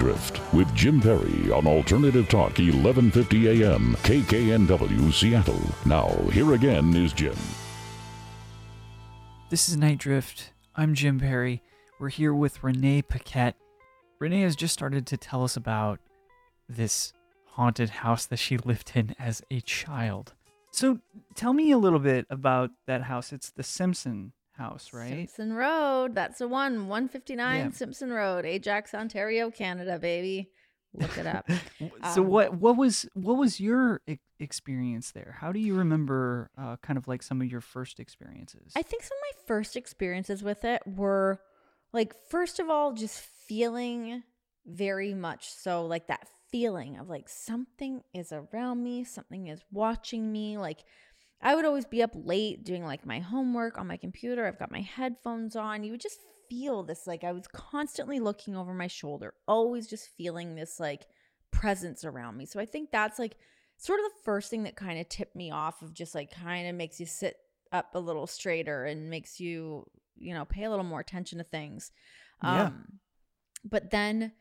Drift 0.00 0.40
with 0.54 0.74
Jim 0.74 0.98
Perry 0.98 1.52
on 1.52 1.66
Alternative 1.66 2.26
Talk 2.26 2.58
1150 2.58 3.62
AM 3.62 3.94
KKNW 3.96 5.12
Seattle. 5.12 5.60
Now, 5.84 6.08
here 6.32 6.54
again 6.54 6.96
is 6.96 7.12
Jim. 7.12 7.36
This 9.50 9.68
is 9.68 9.76
Nite 9.76 9.98
Drift. 9.98 10.52
I'm 10.74 10.94
Jim 10.94 11.20
Perry. 11.20 11.62
We're 11.98 12.08
here 12.08 12.32
with 12.32 12.64
Renee 12.64 13.02
Paquette. 13.02 13.56
Renee 14.18 14.40
has 14.40 14.56
just 14.56 14.72
started 14.72 15.06
to 15.06 15.18
tell 15.18 15.44
us 15.44 15.54
about 15.54 16.00
this 16.66 17.12
haunted 17.44 17.90
house 17.90 18.24
that 18.24 18.38
she 18.38 18.56
lived 18.56 18.92
in 18.94 19.14
as 19.18 19.42
a 19.50 19.60
child. 19.60 20.32
So 20.72 21.00
tell 21.34 21.52
me 21.52 21.72
a 21.72 21.78
little 21.78 21.98
bit 21.98 22.24
about 22.30 22.70
that 22.86 23.02
house. 23.02 23.34
It's 23.34 23.50
the 23.50 23.62
Simpson 23.62 24.32
house, 24.60 24.90
right? 24.92 25.08
Simpson 25.30 25.52
Road. 25.54 26.14
That's 26.14 26.38
the 26.38 26.48
one. 26.48 26.86
159 26.88 27.58
Yeah. 27.58 27.70
Simpson 27.72 28.10
Road, 28.12 28.44
Ajax, 28.44 28.94
Ontario, 28.94 29.50
Canada, 29.50 29.98
baby. 29.98 30.50
Look 30.92 31.16
it 31.18 31.26
up. 31.26 31.48
so 32.14 32.22
Um, 32.22 32.26
what 32.28 32.54
what 32.58 32.76
was 32.76 33.06
what 33.14 33.36
was 33.36 33.60
your 33.60 34.00
e- 34.08 34.18
experience 34.40 35.12
there? 35.12 35.36
How 35.40 35.52
do 35.52 35.60
you 35.60 35.74
remember 35.76 36.50
uh, 36.58 36.76
kind 36.82 36.96
of 36.96 37.06
like 37.06 37.22
some 37.22 37.40
of 37.40 37.50
your 37.50 37.60
first 37.60 38.00
experiences? 38.00 38.72
I 38.76 38.82
think 38.82 39.02
some 39.04 39.16
of 39.16 39.22
my 39.36 39.46
first 39.46 39.76
experiences 39.76 40.42
with 40.42 40.64
it 40.64 40.82
were 40.86 41.40
like, 41.92 42.14
first 42.28 42.58
of 42.58 42.68
all, 42.68 42.92
just 42.92 43.20
feeling 43.20 44.22
very 44.66 45.14
much 45.14 45.48
so 45.50 45.86
like 45.86 46.06
that 46.08 46.26
feeling 46.50 46.98
of 46.98 47.08
like 47.08 47.28
something 47.28 48.02
is 48.12 48.32
around 48.32 48.82
me, 48.82 49.04
something 49.04 49.46
is 49.46 49.62
watching 49.70 50.30
me. 50.32 50.58
Like, 50.58 50.80
I 51.42 51.54
would 51.54 51.64
always 51.64 51.86
be 51.86 52.02
up 52.02 52.10
late 52.14 52.64
doing 52.64 52.84
like 52.84 53.06
my 53.06 53.18
homework 53.20 53.78
on 53.78 53.86
my 53.86 53.96
computer. 53.96 54.46
I've 54.46 54.58
got 54.58 54.70
my 54.70 54.82
headphones 54.82 55.56
on. 55.56 55.84
You 55.84 55.92
would 55.92 56.00
just 56.00 56.20
feel 56.48 56.82
this 56.82 57.06
like 57.06 57.24
I 57.24 57.32
was 57.32 57.46
constantly 57.48 58.20
looking 58.20 58.56
over 58.56 58.74
my 58.74 58.88
shoulder, 58.88 59.34
always 59.48 59.86
just 59.86 60.08
feeling 60.16 60.54
this 60.54 60.78
like 60.78 61.06
presence 61.50 62.04
around 62.04 62.36
me. 62.36 62.44
So 62.44 62.60
I 62.60 62.66
think 62.66 62.90
that's 62.90 63.18
like 63.18 63.36
sort 63.78 64.00
of 64.00 64.06
the 64.06 64.22
first 64.24 64.50
thing 64.50 64.64
that 64.64 64.76
kind 64.76 65.00
of 65.00 65.08
tipped 65.08 65.34
me 65.34 65.50
off 65.50 65.80
of 65.80 65.94
just 65.94 66.14
like 66.14 66.30
kind 66.30 66.68
of 66.68 66.74
makes 66.74 67.00
you 67.00 67.06
sit 67.06 67.36
up 67.72 67.94
a 67.94 68.00
little 68.00 68.26
straighter 68.26 68.84
and 68.84 69.08
makes 69.08 69.40
you, 69.40 69.86
you 70.18 70.34
know, 70.34 70.44
pay 70.44 70.64
a 70.64 70.70
little 70.70 70.84
more 70.84 71.00
attention 71.00 71.38
to 71.38 71.44
things. 71.44 71.92
Yeah. 72.42 72.64
Um 72.64 72.98
but 73.64 73.90
then 73.90 74.32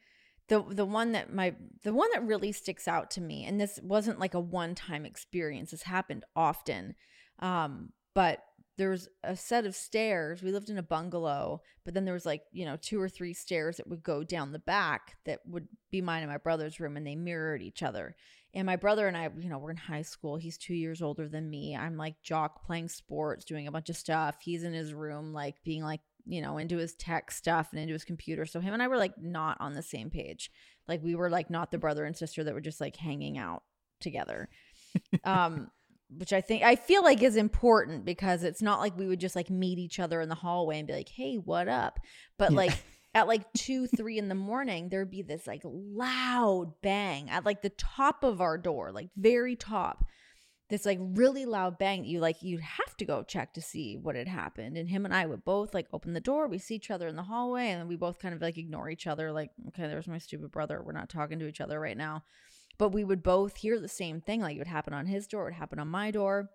the 0.49 0.63
the 0.69 0.85
one 0.85 1.13
that 1.13 1.33
my 1.33 1.55
the 1.83 1.93
one 1.93 2.09
that 2.13 2.25
really 2.25 2.51
sticks 2.51 2.87
out 2.87 3.09
to 3.11 3.21
me 3.21 3.45
and 3.45 3.59
this 3.59 3.79
wasn't 3.81 4.19
like 4.19 4.33
a 4.33 4.39
one 4.39 4.75
time 4.75 5.05
experience 5.05 5.71
this 5.71 5.83
happened 5.83 6.23
often 6.35 6.95
um 7.39 7.89
but 8.13 8.39
there 8.77 8.89
was 8.89 9.09
a 9.23 9.35
set 9.35 9.65
of 9.65 9.75
stairs 9.75 10.41
we 10.41 10.51
lived 10.51 10.69
in 10.69 10.77
a 10.77 10.83
bungalow 10.83 11.61
but 11.85 11.93
then 11.93 12.05
there 12.05 12.13
was 12.13 12.25
like 12.25 12.43
you 12.51 12.65
know 12.65 12.77
two 12.81 12.99
or 12.99 13.09
three 13.09 13.33
stairs 13.33 13.77
that 13.77 13.87
would 13.87 14.03
go 14.03 14.23
down 14.23 14.51
the 14.51 14.59
back 14.59 15.17
that 15.25 15.39
would 15.45 15.67
be 15.91 16.01
mine 16.01 16.23
and 16.23 16.31
my 16.31 16.37
brother's 16.37 16.79
room 16.79 16.97
and 16.97 17.05
they 17.05 17.15
mirrored 17.15 17.61
each 17.61 17.83
other 17.83 18.15
and 18.53 18.65
my 18.65 18.77
brother 18.77 19.07
and 19.07 19.15
I, 19.15 19.29
you 19.37 19.49
know, 19.49 19.59
we're 19.59 19.71
in 19.71 19.77
high 19.77 20.01
school. 20.01 20.35
He's 20.37 20.57
two 20.57 20.73
years 20.73 21.01
older 21.01 21.27
than 21.27 21.49
me. 21.49 21.75
I'm 21.75 21.97
like 21.97 22.15
jock 22.23 22.65
playing 22.65 22.89
sports, 22.89 23.45
doing 23.45 23.67
a 23.67 23.71
bunch 23.71 23.89
of 23.89 23.97
stuff. 23.97 24.37
He's 24.41 24.63
in 24.63 24.73
his 24.73 24.93
room, 24.93 25.33
like 25.33 25.55
being 25.63 25.83
like, 25.83 26.01
you 26.25 26.41
know, 26.41 26.57
into 26.57 26.77
his 26.77 26.93
tech 26.95 27.31
stuff 27.31 27.69
and 27.71 27.79
into 27.79 27.93
his 27.93 28.03
computer. 28.03 28.45
So 28.45 28.59
him 28.59 28.73
and 28.73 28.81
I 28.83 28.87
were 28.87 28.97
like 28.97 29.17
not 29.21 29.57
on 29.59 29.73
the 29.73 29.81
same 29.81 30.09
page. 30.09 30.51
Like 30.87 31.03
we 31.03 31.15
were 31.15 31.29
like 31.29 31.49
not 31.49 31.71
the 31.71 31.77
brother 31.77 32.05
and 32.05 32.15
sister 32.15 32.43
that 32.43 32.53
were 32.53 32.61
just 32.61 32.81
like 32.81 32.95
hanging 32.95 33.37
out 33.37 33.63
together. 33.99 34.49
um, 35.23 35.69
which 36.17 36.33
I 36.33 36.41
think 36.41 36.63
I 36.63 36.75
feel 36.75 37.03
like 37.03 37.21
is 37.21 37.35
important 37.35 38.03
because 38.03 38.43
it's 38.43 38.61
not 38.63 38.79
like 38.79 38.97
we 38.97 39.05
would 39.07 39.19
just 39.19 39.35
like 39.35 39.49
meet 39.51 39.77
each 39.77 39.99
other 39.99 40.21
in 40.21 40.29
the 40.29 40.35
hallway 40.35 40.79
and 40.79 40.87
be 40.87 40.93
like, 40.93 41.09
"Hey, 41.09 41.35
what 41.35 41.67
up?" 41.67 41.99
But 42.37 42.51
Yeah. 42.51 42.57
like 42.57 42.73
at 43.13 43.27
like 43.27 43.51
two, 43.53 43.85
three 43.87 44.17
in 44.17 44.27
the 44.27 44.35
morning, 44.35 44.89
there'd 44.89 45.11
be 45.11 45.21
this 45.21 45.45
like 45.45 45.61
loud 45.63 46.73
bang 46.81 47.29
at 47.29 47.45
like 47.45 47.61
the 47.61 47.69
top 47.71 48.23
of 48.23 48.41
our 48.41 48.57
door, 48.57 48.91
like 48.91 49.09
very 49.15 49.55
top. 49.55 50.05
This 50.69 50.85
like 50.85 50.99
really 51.01 51.45
loud 51.45 51.79
bang 51.79 52.05
you 52.05 52.19
like 52.19 52.43
you'd 52.43 52.61
have 52.61 52.95
to 52.97 53.05
go 53.05 53.23
check 53.23 53.53
to 53.55 53.61
see 53.61 53.97
what 53.97 54.15
had 54.15 54.27
happened. 54.27 54.77
And 54.77 54.87
him 54.87 55.03
and 55.03 55.13
I 55.13 55.25
would 55.25 55.43
both 55.43 55.73
like 55.73 55.87
open 55.91 56.13
the 56.13 56.19
door, 56.19 56.47
we 56.47 56.59
see 56.59 56.75
each 56.75 56.91
other 56.91 57.07
in 57.07 57.15
the 57.15 57.23
hallway, 57.23 57.69
and 57.69 57.89
we 57.89 57.95
both 57.95 58.19
kind 58.19 58.35
of 58.35 58.41
like 58.41 58.57
ignore 58.57 58.89
each 58.89 59.07
other, 59.07 59.31
like, 59.31 59.49
okay, 59.69 59.87
there's 59.87 60.07
my 60.07 60.19
stupid 60.19 60.51
brother. 60.51 60.81
We're 60.83 60.91
not 60.91 61.09
talking 61.09 61.39
to 61.39 61.47
each 61.47 61.61
other 61.61 61.79
right 61.79 61.97
now. 61.97 62.23
But 62.77 62.89
we 62.89 63.03
would 63.03 63.23
both 63.23 63.57
hear 63.57 63.79
the 63.79 63.87
same 63.87 64.21
thing. 64.21 64.41
Like 64.41 64.55
it 64.55 64.59
would 64.59 64.67
happen 64.67 64.93
on 64.93 65.07
his 65.07 65.25
door, 65.27 65.41
it 65.41 65.45
would 65.45 65.53
happen 65.55 65.79
on 65.79 65.87
my 65.87 66.11
door. 66.11 66.51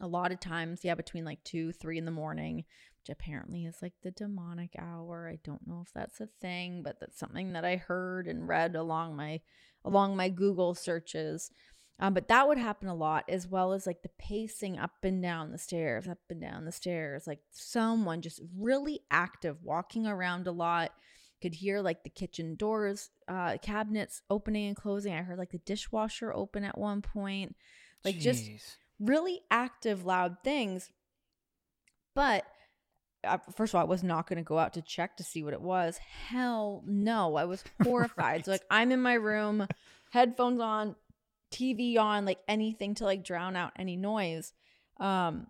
A 0.00 0.08
lot 0.08 0.32
of 0.32 0.40
times, 0.40 0.80
yeah, 0.82 0.94
between 0.94 1.24
like 1.24 1.44
two, 1.44 1.70
three 1.70 1.98
in 1.98 2.06
the 2.06 2.10
morning, 2.10 2.64
which 2.98 3.10
apparently 3.10 3.64
is 3.64 3.76
like 3.82 3.92
the 4.02 4.10
demonic 4.10 4.74
hour. 4.78 5.28
I 5.32 5.38
don't 5.44 5.66
know 5.66 5.82
if 5.84 5.92
that's 5.92 6.20
a 6.20 6.28
thing, 6.40 6.82
but 6.82 6.98
that's 6.98 7.18
something 7.18 7.52
that 7.52 7.64
I 7.64 7.76
heard 7.76 8.26
and 8.26 8.48
read 8.48 8.74
along 8.74 9.16
my 9.16 9.40
along 9.84 10.16
my 10.16 10.28
Google 10.28 10.74
searches. 10.74 11.50
Um, 11.98 12.14
but 12.14 12.28
that 12.28 12.48
would 12.48 12.58
happen 12.58 12.88
a 12.88 12.94
lot, 12.94 13.24
as 13.28 13.46
well 13.46 13.72
as 13.72 13.86
like 13.86 14.02
the 14.02 14.10
pacing 14.18 14.78
up 14.78 14.92
and 15.02 15.22
down 15.22 15.52
the 15.52 15.58
stairs, 15.58 16.08
up 16.08 16.18
and 16.30 16.40
down 16.40 16.64
the 16.64 16.72
stairs, 16.72 17.26
like 17.26 17.40
someone 17.52 18.22
just 18.22 18.40
really 18.58 19.00
active, 19.10 19.62
walking 19.62 20.06
around 20.06 20.46
a 20.46 20.52
lot. 20.52 20.92
Could 21.40 21.54
hear 21.54 21.80
like 21.80 22.04
the 22.04 22.10
kitchen 22.10 22.54
doors, 22.54 23.10
uh, 23.26 23.56
cabinets 23.60 24.22
opening 24.30 24.68
and 24.68 24.76
closing. 24.76 25.12
I 25.12 25.22
heard 25.22 25.38
like 25.38 25.50
the 25.50 25.58
dishwasher 25.58 26.32
open 26.32 26.62
at 26.62 26.78
one 26.78 27.02
point, 27.02 27.56
like 28.04 28.18
just 28.18 28.48
really 29.00 29.40
active, 29.50 30.04
loud 30.04 30.36
things. 30.44 30.90
But 32.14 32.44
uh, 33.24 33.38
first 33.54 33.72
of 33.72 33.76
all, 33.76 33.82
I 33.82 33.88
was 33.88 34.02
not 34.02 34.28
going 34.28 34.38
to 34.38 34.42
go 34.42 34.58
out 34.58 34.74
to 34.74 34.82
check 34.82 35.16
to 35.16 35.24
see 35.24 35.42
what 35.42 35.52
it 35.52 35.60
was. 35.60 35.98
Hell 35.98 36.82
no. 36.86 37.36
I 37.36 37.44
was 37.44 37.62
horrified. 37.82 38.44
So, 38.44 38.50
like, 38.50 38.64
I'm 38.70 38.92
in 38.92 39.00
my 39.00 39.14
room, 39.14 39.66
headphones 40.10 40.60
on, 40.60 40.96
TV 41.52 41.98
on, 41.98 42.24
like 42.24 42.40
anything 42.48 42.94
to 42.96 43.04
like 43.04 43.24
drown 43.24 43.56
out 43.56 43.72
any 43.78 43.96
noise. 43.96 44.52
Um, 44.98 45.46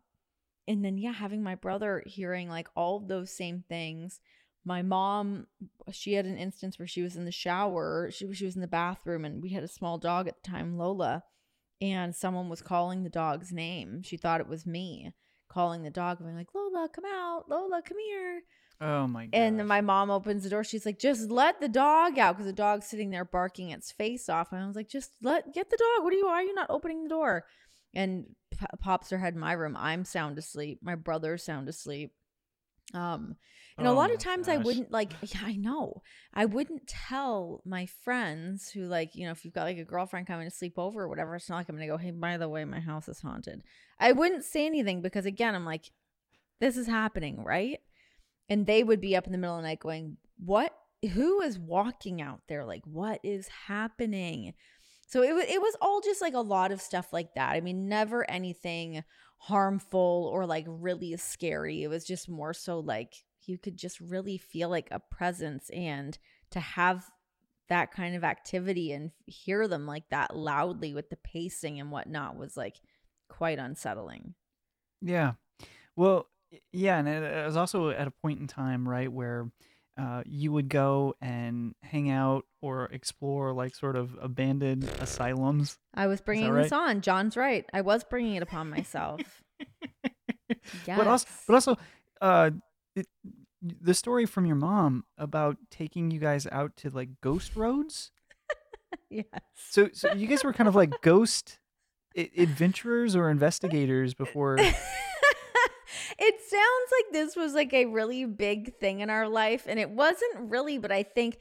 and 0.69 0.85
then, 0.85 0.99
yeah, 0.99 1.13
having 1.13 1.43
my 1.43 1.55
brother 1.55 2.03
hearing 2.07 2.49
like 2.49 2.69
all 2.77 3.01
those 3.01 3.31
same 3.31 3.65
things. 3.69 4.21
My 4.65 4.83
mom, 4.83 5.47
she 5.91 6.13
had 6.15 6.27
an 6.27 6.37
instance 6.37 6.79
where 6.79 6.87
she 6.87 7.03
was 7.03 7.17
in 7.17 7.25
the 7.25 7.33
shower, 7.33 8.11
she, 8.13 8.33
she 8.33 8.45
was 8.45 8.55
in 8.55 8.61
the 8.61 8.69
bathroom, 8.69 9.25
and 9.25 9.43
we 9.43 9.51
had 9.51 9.65
a 9.65 9.69
small 9.69 9.99
dog 9.99 10.29
at 10.29 10.43
the 10.43 10.49
time, 10.49 10.79
Lola 10.79 11.25
and 11.83 12.15
someone 12.15 12.49
was 12.49 12.63
calling 12.63 13.03
the 13.03 13.11
dog's 13.11 13.53
name. 13.53 14.03
She 14.03 14.17
thought 14.17 14.41
it 14.41 14.49
was 14.49 14.65
me 14.65 15.13
calling 15.49 15.83
the 15.83 15.91
dog, 15.91 16.21
going 16.21 16.37
like, 16.37 16.55
"Lola, 16.55 16.89
come 16.89 17.05
out! 17.05 17.49
Lola, 17.49 17.83
come 17.83 17.99
here!" 17.99 18.43
Oh 18.83 19.07
my 19.07 19.27
god. 19.27 19.39
And 19.39 19.59
then 19.61 19.69
my 19.69 19.81
mom 19.81 20.11
opens 20.11 20.43
the 20.43 20.51
door. 20.51 20.65
She's 20.65 20.85
like, 20.85 20.99
"Just 20.99 21.31
let 21.31 21.61
the 21.61 21.69
dog 21.69 22.19
out," 22.19 22.35
because 22.35 22.47
the 22.47 22.53
dog's 22.53 22.87
sitting 22.87 23.11
there 23.11 23.25
barking 23.25 23.71
its 23.71 23.93
face 23.93 24.29
off. 24.29 24.51
And 24.51 24.61
I 24.61 24.67
was 24.67 24.75
like, 24.75 24.89
"Just 24.89 25.13
let 25.23 25.55
get 25.55 25.71
the 25.71 25.77
dog. 25.77 26.05
What 26.05 26.13
are 26.13 26.17
you? 26.17 26.27
Why 26.27 26.33
are 26.33 26.43
you 26.43 26.55
not 26.55 26.69
opening 26.69 27.05
the 27.05 27.09
door?" 27.09 27.45
And 27.95 28.35
p- 28.51 28.67
pops 28.81 29.11
her 29.11 29.19
head 29.19 29.35
in 29.35 29.41
my 29.41 29.53
room. 29.53 29.77
I'm 29.79 30.05
sound 30.05 30.37
asleep. 30.37 30.81
My 30.83 30.97
brother's 30.97 31.45
sound 31.45 31.69
asleep. 31.69 32.13
Um, 32.93 33.37
and 33.79 33.87
a 33.87 33.91
Oh 33.91 33.95
lot 33.95 34.13
of 34.13 34.19
times 34.19 34.49
I 34.49 34.57
wouldn't 34.59 34.91
like, 34.91 35.13
yeah, 35.23 35.43
I 35.45 35.55
know. 35.55 36.03
I 36.35 36.45
wouldn't 36.47 36.87
tell 36.89 37.63
my 37.65 37.87
friends 37.87 38.71
who, 38.71 38.83
like, 38.83 39.15
you 39.15 39.25
know, 39.25 39.33
if 39.33 39.45
you've 39.45 39.55
got 39.55 39.65
like 39.65 39.79
a 39.79 39.85
girlfriend 39.85 40.27
coming 40.27 40.49
to 40.49 40.55
sleep 40.55 40.75
over 40.77 41.03
or 41.03 41.09
whatever, 41.09 41.37
it's 41.37 41.49
not 41.49 41.57
like 41.57 41.69
I'm 41.69 41.77
gonna 41.77 41.87
go, 41.87 41.97
hey, 41.97 42.11
by 42.11 42.37
the 42.37 42.49
way, 42.49 42.65
my 42.65 42.81
house 42.81 43.09
is 43.09 43.21
haunted. 43.21 43.63
I 43.99 44.13
wouldn't 44.13 44.45
say 44.45 44.67
anything 44.67 45.03
because, 45.03 45.25
again, 45.25 45.55
I'm 45.55 45.65
like, 45.65 45.93
this 46.61 46.77
is 46.77 46.87
happening, 46.87 47.45
right? 47.45 47.81
And 48.53 48.67
they 48.67 48.85
would 48.85 49.01
be 49.01 49.17
up 49.17 49.25
in 49.25 49.33
the 49.33 49.39
middle 49.39 49.57
of 49.57 49.63
the 49.63 49.69
night 49.69 49.81
going, 49.81 50.19
what? 50.39 50.77
Who 51.15 51.41
is 51.41 51.59
walking 51.59 52.21
out 52.21 52.43
there? 52.49 52.67
Like, 52.67 52.83
what 52.85 53.19
is 53.23 53.49
happening? 53.49 54.53
So 55.09 55.23
it 55.23 55.49
it 55.49 55.61
was 55.61 55.75
all 55.81 56.01
just 56.01 56.21
like 56.21 56.35
a 56.35 56.41
lot 56.41 56.71
of 56.71 56.81
stuff 56.81 57.13
like 57.13 57.35
that. 57.35 57.53
I 57.53 57.61
mean, 57.61 57.89
never 57.89 58.31
anything 58.31 59.05
harmful 59.39 60.31
or 60.33 60.45
like 60.47 60.67
really 60.69 61.17
scary. 61.17 61.83
It 61.83 61.89
was 61.89 62.05
just 62.05 62.29
more 62.29 62.53
so 62.53 62.79
like 62.79 63.15
you 63.47 63.59
could 63.59 63.77
just 63.77 64.01
really 64.01 64.37
feel 64.37 64.69
like 64.69 64.89
a 64.91 65.01
presence 65.01 65.71
and 65.71 66.17
to 66.51 66.61
have 66.61 67.11
that 67.69 67.91
kind 67.91 68.15
of 68.15 68.23
activity 68.23 68.93
and 68.93 69.13
hear 69.27 69.67
them 69.67 69.87
like 69.87 70.05
that 70.11 70.37
loudly 70.37 70.93
with 70.93 71.09
the 71.09 71.17
pacing 71.17 71.81
and 71.81 71.91
whatnot 71.91 72.37
was 72.37 72.57
like 72.57 72.77
quite 73.29 73.59
unsettling. 73.59 74.35
Yeah. 75.01 75.33
Well, 75.97 76.27
yeah, 76.73 76.99
and 76.99 77.09
it, 77.09 77.23
it 77.23 77.47
was 77.47 77.57
also 77.57 77.91
at 77.91 78.07
a 78.07 78.11
point 78.11 78.41
in 78.41 78.47
time, 78.47 78.89
right, 78.89 79.11
where 79.13 79.51
uh, 79.99 80.23
you 80.25 80.53
would 80.53 80.69
go 80.69 81.15
and 81.21 81.75
hang 81.83 82.11
out 82.11 82.45
or 82.61 82.87
explore 82.87 83.53
like 83.53 83.75
sort 83.75 83.97
of 83.97 84.17
abandoned 84.21 84.85
asylums. 85.01 85.79
I 85.95 86.07
was 86.07 86.21
bringing 86.21 86.51
right? 86.51 86.63
this 86.63 86.73
on. 86.73 87.01
John's 87.03 87.37
right. 87.37 87.65
I 87.73 87.83
was 87.83 88.05
bringing 88.05 88.35
it 88.37 88.43
upon 88.43 88.71
myself. 88.71 89.21
But 90.87 91.07
also, 91.07 91.27
Yes. 91.27 91.45
but 91.47 91.55
also, 91.55 91.77
uh, 92.21 92.51
it, 92.95 93.07
the 93.63 93.95
story 93.95 94.27
from 94.27 94.45
your 94.45 94.57
mom 94.57 95.05
about 95.17 95.57
taking 95.71 96.11
you 96.11 96.19
guys 96.19 96.47
out 96.53 96.77
to 96.79 96.91
like 96.91 97.09
ghost 97.21 97.57
roads. 97.57 98.11
yes. 99.11 99.25
So, 99.55 99.89
so 99.93 100.13
you 100.13 100.27
guys 100.27 100.45
were 100.45 100.53
kind 100.53 100.69
of 100.69 100.75
like 100.75 101.01
ghost 101.01 101.59
I- 102.17 102.31
adventurers 102.37 103.17
or 103.17 103.31
investigators 103.31 104.15
before. 104.15 104.59
it 106.19 106.35
sounds 106.49 106.93
like 106.93 107.13
this 107.13 107.37
was 107.37 107.55
like 107.55 107.73
a 107.73 107.87
really 107.87 108.25
big 108.25 108.77
thing 108.79 109.01
in 109.01 109.11
our 109.11 109.29
life 109.29 109.65
and 109.67 109.79
it 109.79 109.91
wasn't 109.91 110.51
really 110.51 110.79
but 110.79 110.93
i 110.93 111.03
think 111.03 111.39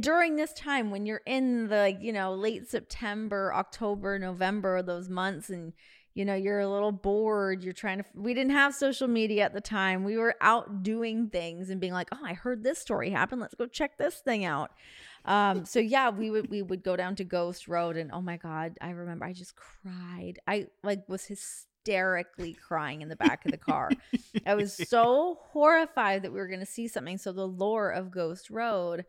during 0.00 0.36
this 0.36 0.52
time 0.52 0.90
when 0.90 1.06
you're 1.06 1.22
in 1.26 1.68
the 1.68 1.76
like, 1.76 1.98
you 2.00 2.12
know, 2.12 2.34
late 2.34 2.68
September, 2.68 3.52
October, 3.54 4.18
November, 4.18 4.82
those 4.82 5.08
months 5.08 5.50
and 5.50 5.72
you 6.14 6.26
know, 6.26 6.34
you're 6.34 6.60
a 6.60 6.68
little 6.68 6.92
bored, 6.92 7.64
you're 7.64 7.72
trying 7.72 7.98
to 7.98 8.04
we 8.14 8.34
didn't 8.34 8.52
have 8.52 8.74
social 8.74 9.08
media 9.08 9.44
at 9.44 9.54
the 9.54 9.62
time. 9.62 10.04
We 10.04 10.18
were 10.18 10.34
out 10.42 10.82
doing 10.82 11.30
things 11.30 11.70
and 11.70 11.80
being 11.80 11.94
like, 11.94 12.10
"Oh, 12.12 12.20
I 12.22 12.34
heard 12.34 12.62
this 12.62 12.78
story 12.78 13.08
happen. 13.08 13.40
Let's 13.40 13.54
go 13.54 13.66
check 13.66 13.96
this 13.96 14.16
thing 14.16 14.44
out." 14.44 14.72
Um 15.24 15.64
so 15.64 15.78
yeah, 15.80 16.10
we 16.10 16.30
would 16.30 16.50
we 16.50 16.60
would 16.60 16.82
go 16.82 16.96
down 16.96 17.16
to 17.16 17.24
Ghost 17.24 17.66
Road 17.66 17.96
and 17.96 18.10
oh 18.12 18.20
my 18.20 18.36
god, 18.36 18.76
I 18.80 18.90
remember 18.90 19.24
I 19.24 19.32
just 19.32 19.54
cried. 19.56 20.38
I 20.46 20.66
like 20.82 21.08
was 21.08 21.24
hysterically 21.84 22.54
crying 22.54 23.02
in 23.02 23.08
the 23.08 23.16
back 23.16 23.44
of 23.44 23.50
the 23.50 23.58
car. 23.58 23.90
I 24.46 24.54
was 24.54 24.74
so 24.88 25.38
horrified 25.50 26.22
that 26.22 26.32
we 26.32 26.38
were 26.38 26.48
going 26.48 26.60
to 26.60 26.66
see 26.66 26.88
something. 26.88 27.18
So 27.18 27.32
the 27.32 27.46
lore 27.46 27.90
of 27.90 28.10
Ghost 28.10 28.50
Road 28.50 29.04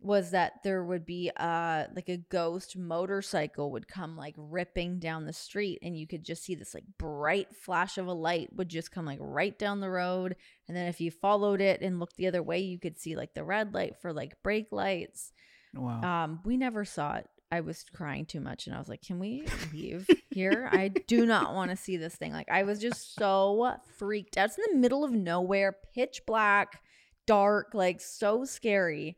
was 0.00 0.32
that 0.32 0.54
there 0.62 0.84
would 0.84 1.06
be 1.06 1.30
uh 1.36 1.84
like 1.94 2.10
a 2.10 2.18
ghost 2.18 2.76
motorcycle 2.76 3.70
would 3.70 3.88
come 3.88 4.18
like 4.18 4.34
ripping 4.36 4.98
down 4.98 5.24
the 5.24 5.32
street 5.32 5.78
and 5.82 5.96
you 5.96 6.06
could 6.06 6.22
just 6.22 6.44
see 6.44 6.54
this 6.54 6.74
like 6.74 6.84
bright 6.98 7.46
flash 7.56 7.96
of 7.96 8.06
a 8.06 8.12
light 8.12 8.50
would 8.54 8.68
just 8.68 8.90
come 8.90 9.06
like 9.06 9.20
right 9.20 9.58
down 9.58 9.80
the 9.80 9.88
road 9.88 10.36
and 10.68 10.76
then 10.76 10.88
if 10.88 11.00
you 11.00 11.10
followed 11.10 11.60
it 11.62 11.80
and 11.80 12.00
looked 12.00 12.16
the 12.16 12.26
other 12.26 12.42
way 12.42 12.58
you 12.58 12.78
could 12.78 12.98
see 12.98 13.16
like 13.16 13.32
the 13.32 13.44
red 13.44 13.72
light 13.72 13.94
for 14.02 14.12
like 14.12 14.34
brake 14.42 14.72
lights 14.72 15.32
Wow. 15.72 16.02
um 16.02 16.40
we 16.44 16.58
never 16.58 16.84
saw 16.84 17.14
it 17.14 17.26
i 17.52 17.60
was 17.60 17.84
crying 17.94 18.24
too 18.26 18.40
much 18.40 18.66
and 18.66 18.74
i 18.74 18.78
was 18.78 18.88
like 18.88 19.02
can 19.02 19.18
we 19.18 19.46
leave 19.72 20.08
here? 20.30 20.68
I 20.72 20.88
do 20.88 21.24
not 21.26 21.54
want 21.54 21.70
to 21.70 21.76
see 21.76 21.96
this 21.96 22.16
thing. 22.16 22.32
Like 22.32 22.48
i 22.50 22.64
was 22.64 22.80
just 22.80 23.14
so 23.14 23.76
freaked. 23.96 24.36
Out 24.36 24.46
it's 24.46 24.58
in 24.58 24.64
the 24.72 24.78
middle 24.80 25.04
of 25.04 25.12
nowhere 25.12 25.76
pitch 25.94 26.22
black 26.26 26.82
dark 27.26 27.72
like 27.74 28.00
so 28.00 28.44
scary. 28.44 29.16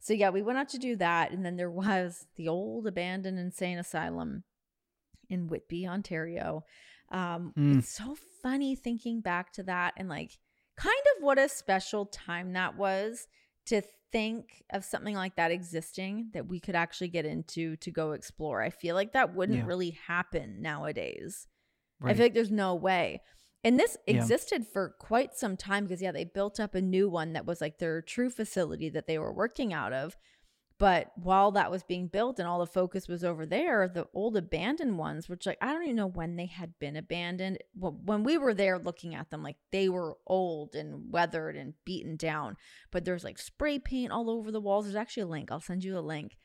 So 0.00 0.12
yeah 0.14 0.30
we 0.30 0.42
went 0.42 0.58
out 0.58 0.68
to 0.70 0.78
do 0.78 0.96
that 0.96 1.32
and 1.32 1.44
then 1.44 1.56
there 1.56 1.70
was 1.70 2.26
the 2.36 2.48
old 2.48 2.86
abandoned 2.86 3.38
insane 3.38 3.78
asylum 3.78 4.44
in 5.28 5.48
whitby 5.48 5.86
ontario. 5.86 6.64
Um 7.10 7.52
Mm. 7.58 7.78
it's 7.78 7.88
so 7.88 8.16
funny 8.42 8.76
thinking 8.76 9.20
back 9.20 9.52
to 9.54 9.62
that 9.64 9.94
and 9.96 10.08
like 10.08 10.38
kind 10.76 11.02
of 11.16 11.22
what 11.22 11.38
a 11.38 11.48
special 11.48 12.06
time 12.06 12.52
that 12.52 12.76
was 12.76 13.26
to 13.66 13.82
think 14.12 14.62
of 14.70 14.84
something 14.84 15.14
like 15.16 15.36
that 15.36 15.50
existing 15.50 16.30
that 16.34 16.46
we 16.46 16.60
could 16.60 16.74
actually 16.74 17.08
get 17.08 17.24
into 17.24 17.76
to 17.76 17.90
go 17.90 18.12
explore. 18.12 18.60
I 18.62 18.70
feel 18.70 18.94
like 18.94 19.12
that 19.12 19.34
wouldn't 19.34 19.58
Yeah. 19.58 19.66
really 19.66 19.90
happen 20.06 20.60
nowadays. 20.62 21.48
I 22.04 22.14
feel 22.14 22.24
like 22.24 22.34
there's 22.34 22.50
no 22.50 22.74
way. 22.74 23.22
And 23.64 23.78
this 23.78 23.96
Yeah. 24.06 24.14
existed 24.16 24.66
for 24.66 24.96
quite 24.98 25.34
some 25.34 25.56
time 25.56 25.84
because, 25.84 26.02
yeah, 26.02 26.10
they 26.12 26.24
built 26.24 26.58
up 26.58 26.74
a 26.74 26.82
new 26.82 27.08
one 27.08 27.32
that 27.34 27.46
was 27.46 27.60
like 27.60 27.78
their 27.78 28.02
true 28.02 28.28
facility 28.28 28.88
that 28.90 29.06
they 29.06 29.18
were 29.18 29.32
working 29.32 29.72
out 29.72 29.92
of. 29.92 30.16
But 30.82 31.12
while 31.14 31.52
that 31.52 31.70
was 31.70 31.84
being 31.84 32.08
built 32.08 32.40
and 32.40 32.48
all 32.48 32.58
the 32.58 32.66
focus 32.66 33.06
was 33.06 33.22
over 33.22 33.46
there, 33.46 33.86
the 33.86 34.08
old 34.12 34.36
abandoned 34.36 34.98
ones, 34.98 35.28
which 35.28 35.46
like 35.46 35.58
I 35.62 35.72
don't 35.72 35.84
even 35.84 35.94
know 35.94 36.08
when 36.08 36.34
they 36.34 36.46
had 36.46 36.76
been 36.80 36.96
abandoned. 36.96 37.58
When 37.78 38.24
we 38.24 38.36
were 38.36 38.52
there 38.52 38.80
looking 38.80 39.14
at 39.14 39.30
them, 39.30 39.44
like 39.44 39.58
they 39.70 39.88
were 39.88 40.16
old 40.26 40.74
and 40.74 41.12
weathered 41.12 41.54
and 41.54 41.74
beaten 41.84 42.16
down. 42.16 42.56
But 42.90 43.04
there's 43.04 43.22
like 43.22 43.38
spray 43.38 43.78
paint 43.78 44.10
all 44.10 44.28
over 44.28 44.50
the 44.50 44.60
walls. 44.60 44.86
There's 44.86 44.96
actually 44.96 45.22
a 45.22 45.26
link. 45.28 45.52
I'll 45.52 45.60
send 45.60 45.84
you 45.84 45.96
a 45.96 46.00
link. 46.00 46.36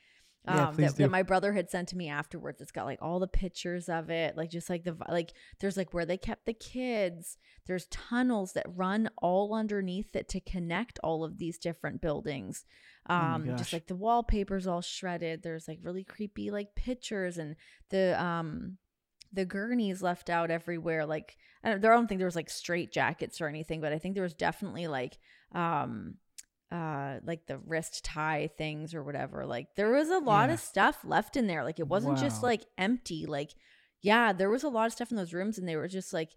Yeah, 0.48 0.70
Um, 0.70 0.76
that, 0.78 0.96
that 0.96 1.12
my 1.12 1.24
brother 1.24 1.54
had 1.54 1.70
sent 1.70 1.90
to 1.90 1.98
me 1.98 2.10
afterwards. 2.10 2.62
It's 2.62 2.72
got 2.72 2.86
like 2.86 3.02
all 3.02 3.20
the 3.20 3.28
pictures 3.28 3.90
of 3.90 4.10
it, 4.10 4.38
like 4.38 4.50
just 4.50 4.70
like 4.70 4.84
the 4.84 4.96
like. 5.10 5.34
There's 5.60 5.78
like 5.78 5.94
where 5.94 6.06
they 6.06 6.18
kept 6.18 6.46
the 6.46 6.54
kids. 6.54 7.38
There's 7.66 7.86
tunnels 7.88 8.54
that 8.54 8.66
run 8.68 9.10
all 9.18 9.54
underneath 9.54 10.16
it 10.16 10.30
to 10.30 10.40
connect 10.40 11.00
all 11.04 11.24
of 11.24 11.38
these 11.38 11.58
different 11.58 12.02
buildings 12.02 12.66
my 13.10 13.16
um 13.36 13.58
just 13.58 13.74
like 13.74 13.88
the 13.88 13.96
wallpaper's 13.96 14.68
all 14.68 14.82
shredded 14.82 15.42
there's 15.42 15.68
like 15.68 15.80
really 15.82 16.04
creepy 16.04 16.52
like 16.52 16.76
pictures 16.76 17.38
and 17.38 17.56
the 17.90 18.22
um 18.22 18.78
the 19.34 19.46
gurneys 19.46 20.02
left 20.02 20.30
out 20.30 20.52
everywhere 20.52 21.06
like 21.06 21.38
I 21.64 21.70
don't, 21.70 21.86
I 21.86 21.90
don't 21.90 22.08
think 22.08 22.20
there 22.20 22.28
was 22.28 22.36
like 22.36 22.50
straight 22.50 22.92
jackets 22.92 23.40
or 23.42 23.48
anything 23.48 23.82
but 23.82 23.94
i 23.94 23.98
think 24.00 24.14
there 24.14 24.24
was 24.24 24.34
definitely 24.34 24.88
like 24.88 25.18
um 25.54 26.16
uh 26.72 27.20
like 27.24 27.46
the 27.48 27.58
wrist 27.60 28.04
tie 28.04 28.50
things 28.58 28.94
or 28.94 29.04
whatever 29.04 29.46
like 29.46 29.68
there 29.76 29.92
was 29.92 30.10
a 30.10 30.18
lot 30.20 30.50
Yeah. 30.50 30.56
of 30.56 30.60
stuff 30.60 31.00
left 31.06 31.38
in 31.38 31.48
there 31.48 31.64
like 31.64 31.80
it 31.80 31.88
wasn't 31.88 32.18
just 32.18 32.44
like 32.44 32.66
empty 32.78 33.26
like 33.26 33.54
yeah 34.02 34.34
there 34.34 34.50
was 34.50 34.64
a 34.64 34.70
lot 34.70 34.86
of 34.88 34.92
stuff 34.92 35.10
in 35.12 35.16
those 35.18 35.34
rooms 35.34 35.58
and 35.58 35.68
they 35.68 35.78
were 35.78 35.88
just 35.88 36.12
like 36.14 36.32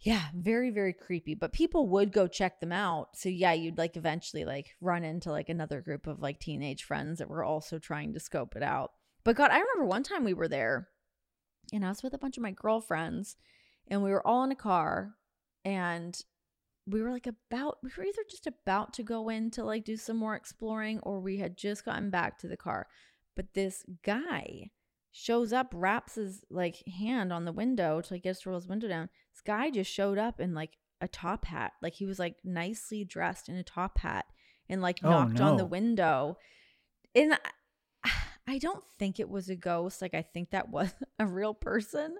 yeah, 0.00 0.26
very 0.32 0.70
very 0.70 0.92
creepy. 0.92 1.34
But 1.34 1.52
people 1.52 1.88
would 1.88 2.12
go 2.12 2.28
check 2.28 2.60
them 2.60 2.70
out. 2.70 3.16
So 3.16 3.28
yeah, 3.28 3.52
you'd 3.52 3.78
like 3.78 3.96
eventually 3.96 4.44
like 4.44 4.76
run 4.80 5.02
into 5.02 5.32
like 5.32 5.48
another 5.48 5.80
group 5.80 6.06
of 6.06 6.20
like 6.22 6.38
teenage 6.38 6.84
friends 6.84 7.18
that 7.18 7.28
were 7.28 7.42
also 7.42 7.80
trying 7.80 8.12
to 8.14 8.20
scope 8.20 8.54
it 8.54 8.62
out. 8.62 8.92
But 9.24 9.34
God, 9.34 9.50
I 9.50 9.58
remember 9.58 9.86
one 9.86 10.04
time 10.04 10.22
we 10.22 10.34
were 10.34 10.46
there 10.46 10.86
and 11.72 11.84
I 11.84 11.88
was 11.88 12.04
with 12.04 12.14
a 12.14 12.18
bunch 12.18 12.36
of 12.36 12.44
my 12.44 12.52
girlfriends 12.52 13.34
and 13.88 14.04
we 14.04 14.10
were 14.10 14.24
all 14.24 14.44
in 14.44 14.52
a 14.52 14.56
car 14.56 15.14
and 15.64 16.16
we 16.88 17.02
were 17.02 17.10
like 17.10 17.26
about 17.26 17.78
we 17.82 17.90
were 17.96 18.04
either 18.04 18.22
just 18.30 18.46
about 18.46 18.92
to 18.94 19.02
go 19.02 19.28
in 19.28 19.50
to 19.52 19.64
like 19.64 19.84
do 19.84 19.96
some 19.96 20.16
more 20.16 20.34
exploring 20.34 21.00
or 21.00 21.20
we 21.20 21.38
had 21.38 21.56
just 21.56 21.84
gotten 21.84 22.10
back 22.10 22.38
to 22.38 22.48
the 22.48 22.56
car. 22.56 22.86
But 23.36 23.54
this 23.54 23.84
guy 24.04 24.70
shows 25.12 25.52
up, 25.52 25.72
raps 25.74 26.14
his 26.16 26.44
like 26.50 26.82
hand 26.98 27.32
on 27.32 27.44
the 27.44 27.52
window 27.52 28.00
to 28.00 28.14
like 28.14 28.22
get 28.22 28.30
us 28.30 28.40
to 28.40 28.50
roll 28.50 28.58
his 28.58 28.68
window 28.68 28.88
down. 28.88 29.08
This 29.32 29.42
guy 29.42 29.70
just 29.70 29.92
showed 29.92 30.18
up 30.18 30.40
in 30.40 30.54
like 30.54 30.78
a 31.00 31.08
top 31.08 31.44
hat. 31.44 31.72
Like 31.82 31.94
he 31.94 32.06
was 32.06 32.18
like 32.18 32.36
nicely 32.44 33.04
dressed 33.04 33.48
in 33.48 33.56
a 33.56 33.62
top 33.62 33.98
hat 33.98 34.26
and 34.68 34.82
like 34.82 35.00
Oh, 35.02 35.10
knocked 35.10 35.40
on 35.40 35.56
the 35.56 35.66
window. 35.66 36.38
And 37.14 37.34
I, 38.04 38.10
I 38.46 38.58
don't 38.58 38.84
think 38.98 39.20
it 39.20 39.28
was 39.28 39.48
a 39.48 39.56
ghost. 39.56 40.00
Like 40.00 40.14
I 40.14 40.22
think 40.22 40.50
that 40.50 40.68
was 40.68 40.92
a 41.18 41.26
real 41.26 41.54
person. 41.54 42.16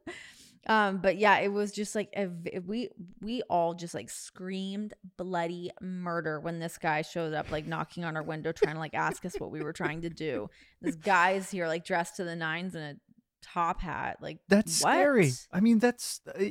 Um, 0.66 0.98
but 0.98 1.16
yeah, 1.16 1.38
it 1.38 1.48
was 1.48 1.72
just 1.72 1.94
like 1.94 2.10
a, 2.16 2.28
we 2.60 2.90
we 3.20 3.42
all 3.42 3.74
just 3.74 3.94
like 3.94 4.10
screamed 4.10 4.94
bloody 5.16 5.70
murder 5.80 6.40
when 6.40 6.58
this 6.58 6.78
guy 6.78 7.02
showed 7.02 7.32
up, 7.32 7.50
like 7.50 7.66
knocking 7.66 8.04
on 8.04 8.16
our 8.16 8.22
window, 8.22 8.52
trying 8.52 8.74
to 8.74 8.80
like 8.80 8.94
ask 8.94 9.24
us 9.24 9.34
what 9.38 9.50
we 9.50 9.62
were 9.62 9.72
trying 9.72 10.02
to 10.02 10.10
do. 10.10 10.48
This 10.82 10.96
guy's 10.96 11.50
here, 11.50 11.66
like 11.66 11.84
dressed 11.84 12.16
to 12.16 12.24
the 12.24 12.36
nines 12.36 12.74
in 12.74 12.82
a 12.82 12.94
top 13.42 13.80
hat. 13.80 14.18
Like 14.20 14.38
That's 14.48 14.82
what? 14.82 14.92
scary. 14.92 15.32
I 15.52 15.60
mean, 15.60 15.78
that's 15.78 16.20
uh, 16.28 16.42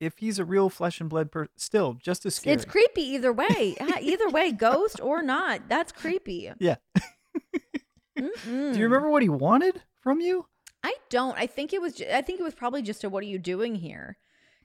if 0.00 0.18
he's 0.18 0.38
a 0.38 0.44
real 0.44 0.70
flesh 0.70 1.00
and 1.00 1.10
blood 1.10 1.30
person, 1.30 1.52
still 1.56 1.94
just 1.94 2.24
as 2.24 2.36
scary. 2.36 2.54
It's 2.54 2.64
creepy 2.64 3.02
either 3.02 3.32
way. 3.32 3.76
Either 4.00 4.28
way, 4.30 4.52
ghost 4.52 5.00
or 5.00 5.22
not, 5.22 5.68
that's 5.68 5.92
creepy. 5.92 6.52
Yeah. 6.58 6.76
Do 8.16 8.32
you 8.44 8.84
remember 8.84 9.10
what 9.10 9.22
he 9.22 9.28
wanted 9.28 9.82
from 10.02 10.20
you? 10.20 10.46
I 10.88 10.94
don't. 11.10 11.36
I 11.38 11.46
think 11.46 11.72
it 11.72 11.82
was. 11.82 12.00
I 12.00 12.22
think 12.22 12.40
it 12.40 12.44
was 12.44 12.54
probably 12.54 12.82
just 12.82 13.04
a 13.04 13.08
"What 13.08 13.22
are 13.22 13.26
you 13.26 13.38
doing 13.38 13.74
here?" 13.74 14.16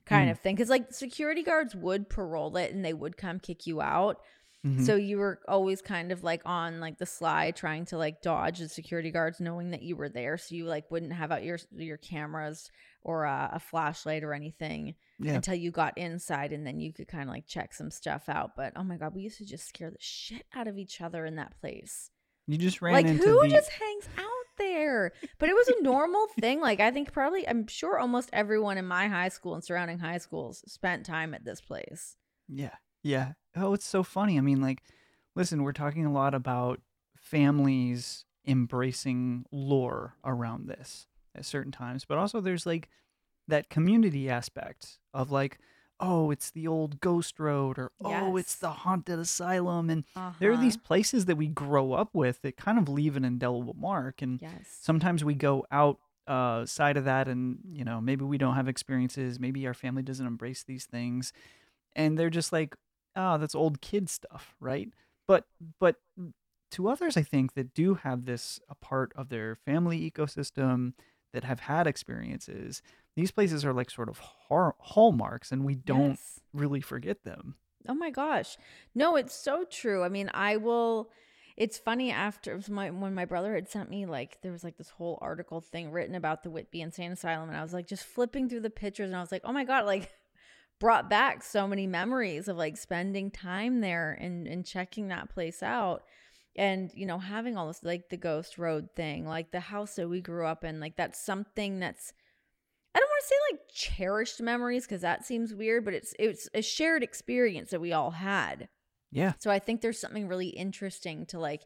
kind 0.06 0.28
Mm. 0.28 0.32
of 0.32 0.40
thing. 0.40 0.56
Because 0.56 0.70
like 0.70 0.94
security 0.94 1.44
guards 1.44 1.76
would 1.76 2.10
parole 2.10 2.56
it 2.58 2.74
and 2.74 2.84
they 2.84 2.94
would 2.94 3.16
come 3.18 3.40
kick 3.40 3.66
you 3.68 3.82
out. 3.82 4.22
Mhm. 4.66 4.86
So 4.86 4.96
you 4.96 5.18
were 5.18 5.40
always 5.48 5.82
kind 5.82 6.12
of 6.14 6.24
like 6.24 6.42
on 6.46 6.80
like 6.80 6.98
the 6.98 7.06
sly, 7.06 7.52
trying 7.52 7.86
to 7.88 7.98
like 7.98 8.22
dodge 8.22 8.60
the 8.60 8.70
security 8.70 9.12
guards, 9.12 9.40
knowing 9.42 9.72
that 9.72 9.82
you 9.82 9.96
were 9.98 10.10
there. 10.10 10.38
So 10.38 10.56
you 10.56 10.66
like 10.66 10.90
wouldn't 10.92 11.12
have 11.14 11.32
out 11.32 11.44
your 11.44 11.60
your 11.76 11.98
cameras 11.98 12.70
or 13.02 13.26
a, 13.26 13.50
a 13.56 13.60
flashlight 13.60 14.24
or 14.24 14.34
anything 14.34 14.96
yeah. 15.20 15.34
until 15.34 15.56
you 15.56 15.72
got 15.72 15.98
inside, 15.98 16.54
and 16.54 16.66
then 16.66 16.80
you 16.80 16.94
could 16.94 17.08
kind 17.10 17.24
of 17.24 17.36
like 17.36 17.46
check 17.48 17.74
some 17.74 17.92
stuff 17.92 18.30
out. 18.30 18.52
But 18.56 18.72
oh 18.78 18.84
my 18.84 18.96
god, 18.96 19.14
we 19.14 19.24
used 19.24 19.40
to 19.40 19.46
just 19.46 19.68
scare 19.68 19.92
the 19.92 19.98
shit 20.00 20.46
out 20.56 20.68
of 20.68 20.78
each 20.78 21.02
other 21.02 21.26
in 21.26 21.36
that 21.36 21.60
place 21.60 22.10
You 22.48 22.58
just 22.58 22.82
ran 22.82 22.94
like 22.94 23.08
who 23.08 23.42
the. 23.42 23.48
just 23.50 23.70
hangs 23.72 24.08
out 24.18 24.43
there 24.58 25.12
but 25.40 25.50
it 25.50 25.54
was 25.56 25.68
a 25.70 25.82
normal 25.84 26.28
thing 26.40 26.60
like 26.60 26.80
i 26.80 26.92
think 26.92 27.12
probably 27.12 27.48
i'm 27.48 27.68
sure 27.68 27.98
almost 28.00 28.30
everyone 28.34 28.78
in 28.78 28.86
my 28.86 29.08
high 29.08 29.30
school 29.30 29.54
and 29.56 29.64
surrounding 29.64 30.00
high 30.00 30.18
schools 30.18 30.64
spent 30.68 31.06
time 31.06 31.34
at 31.34 31.44
this 31.46 31.62
place 31.62 32.18
Yeah. 32.48 32.76
Yeah. 33.04 33.34
Oh, 33.56 33.74
it's 33.74 33.86
so 33.86 34.02
funny. 34.04 34.38
I 34.38 34.42
mean, 34.42 34.62
like, 34.62 34.82
listen, 35.36 35.64
we're 35.64 35.74
talking 35.74 36.06
a 36.06 36.12
lot 36.12 36.34
about 36.34 36.80
families 37.18 38.26
embracing 38.46 39.46
lore 39.52 40.16
around 40.24 40.68
this 40.68 41.08
at 41.36 41.46
certain 41.46 41.72
times, 41.72 42.06
but 42.06 42.18
also 42.18 42.42
there's 42.42 42.66
like 42.66 42.90
that 43.48 43.70
community 43.70 44.30
aspect 44.30 45.00
of 45.14 45.32
like, 45.32 45.60
oh, 46.00 46.32
it's 46.32 46.52
the 46.52 46.68
old 46.68 47.00
ghost 47.00 47.40
road 47.40 47.78
or 47.80 47.92
oh, 48.04 48.36
it's 48.38 48.56
the 48.56 48.70
haunted 48.72 49.20
asylum. 49.20 49.90
And 49.90 50.04
there 50.40 50.52
are 50.52 50.58
these 50.58 50.76
Uh-huh. 50.76 50.88
places 50.88 51.26
that 51.26 51.36
we 51.38 51.48
grow 51.48 51.94
up 51.94 52.10
with 52.14 52.42
that 52.42 52.58
kind 52.58 52.78
of 52.78 52.90
leave 52.90 53.16
an 53.16 53.24
indelible 53.24 53.76
mark. 53.76 54.22
And 54.22 54.42
yes 54.42 54.78
sometimes 54.82 55.24
we 55.24 55.34
go 55.36 55.66
out 55.72 56.00
uh, 56.28 56.66
side 56.66 56.96
of 56.98 57.04
that 57.06 57.28
and 57.28 57.60
you 57.66 57.84
know 57.84 58.00
maybe 58.00 58.24
we 58.24 58.38
don't 58.38 58.56
have 58.56 58.70
experiences 58.70 59.42
maybe 59.42 59.68
our 59.68 59.74
family 59.74 60.02
doesn't 60.02 60.26
embrace 60.26 60.64
these 60.64 60.86
things 60.86 61.34
and 61.98 62.18
they're 62.18 62.30
just 62.30 62.54
like 62.54 62.78
oh 63.18 63.38
that's 63.38 63.54
old 63.54 63.82
kid 63.82 64.10
stuff 64.10 64.56
right 64.62 64.90
but 65.28 65.46
but 65.82 65.98
to 66.72 66.88
others 66.88 67.18
i 67.18 67.22
think 67.22 67.56
that 67.56 67.74
do 67.74 67.96
have 67.96 68.24
this 68.24 68.62
a 68.70 68.76
part 68.76 69.12
of 69.18 69.28
their 69.28 69.54
family 69.54 70.10
ecosystem 70.10 70.94
that 71.34 71.44
have 71.44 71.60
had 71.60 71.88
experiences 71.88 72.82
these 73.16 73.32
places 73.32 73.64
are 73.66 73.74
like 73.74 73.90
sort 73.92 74.10
of 74.10 74.20
har- 74.20 74.76
hallmarks 74.80 75.52
and 75.52 75.64
we 75.66 75.76
don't 75.76 76.10
Yes. 76.12 76.40
really 76.54 76.82
forget 76.82 77.24
them. 77.24 77.56
Oh 77.88 77.94
my 77.94 78.10
gosh. 78.10 78.58
No 78.96 79.16
it's 79.16 79.34
so 79.36 79.66
true. 79.70 80.04
I 80.04 80.10
mean 80.10 80.30
i 80.34 80.58
will 80.58 81.10
It's 81.56 81.78
funny 81.78 82.10
after 82.12 82.60
my 82.70 82.90
when 82.90 83.14
my 83.14 83.26
brother 83.26 83.54
had 83.54 83.70
sent 83.70 83.90
me 83.90 84.06
like 84.08 84.42
there 84.42 84.52
was 84.52 84.64
like 84.64 84.78
this 84.78 84.90
whole 84.90 85.20
article 85.22 85.62
thing 85.62 85.92
written 85.92 86.16
about 86.16 86.42
the 86.44 86.50
Whitby 86.50 86.82
Insane 86.82 87.12
Asylum, 87.12 87.50
and 87.50 87.58
I 87.58 87.62
was 87.62 87.74
like 87.74 87.88
just 87.88 88.04
flipping 88.06 88.50
through 88.50 88.62
the 88.62 88.70
pictures, 88.72 89.10
and 89.10 89.16
I 89.16 89.22
was 89.22 89.32
like, 89.32 89.44
oh 89.46 89.54
my 89.54 89.64
god, 89.64 89.86
like 89.86 90.12
brought 90.80 91.10
back 91.10 91.44
so 91.44 91.68
many 91.68 91.86
memories 91.86 92.48
of 92.48 92.58
like 92.58 92.76
spending 92.78 93.30
time 93.30 93.82
there 93.82 94.18
and 94.20 94.48
and 94.48 94.66
checking 94.66 95.10
that 95.10 95.30
place 95.30 95.62
out, 95.62 96.02
and 96.56 96.90
you 96.96 97.06
know 97.06 97.20
having 97.20 97.56
all 97.58 97.68
this 97.68 97.84
like 97.84 98.10
the 98.10 98.18
Ghost 98.18 98.58
Road 98.58 98.90
thing, 98.96 99.28
like 99.28 99.52
the 99.52 99.60
house 99.60 99.96
that 99.98 100.10
we 100.10 100.22
grew 100.22 100.48
up 100.48 100.64
in, 100.64 100.80
like 100.80 100.96
that's 100.98 101.20
something 101.24 101.80
that's 101.80 102.06
I 102.08 102.14
don't 102.14 102.14
want 102.14 102.22
to 103.24 103.28
say 103.30 103.36
like 103.52 103.62
cherished 103.74 104.42
memories 104.42 104.86
because 104.86 105.02
that 105.02 105.26
seems 105.26 105.54
weird, 105.54 105.86
but 105.86 105.94
it's 105.94 106.14
it's 106.20 106.50
a 106.54 106.62
shared 106.62 107.04
experience 107.04 107.72
that 107.72 107.82
we 107.82 107.94
all 107.94 108.12
had. 108.12 108.70
Yeah. 109.12 109.34
So 109.40 109.52
I 109.52 109.60
think 109.60 109.82
there's 109.82 110.00
something 110.00 110.28
really 110.28 110.48
interesting 110.48 111.26
to 111.28 111.40
like 111.40 111.62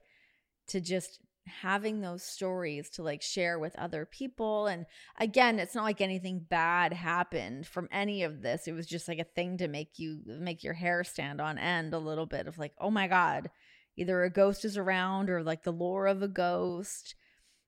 to 0.68 0.82
just 0.82 1.20
having 1.48 2.02
those 2.02 2.24
stories 2.24 2.90
to 2.90 3.04
like 3.04 3.22
share 3.22 3.58
with 3.58 3.74
other 3.78 4.06
people 4.06 4.68
and 4.68 4.86
again 5.18 5.60
it's 5.60 5.74
not 5.74 5.86
like 5.86 6.02
anything 6.02 6.46
bad 6.50 6.92
happened 6.92 7.66
from 7.66 7.88
any 7.90 8.24
of 8.24 8.42
this 8.42 8.68
it 8.68 8.74
was 8.74 8.86
just 8.86 9.08
like 9.08 9.20
a 9.20 9.24
thing 9.24 9.58
to 9.58 9.68
make 9.68 9.98
you 9.98 10.22
make 10.26 10.64
your 10.64 10.74
hair 10.74 11.04
stand 11.06 11.40
on 11.40 11.58
end 11.58 11.94
a 11.94 12.00
little 12.00 12.26
bit 12.26 12.48
of 12.48 12.58
like 12.58 12.74
oh 12.80 12.92
my 12.92 13.08
god 13.08 13.50
either 13.96 14.24
a 14.24 14.30
ghost 14.30 14.66
is 14.66 14.78
around 14.78 15.30
or 15.30 15.42
like 15.42 15.64
the 15.64 15.72
lore 15.72 16.08
of 16.08 16.22
a 16.22 16.28
ghost 16.28 17.16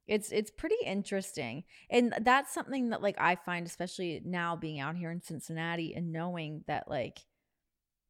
it's 0.09 0.31
it's 0.31 0.51
pretty 0.51 0.75
interesting 0.85 1.63
and 1.89 2.13
that's 2.21 2.53
something 2.53 2.89
that 2.89 3.01
like 3.01 3.15
i 3.19 3.35
find 3.35 3.65
especially 3.65 4.21
now 4.25 4.55
being 4.55 4.79
out 4.79 4.95
here 4.97 5.11
in 5.11 5.21
cincinnati 5.21 5.93
and 5.95 6.11
knowing 6.11 6.63
that 6.67 6.89
like 6.89 7.19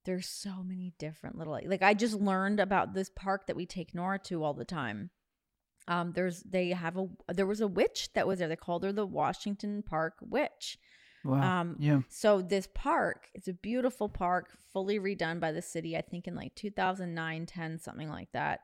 there's 0.06 0.28
so 0.28 0.64
many 0.64 0.94
different 0.98 1.38
little 1.38 1.60
like 1.66 1.84
I 1.84 1.94
just 1.94 2.16
learned 2.16 2.60
about 2.60 2.94
this 2.94 3.12
park 3.16 3.48
that 3.48 3.56
we 3.56 3.66
take 3.66 3.94
Nora 3.94 4.18
to 4.20 4.44
all 4.44 4.54
the 4.54 4.66
time. 4.66 5.12
Um, 5.88 6.14
there's 6.14 6.42
they 6.42 6.70
have 6.70 6.98
a 6.98 7.08
there 7.32 7.46
was 7.46 7.62
a 7.62 7.68
witch 7.68 8.10
that 8.14 8.28
was 8.28 8.40
there. 8.40 8.48
They 8.48 8.56
called 8.56 8.84
her 8.84 8.92
the 8.92 9.06
Washington 9.06 9.84
Park 9.84 10.16
Witch. 10.22 10.78
Wow. 11.24 11.62
Um, 11.62 11.76
yeah. 11.80 12.00
So 12.10 12.42
this 12.42 12.68
park, 12.74 13.28
it's 13.34 13.48
a 13.48 13.54
beautiful 13.54 14.08
park, 14.08 14.58
fully 14.72 15.00
redone 15.00 15.40
by 15.40 15.52
the 15.52 15.62
city. 15.62 15.98
I 15.98 16.02
think 16.02 16.28
in 16.28 16.36
like 16.36 16.56
2009, 16.56 17.46
10, 17.46 17.80
something 17.80 18.10
like 18.10 18.32
that. 18.32 18.62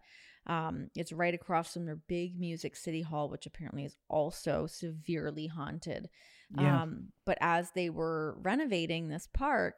Um, 0.48 0.89
it's 0.96 1.12
right 1.12 1.34
across 1.34 1.74
from 1.74 1.86
their 1.86 1.96
big 1.96 2.39
music 2.39 2.76
city 2.76 3.02
hall, 3.02 3.30
which 3.30 3.46
apparently 3.46 3.86
is 3.86 3.96
also 4.08 4.68
severely 4.68 5.48
haunted. 5.48 6.10
Yeah. 6.56 6.84
Um, 6.84 7.08
but 7.26 7.38
as 7.41 7.72
they 7.72 7.89
were 7.89 8.38
renovating 8.41 9.08
this 9.08 9.28
park, 9.34 9.76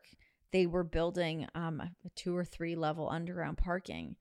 they 0.52 0.66
were 0.68 0.84
building 0.84 1.48
um, 1.56 1.80
a 1.82 2.10
two 2.16 2.36
or 2.36 2.44
three 2.44 2.76
level 2.76 3.10
underground 3.10 3.58
parking. 3.58 4.16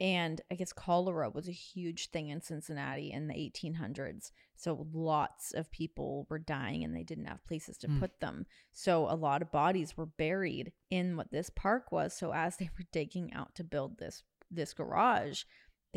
And 0.00 0.40
I 0.48 0.54
guess 0.54 0.72
cholera 0.72 1.28
was 1.28 1.48
a 1.48 1.52
huge 1.52 2.10
thing 2.10 2.28
in 2.28 2.40
Cincinnati 2.40 3.10
in 3.10 3.26
the 3.26 3.34
1800s. 3.34 4.30
So 4.54 4.86
lots 4.92 5.52
of 5.52 5.72
people 5.72 6.26
were 6.30 6.38
dying 6.38 6.84
and 6.84 6.94
they 6.94 7.02
didn't 7.02 7.24
have 7.24 7.44
places 7.44 7.76
to 7.78 7.88
Mm. 7.88 7.98
put 7.98 8.20
them. 8.20 8.46
So 8.70 9.06
a 9.10 9.16
lot 9.16 9.42
of 9.42 9.50
bodies 9.50 9.96
were 9.96 10.06
buried 10.06 10.72
in 10.90 11.16
what 11.16 11.32
this 11.32 11.50
park 11.50 11.90
was. 11.90 12.16
So 12.16 12.32
as 12.32 12.56
they 12.58 12.70
were 12.78 12.84
digging 12.92 13.32
out 13.32 13.54
to 13.56 13.64
build 13.64 13.98
this 13.98 14.22
this 14.50 14.72
garage, 14.72 15.42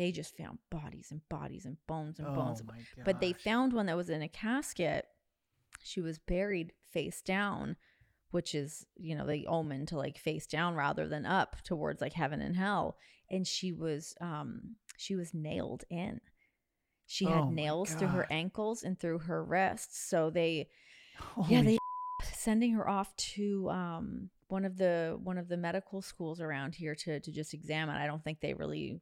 they 0.02 0.10
just 0.10 0.36
found 0.36 0.58
bodies 0.68 1.12
and 1.12 1.20
bodies 1.28 1.64
and 1.64 1.76
bones 1.86 2.18
and 2.18 2.26
bones. 2.34 2.60
Oh 2.60 2.66
my 2.66 3.04
But 3.04 3.20
they 3.20 3.32
found 3.32 3.72
one 3.72 3.86
that 3.86 3.96
was 3.96 4.10
in 4.10 4.20
a 4.20 4.28
casket. 4.28 5.06
She 5.80 6.00
was 6.00 6.18
buried 6.18 6.72
face 6.90 7.22
down, 7.22 7.76
which 8.32 8.52
is, 8.52 8.84
you 8.96 9.14
know, 9.14 9.24
the 9.24 9.46
omen 9.46 9.86
to 9.86 9.96
like 9.96 10.18
face 10.18 10.48
down 10.48 10.74
rather 10.74 11.06
than 11.06 11.24
up 11.24 11.54
towards 11.62 12.00
like 12.00 12.14
heaven 12.14 12.42
and 12.42 12.56
hell. 12.56 12.96
And 13.30 13.46
she 13.46 13.72
was 13.72 14.16
um 14.20 14.74
she 14.96 15.14
was 15.14 15.32
nailed 15.32 15.84
in. 15.88 16.20
She 17.06 17.26
Oh 17.26 17.28
had 17.28 17.44
my 17.44 17.54
nails 17.54 17.94
through 17.94 18.08
her 18.08 18.26
ankles 18.28 18.82
and 18.82 18.98
through 18.98 19.20
her 19.20 19.44
wrists. 19.44 20.00
So 20.00 20.30
they 20.30 20.68
Holy 21.16 21.54
yeah, 21.54 21.62
they 21.62 21.78
sending 22.24 22.72
her 22.72 22.88
off 22.88 23.14
to 23.34 23.70
um 23.70 24.30
one 24.48 24.64
of 24.64 24.78
the 24.78 25.16
one 25.22 25.38
of 25.38 25.46
the 25.46 25.56
medical 25.56 26.02
schools 26.02 26.40
around 26.40 26.74
here 26.74 26.96
to 26.96 27.20
to 27.20 27.30
just 27.30 27.54
examine. 27.54 27.94
I 27.94 28.08
don't 28.08 28.24
think 28.24 28.40
they 28.40 28.54
really 28.54 29.00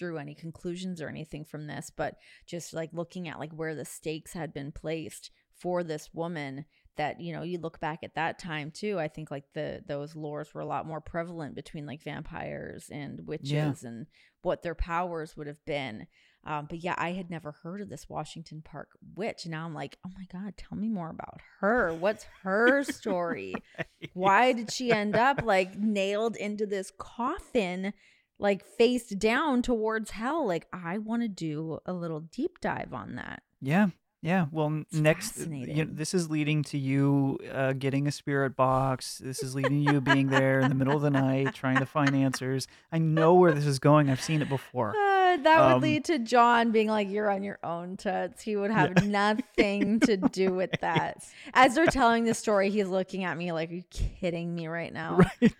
drew 0.00 0.16
any 0.18 0.34
conclusions 0.34 1.00
or 1.02 1.08
anything 1.08 1.44
from 1.44 1.66
this, 1.66 1.92
but 1.94 2.14
just 2.46 2.72
like 2.72 2.90
looking 2.92 3.28
at 3.28 3.38
like 3.38 3.52
where 3.52 3.74
the 3.74 3.84
stakes 3.84 4.32
had 4.32 4.52
been 4.54 4.72
placed 4.72 5.30
for 5.58 5.84
this 5.84 6.08
woman 6.14 6.64
that 6.96 7.20
you 7.20 7.32
know 7.34 7.42
you 7.42 7.58
look 7.58 7.78
back 7.80 8.00
at 8.02 8.14
that 8.14 8.38
time 8.38 8.70
too 8.70 8.98
i 8.98 9.06
think 9.08 9.30
like 9.30 9.44
the 9.54 9.80
those 9.86 10.14
lores 10.14 10.52
were 10.52 10.60
a 10.62 10.66
lot 10.66 10.86
more 10.86 11.00
prevalent 11.00 11.54
between 11.54 11.86
like 11.86 12.02
vampires 12.02 12.88
and 12.90 13.20
witches 13.26 13.50
Yeah. 13.52 13.72
and 13.84 14.06
what 14.42 14.62
their 14.62 14.74
powers 14.74 15.36
would 15.36 15.46
have 15.46 15.62
been. 15.66 16.06
Um, 16.44 16.66
but 16.68 16.78
yeah 16.82 16.94
i 16.98 17.12
had 17.12 17.28
never 17.30 17.52
heard 17.62 17.80
of 17.82 17.88
this 17.90 18.08
washington 18.08 18.62
park 18.62 18.88
witch 19.14 19.44
and 19.44 19.52
now 19.52 19.66
i'm 19.66 19.74
like 19.74 19.98
oh 20.06 20.10
my 20.18 20.24
god 20.32 20.54
tell 20.56 20.76
me 20.78 20.88
more 20.88 21.10
about 21.10 21.40
her. 21.60 21.92
What's 21.94 22.24
her 22.42 22.82
story? 22.82 23.54
Why 24.14 24.52
did 24.52 24.72
she 24.72 24.90
end 24.90 25.14
up 25.14 25.42
like 25.44 25.76
nailed 25.78 26.36
into 26.36 26.64
this 26.66 26.90
coffin 26.98 27.92
like 28.40 28.64
face 28.64 29.08
down 29.10 29.62
towards 29.62 30.10
hell 30.10 30.46
like 30.46 30.66
i 30.72 30.98
want 30.98 31.22
to 31.22 31.28
do 31.28 31.78
a 31.86 31.92
little 31.92 32.20
deep 32.20 32.60
dive 32.60 32.92
on 32.92 33.14
that 33.16 33.42
Yeah. 33.60 33.88
Yeah. 34.22 34.46
Well, 34.50 34.82
It's 34.90 34.92
next, 34.98 35.38
uh, 35.38 35.44
you 35.44 35.46
know, 35.48 35.56
fascinating. 35.66 35.94
this 35.94 36.12
is 36.12 36.28
leading 36.28 36.62
to 36.64 36.78
you 36.78 37.38
uh, 37.50 37.72
getting 37.72 38.06
a 38.06 38.12
spirit 38.12 38.54
box. 38.54 39.16
This 39.18 39.42
is 39.42 39.54
leading 39.54 39.84
to 39.86 39.92
you 39.94 40.00
being 40.02 40.26
there 40.26 40.60
in 40.60 40.68
the 40.68 40.74
middle 40.74 40.94
of 40.94 41.00
the 41.00 41.10
night 41.10 41.54
trying 41.54 41.78
to 41.78 41.86
find 41.86 42.14
answers. 42.14 42.68
I 42.92 42.98
know 42.98 43.34
where 43.34 43.52
this 43.52 43.64
is 43.64 43.78
going. 43.78 44.10
I've 44.10 44.20
seen 44.20 44.42
it 44.42 44.48
before. 44.50 44.90
Uh, 44.90 45.36
that 45.38 45.60
would 45.66 45.74
Um, 45.76 45.80
lead 45.80 46.04
to 46.06 46.18
John 46.18 46.70
being 46.72 46.88
like, 46.88 47.08
"You're 47.08 47.30
on 47.30 47.42
your 47.44 47.58
own, 47.62 47.96
Toots." 47.96 48.42
He 48.42 48.56
would 48.56 48.70
have 48.72 49.06
nothing 49.06 50.00
to 50.00 50.16
do 50.16 50.52
with 50.60 50.72
that. 50.80 51.24
As 51.54 51.74
they're 51.76 51.86
telling 51.86 52.24
the 52.24 52.34
story, 52.34 52.68
he's 52.68 52.88
looking 52.88 53.24
at 53.24 53.38
me 53.38 53.52
like, 53.52 53.70
"Are 53.70 53.74
you 53.74 53.84
kidding 53.90 54.54
me 54.54 54.66
right 54.66 54.92
now?" 55.02 55.16
Right. 55.40 55.54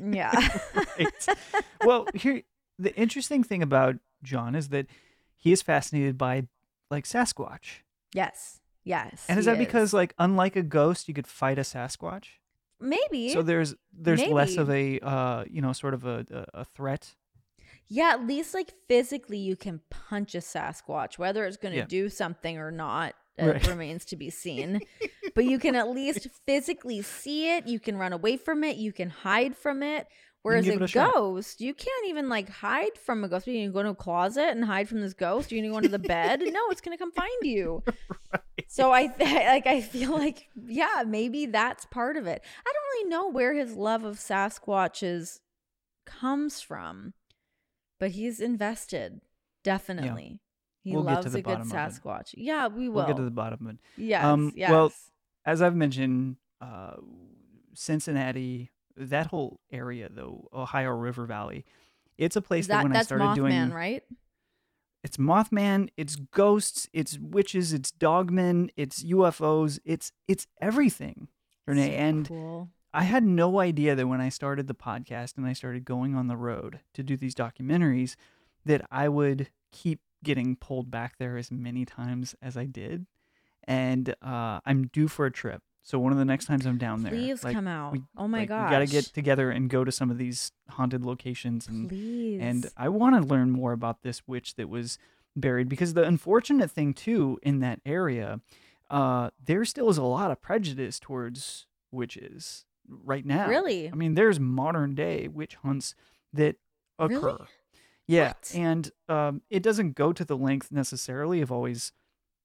Yeah. 0.00 0.30
right. 0.98 1.28
Well, 1.84 2.06
here, 2.14 2.42
the 2.78 2.94
interesting 2.96 3.42
thing 3.42 3.60
about 3.62 3.96
John 4.22 4.54
is 4.54 4.68
that 4.68 4.86
he 5.36 5.52
is 5.52 5.60
fascinated 5.62 6.16
by 6.16 6.46
like 6.90 7.04
Sasquatch. 7.04 7.80
Yes. 8.12 8.60
Yes. 8.84 9.24
And 9.28 9.38
is 9.38 9.44
that 9.44 9.58
because, 9.58 9.92
like, 9.92 10.14
unlike 10.18 10.56
a 10.56 10.62
ghost, 10.62 11.08
you 11.08 11.14
could 11.14 11.26
fight 11.26 11.58
a 11.58 11.62
Sasquatch? 11.62 12.24
maybe? 12.80 13.30
So 13.30 13.42
there's 13.42 13.74
there's 13.92 14.24
less 14.24 14.56
of 14.56 14.70
a 14.70 15.00
uh 15.00 15.44
you 15.50 15.60
know 15.60 15.72
sort 15.72 15.94
of 15.94 16.04
a 16.06 16.46
a, 16.54 16.64
threat. 16.64 17.14
yeah, 17.88 18.10
at 18.12 18.24
least 18.26 18.54
like 18.54 18.72
physically, 18.86 19.38
you 19.38 19.56
can 19.56 19.80
punch 19.90 20.34
a 20.34 20.38
Sasquatch. 20.38 21.18
Whether 21.18 21.44
it's 21.44 21.56
going 21.56 21.72
to 21.72 21.78
Yeah. 21.80 21.86
do 21.86 22.08
something 22.08 22.56
or 22.56 22.70
not, 22.70 23.14
it 23.36 23.46
Right. 23.46 23.66
remains 23.74 24.04
to 24.06 24.16
be 24.16 24.30
seen. 24.30 24.80
but 25.34 25.44
you 25.44 25.58
can 25.58 25.74
at 25.74 25.90
least 25.90 26.28
physically 26.46 27.02
see 27.02 27.50
it. 27.54 27.66
You 27.66 27.80
can 27.80 27.96
run 27.98 28.12
away 28.12 28.36
from 28.36 28.62
it. 28.64 28.76
You 28.76 28.92
can 28.92 29.10
hide 29.10 29.56
from 29.56 29.82
it. 29.82 30.06
Whereas 30.42 30.68
a, 30.68 30.82
a 30.82 30.88
ghost, 30.88 31.60
you 31.60 31.74
can't 31.74 32.06
even 32.08 32.28
like 32.28 32.48
hide 32.48 32.96
from 32.96 33.24
a 33.24 33.28
ghost. 33.28 33.46
You 33.46 33.64
can 33.64 33.72
go 33.72 33.82
to 33.82 33.90
a 33.90 33.94
closet 33.94 34.48
and 34.50 34.64
hide 34.64 34.88
from 34.88 35.00
this 35.00 35.12
ghost. 35.14 35.50
You're 35.50 35.60
gonna 35.62 35.72
go 35.72 35.78
into 35.78 35.88
the 35.88 35.98
bed. 35.98 36.40
No, 36.40 36.60
it's 36.70 36.80
gonna 36.80 36.98
come 36.98 37.12
find 37.12 37.42
you. 37.42 37.82
So 38.70 38.92
I 38.92 39.06
th- 39.06 39.20
like 39.46 39.66
I 39.66 39.80
feel 39.80 40.12
like 40.12 40.48
yeah, 40.66 41.02
maybe 41.06 41.46
that's 41.46 41.86
part 41.86 42.16
of 42.16 42.26
it. 42.26 42.42
I 42.66 42.72
don't 42.72 42.84
really 42.92 43.08
know 43.08 43.28
where 43.30 43.54
his 43.54 43.74
love 43.74 44.04
of 44.04 44.16
Sasquatches 44.18 45.40
comes 46.04 46.60
from, 46.60 47.14
but 47.98 48.10
he's 48.10 48.40
invested 48.40 49.22
definitely. 49.64 50.40
He 50.82 50.92
We'll 50.92 51.02
get 51.02 51.08
to 51.08 51.14
loves 51.16 51.32
the 51.32 51.38
a 51.38 51.42
good 51.42 51.58
bottom 51.58 51.70
of 51.70 51.72
it. 51.72 51.76
Sasquatch. 51.76 52.34
Yeah, 52.36 52.68
we 52.68 52.88
will. 52.88 52.96
We'll 52.96 53.06
get 53.06 53.16
to 53.16 53.24
the 53.24 53.30
bottom 53.30 53.66
of 53.66 53.74
it. 53.74 53.80
yes, 53.96 54.24
um, 54.24 54.52
yes. 54.54 54.70
well, 54.70 54.92
As 55.44 55.62
I've 55.62 55.74
mentioned, 55.74 56.36
uh, 56.60 56.94
Cincinnati, 57.74 58.70
that 58.98 59.28
whole 59.28 59.60
area 59.70 60.08
though, 60.10 60.48
Ohio 60.52 60.90
River 60.90 61.26
Valley, 61.26 61.64
it's 62.16 62.36
a 62.36 62.42
place 62.42 62.66
that, 62.66 62.78
that 62.78 62.82
when 62.82 62.96
I 62.96 63.02
started 63.02 63.24
Mothman, 63.24 63.34
doing 63.34 63.70
right? 63.70 64.02
it's 65.04 65.16
Mothman, 65.16 65.88
it's 65.96 66.16
ghosts, 66.16 66.88
it's 66.92 67.18
witches, 67.18 67.72
it's 67.72 67.90
dogmen, 67.92 68.70
it's 68.76 69.02
UFOs, 69.04 69.78
it's 69.84 70.12
it's 70.26 70.46
everything. 70.60 71.28
Renee, 71.66 71.90
So 71.90 71.92
and 71.92 72.28
cool. 72.28 72.68
I 72.94 73.02
had 73.04 73.22
no 73.22 73.60
idea 73.60 73.94
that 73.94 74.06
when 74.08 74.20
I 74.20 74.30
started 74.30 74.66
the 74.66 74.74
podcast 74.74 75.36
and 75.36 75.46
I 75.46 75.52
started 75.52 75.84
going 75.84 76.14
on 76.14 76.26
the 76.26 76.36
road 76.36 76.80
to 76.94 77.02
do 77.02 77.16
these 77.16 77.34
documentaries, 77.34 78.16
that 78.64 78.86
I 78.90 79.08
would 79.08 79.50
keep 79.70 80.00
getting 80.24 80.56
pulled 80.56 80.90
back 80.90 81.18
there 81.18 81.36
as 81.36 81.50
many 81.50 81.84
times 81.84 82.34
as 82.42 82.56
I 82.56 82.64
did. 82.64 83.06
And 83.64 84.14
uh, 84.22 84.60
I'm 84.64 84.86
due 84.86 85.08
for 85.08 85.26
a 85.26 85.30
trip. 85.30 85.62
So 85.88 85.98
one 85.98 86.12
of 86.12 86.18
the 86.18 86.24
next 86.26 86.44
times 86.44 86.66
I'm 86.66 86.76
down 86.76 87.02
there, 87.02 87.12
Please 87.12 87.42
like, 87.42 87.54
come 87.54 87.66
out. 87.66 87.94
we- 87.94 88.02
oh 88.18 88.28
my 88.28 88.40
like, 88.40 88.48
gosh. 88.50 88.68
we 88.68 88.74
got 88.74 88.78
to 88.80 88.86
get 88.86 89.04
together 89.06 89.50
and 89.50 89.70
go 89.70 89.84
to 89.84 89.90
some 89.90 90.10
of 90.10 90.18
these 90.18 90.52
haunted 90.68 91.02
locations 91.02 91.66
and 91.66 91.88
Please. 91.88 92.40
and 92.42 92.66
I 92.76 92.90
want 92.90 93.14
to 93.16 93.26
learn 93.26 93.50
more 93.50 93.72
about 93.72 94.02
this 94.02 94.20
witch 94.28 94.56
that 94.56 94.68
was 94.68 94.98
buried 95.34 95.66
because 95.70 95.94
the 95.94 96.02
unfortunate 96.04 96.70
thing 96.70 96.92
too 96.92 97.38
in 97.42 97.60
that 97.60 97.80
area, 97.86 98.40
uh, 98.90 99.30
there 99.42 99.64
still 99.64 99.88
is 99.88 99.96
a 99.96 100.02
lot 100.02 100.30
of 100.30 100.42
prejudice 100.42 101.00
towards 101.00 101.66
witches 101.90 102.66
right 102.86 103.24
now. 103.24 103.48
Really? 103.48 103.90
I 103.90 103.94
mean, 103.94 104.12
there's 104.12 104.38
modern 104.38 104.94
day 104.94 105.26
witch 105.26 105.54
hunts 105.54 105.94
that 106.34 106.56
occur. 106.98 107.18
Really? 107.18 107.46
Yeah, 108.06 108.28
What? 108.28 108.52
and 108.54 108.90
um, 109.08 109.40
it 109.48 109.62
doesn't 109.62 109.94
go 109.94 110.12
to 110.12 110.22
the 110.22 110.36
length 110.36 110.70
necessarily 110.70 111.40
of 111.40 111.50
always, 111.50 111.92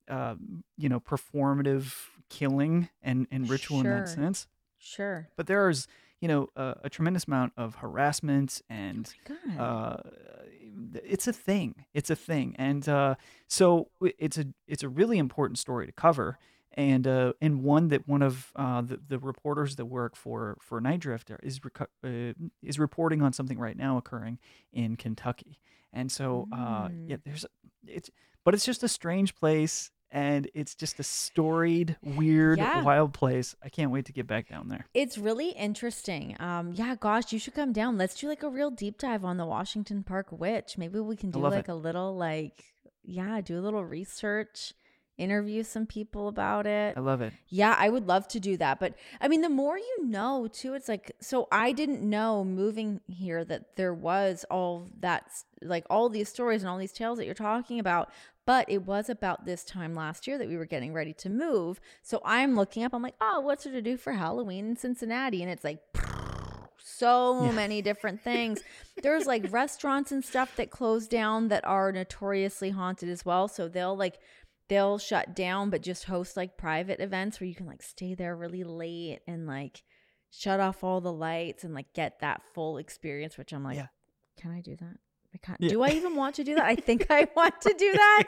um, 0.08 0.64
you 0.78 0.88
know, 0.88 1.02
performative 1.02 1.94
killing 2.34 2.90
and, 3.02 3.28
and 3.32 3.50
ritual 3.50 3.80
in 3.80 3.86
that 3.86 4.10
sense. 4.10 4.48
Sure. 4.78 5.28
But 5.38 5.48
there 5.48 5.70
is, 5.70 5.88
you 6.20 6.28
know, 6.28 6.50
a, 6.56 6.76
a 6.84 6.90
tremendous 6.90 7.26
amount 7.26 7.54
of 7.58 7.76
harassment 7.76 8.62
Oh 8.70 8.74
and 8.74 9.14
God. 9.26 9.60
uh, 9.60 9.98
it's 11.06 11.28
a 11.28 11.34
thing. 11.34 11.86
It's 11.94 12.10
a 12.10 12.16
thing, 12.16 12.56
and 12.58 12.88
uh, 12.90 13.16
so 13.48 13.90
it's 14.02 14.38
a 14.38 14.46
it's 14.68 14.84
a 14.84 14.90
really 14.90 15.18
important 15.20 15.60
story 15.60 15.86
to 15.86 15.92
cover, 15.92 16.38
and 16.74 17.06
uh, 17.08 17.34
and 17.42 17.64
one 17.64 17.90
that 17.90 18.08
one 18.08 18.22
of 18.24 18.52
uh, 18.56 18.82
the 18.82 19.00
the 19.08 19.20
reporters 19.20 19.76
that 19.76 19.86
work 19.86 20.16
for 20.16 20.58
for 20.60 20.82
Nite 20.82 21.00
Drift 21.02 21.30
are- 21.32 21.40
is 21.44 21.60
reco- 21.60 21.88
uh, 22.04 22.34
is 22.64 22.80
reporting 22.80 23.22
on 23.22 23.34
something 23.34 23.60
right 23.60 23.78
now 23.78 23.98
occurring 23.98 24.40
in 24.72 24.96
Kentucky, 24.96 25.60
and 25.94 26.12
so 26.12 26.48
uh, 26.52 26.90
yeah, 27.06 27.18
there's 27.24 27.46
it's 27.88 28.10
but 28.44 28.54
it's 28.54 28.66
just 28.66 28.84
a 28.84 28.88
strange 28.90 29.36
place. 29.36 29.92
And 30.16 30.48
it's 30.54 30.76
just 30.76 31.00
a 31.00 31.04
storied, 31.04 31.98
weird, 32.04 32.60
Yeah. 32.60 32.84
wild 32.84 33.14
place. 33.14 33.56
I 33.64 33.70
can't 33.70 33.90
wait 33.90 34.06
to 34.06 34.14
get 34.14 34.28
back 34.28 34.48
down 34.48 34.68
there. 34.68 34.86
It's 34.94 35.18
really 35.18 35.50
interesting. 35.50 36.38
Um, 36.40 36.72
yeah, 36.74 36.96
gosh, 36.96 37.34
you 37.34 37.40
should 37.40 37.56
come 37.56 37.74
down. 37.74 37.98
Let's 37.98 38.16
do 38.20 38.28
like 38.28 38.44
a 38.44 38.50
real 38.50 38.70
deep 38.70 39.00
dive 39.00 39.26
on 39.26 39.38
the 39.38 39.46
Washington 39.48 40.04
Park 40.04 40.28
witch. 40.32 40.78
Maybe 40.78 41.00
we 41.00 41.16
can 41.16 41.32
do 41.32 41.40
like 41.40 41.68
it. 41.68 41.72
a 41.72 41.76
little 41.76 42.16
like 42.16 42.64
yeah, 43.04 43.42
do 43.42 43.60
a 43.60 43.62
little 43.62 43.84
research, 43.84 44.74
interview 45.18 45.64
some 45.64 45.86
people 45.86 46.28
about 46.28 46.66
it. 46.66 46.96
I 46.96 47.00
love 47.02 47.22
it. 47.22 47.34
Yeah, 47.50 47.76
I 47.78 47.90
would 47.90 48.08
love 48.08 48.28
to 48.30 48.40
do 48.40 48.56
that. 48.58 48.80
But 48.80 48.94
I 49.20 49.28
mean, 49.28 49.42
the 49.42 49.50
more 49.50 49.78
you 49.78 50.06
know, 50.06 50.48
too, 50.52 50.74
it's 50.74 50.88
like, 50.88 51.12
so 51.20 51.48
I 51.52 51.72
didn't 51.72 52.02
know 52.08 52.44
moving 52.44 53.02
here 53.08 53.44
that 53.46 53.76
there 53.76 53.94
was 53.94 54.46
all 54.50 54.88
that, 55.02 55.30
like 55.62 55.86
all 55.90 56.08
these 56.10 56.30
stories 56.30 56.62
and 56.64 56.70
all 56.70 56.78
these 56.78 56.94
tales 56.94 57.18
that 57.18 57.26
you're 57.26 57.34
talking 57.36 57.80
about. 57.80 58.10
But 58.46 58.70
it 58.70 58.86
was 58.86 59.10
about 59.10 59.46
this 59.46 59.64
time 59.64 59.96
last 59.96 60.28
year 60.28 60.38
that 60.38 60.50
we 60.50 60.58
were 60.58 60.66
getting 60.66 60.94
ready 60.94 61.14
to 61.14 61.30
move. 61.30 61.80
So 62.02 62.22
I'm 62.26 62.56
looking 62.56 62.84
up, 62.84 62.94
I'm 62.94 63.02
like, 63.02 63.16
oh, 63.22 63.40
what's 63.40 63.64
there 63.64 63.74
to 63.74 63.82
do 63.82 63.96
for 63.96 64.14
Halloween 64.14 64.66
in 64.68 64.76
Cincinnati? 64.76 65.42
And 65.42 65.50
it's 65.52 65.64
like, 65.64 65.80
so 66.78 67.52
many 67.54 67.82
different 67.82 68.22
things. 68.22 68.62
There's 69.02 69.26
like 69.26 69.52
restaurants 69.52 70.12
and 70.12 70.24
stuff 70.24 70.56
that 70.58 70.70
close 70.70 71.08
down 71.08 71.48
that 71.48 71.66
are 71.66 71.92
notoriously 71.92 72.72
haunted 72.72 73.10
as 73.10 73.26
well. 73.26 73.48
So 73.48 73.68
they'll 73.68 73.96
like 73.96 74.20
they'll 74.70 74.98
shut 74.98 75.36
down 75.36 75.70
but 75.70 75.82
just 75.82 76.06
host 76.06 76.36
like 76.38 76.58
private 76.58 77.00
events 77.00 77.40
where 77.40 77.48
you 77.48 77.56
can 77.56 77.68
like 77.68 77.82
stay 77.84 78.16
there 78.16 78.36
really 78.36 78.64
late 78.64 79.20
and 79.28 79.46
like 79.48 79.84
shut 80.30 80.60
off 80.60 80.84
all 80.84 81.00
the 81.02 81.12
lights 81.14 81.64
and 81.64 81.74
like 81.74 81.94
get 81.94 82.20
that 82.20 82.42
full 82.54 82.78
experience, 82.78 83.38
which 83.38 83.54
I'm 83.54 83.64
like, 83.64 83.78
Yeah. 83.78 83.88
can 84.38 84.52
I 84.52 84.62
do 84.62 84.76
that? 84.76 84.98
I 85.34 85.38
can't. 85.38 85.62
Yeah. 85.62 85.70
Do 85.70 85.82
I 85.82 85.90
even 85.92 86.16
want 86.16 86.36
to 86.36 86.44
do 86.44 86.56
that? 86.56 86.66
I 86.66 86.76
think 86.76 87.08
I 87.10 87.28
want 87.36 87.60
to 87.62 87.74
do 87.78 87.92
that, 87.92 88.24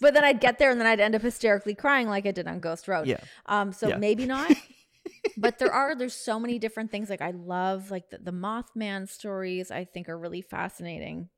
but 0.00 0.14
then 0.14 0.24
I'd 0.24 0.40
get 0.40 0.58
there 0.58 0.70
and 0.70 0.80
then 0.80 0.86
I'd 0.86 1.00
end 1.00 1.14
up 1.14 1.22
hysterically 1.22 1.74
crying 1.74 2.08
like 2.08 2.26
I 2.26 2.30
did 2.32 2.46
on 2.46 2.60
Ghost 2.60 2.88
Road. 2.88 3.06
Yeah. 3.06 3.20
Um. 3.46 3.72
So 3.72 3.88
Yeah. 3.88 3.96
maybe 3.96 4.26
not. 4.26 4.52
but 5.36 5.58
there 5.58 5.72
are 5.72 5.94
there's 5.94 6.14
so 6.14 6.38
many 6.38 6.58
different 6.58 6.90
things. 6.90 7.08
Like 7.08 7.22
I 7.22 7.30
love 7.30 7.90
like 7.90 8.10
the, 8.10 8.18
the 8.18 8.32
Mothman 8.32 9.08
stories. 9.08 9.70
I 9.70 9.84
think 9.84 10.08
are 10.08 10.18
really 10.18 10.42
fascinating. 10.42 11.30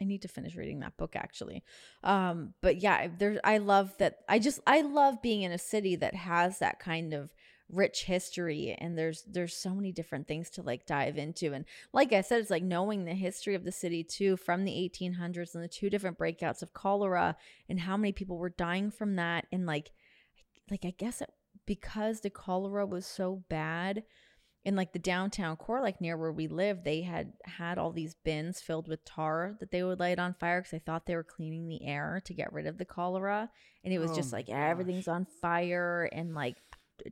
I 0.00 0.04
need 0.04 0.22
to 0.22 0.28
finish 0.28 0.56
reading 0.56 0.80
that 0.80 0.96
book 0.96 1.16
actually. 1.16 1.62
Um, 2.02 2.54
but 2.60 2.80
yeah, 2.80 3.08
there 3.16 3.40
I 3.44 3.58
love 3.58 3.96
that 3.98 4.18
I 4.28 4.38
just 4.38 4.60
I 4.66 4.82
love 4.82 5.22
being 5.22 5.42
in 5.42 5.52
a 5.52 5.58
city 5.58 5.96
that 5.96 6.14
has 6.14 6.58
that 6.58 6.78
kind 6.78 7.12
of 7.14 7.32
rich 7.70 8.04
history 8.04 8.76
and 8.78 8.96
there's 8.96 9.22
there's 9.22 9.56
so 9.56 9.74
many 9.74 9.90
different 9.90 10.28
things 10.28 10.50
to 10.50 10.62
like 10.62 10.86
dive 10.86 11.16
into 11.16 11.54
and 11.54 11.64
like 11.92 12.12
I 12.12 12.20
said 12.20 12.40
it's 12.40 12.50
like 12.50 12.62
knowing 12.62 13.04
the 13.04 13.14
history 13.14 13.54
of 13.54 13.64
the 13.64 13.72
city 13.72 14.04
too 14.04 14.36
from 14.36 14.64
the 14.64 14.72
1800s 14.72 15.54
and 15.54 15.64
the 15.64 15.68
two 15.68 15.88
different 15.88 16.18
breakouts 16.18 16.62
of 16.62 16.74
cholera 16.74 17.36
and 17.68 17.80
how 17.80 17.96
many 17.96 18.12
people 18.12 18.36
were 18.36 18.50
dying 18.50 18.90
from 18.90 19.16
that 19.16 19.46
and 19.50 19.66
like 19.66 19.92
like 20.70 20.84
I 20.84 20.94
guess 20.96 21.20
it, 21.20 21.30
because 21.66 22.20
the 22.20 22.30
cholera 22.30 22.84
was 22.84 23.06
so 23.06 23.42
bad 23.48 24.02
in 24.64 24.76
like 24.76 24.92
the 24.92 24.98
downtown 24.98 25.56
core 25.56 25.80
like 25.80 26.00
near 26.00 26.16
where 26.16 26.32
we 26.32 26.48
live 26.48 26.84
they 26.84 27.02
had 27.02 27.32
had 27.44 27.78
all 27.78 27.92
these 27.92 28.14
bins 28.24 28.60
filled 28.60 28.88
with 28.88 29.04
tar 29.04 29.56
that 29.60 29.70
they 29.70 29.82
would 29.82 30.00
light 30.00 30.18
on 30.18 30.34
fire 30.34 30.60
because 30.60 30.70
they 30.70 30.78
thought 30.78 31.06
they 31.06 31.16
were 31.16 31.24
cleaning 31.24 31.68
the 31.68 31.84
air 31.86 32.22
to 32.24 32.34
get 32.34 32.52
rid 32.52 32.66
of 32.66 32.78
the 32.78 32.84
cholera 32.84 33.50
and 33.84 33.92
it 33.92 33.98
was 33.98 34.10
Oh 34.12 34.16
just 34.16 34.32
like 34.32 34.48
everything's 34.48 35.08
on 35.08 35.26
fire 35.40 36.08
and 36.12 36.34
like 36.34 36.56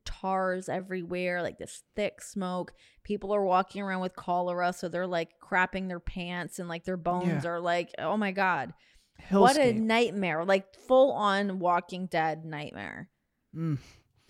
tars 0.05 0.69
everywhere 0.69 1.43
like 1.43 1.59
this 1.59 1.83
thick 1.97 2.21
smoke 2.23 2.73
people 3.05 3.35
are 3.35 3.45
walking 3.45 3.83
around 3.83 4.01
with 4.01 4.15
cholera 4.17 4.73
so 4.73 4.89
they're 4.89 5.07
like 5.07 5.31
crapping 5.43 5.89
their 5.89 6.01
pants 6.01 6.59
and 6.59 6.69
like 6.69 6.85
their 6.85 6.97
bones 6.97 7.45
Yeah. 7.45 7.51
are 7.51 7.61
like 7.61 7.91
oh 7.99 8.17
my 8.17 8.33
god 8.33 8.73
what 9.31 9.57
a 9.57 9.73
nightmare 9.73 10.45
like 10.45 10.75
full 10.75 11.13
on 11.13 11.59
walking 11.59 12.07
dead 12.07 12.45
nightmare 12.45 13.09
Mm, 13.55 13.79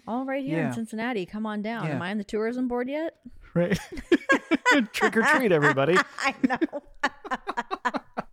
all 0.09 0.25
right 0.25 0.45
here 0.45 0.59
Yeah. 0.59 0.69
in 0.69 0.75
cincinnati 0.75 1.27
come 1.27 1.47
on 1.47 1.63
down 1.63 1.87
Yeah. 1.87 1.95
am 1.95 2.03
i 2.03 2.11
on 2.11 2.19
the 2.19 2.25
tourism 2.25 2.67
board 2.69 2.89
yet 2.89 3.15
right. 3.55 3.79
Trick 4.93 5.17
or 5.19 5.23
treat, 5.23 5.53
everybody. 5.53 5.97
I 6.19 6.35
know. 6.49 6.83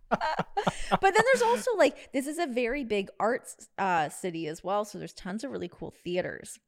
but 0.08 1.00
then 1.02 1.12
there's 1.32 1.42
also 1.42 1.70
like 1.76 2.12
this 2.12 2.26
is 2.26 2.38
a 2.38 2.46
very 2.46 2.84
big 2.84 3.08
arts 3.20 3.68
uh, 3.78 4.08
city 4.08 4.46
as 4.46 4.64
well, 4.64 4.84
so 4.84 4.98
there's 4.98 5.12
tons 5.12 5.44
of 5.44 5.50
really 5.50 5.68
cool 5.72 5.92
theaters. 6.02 6.58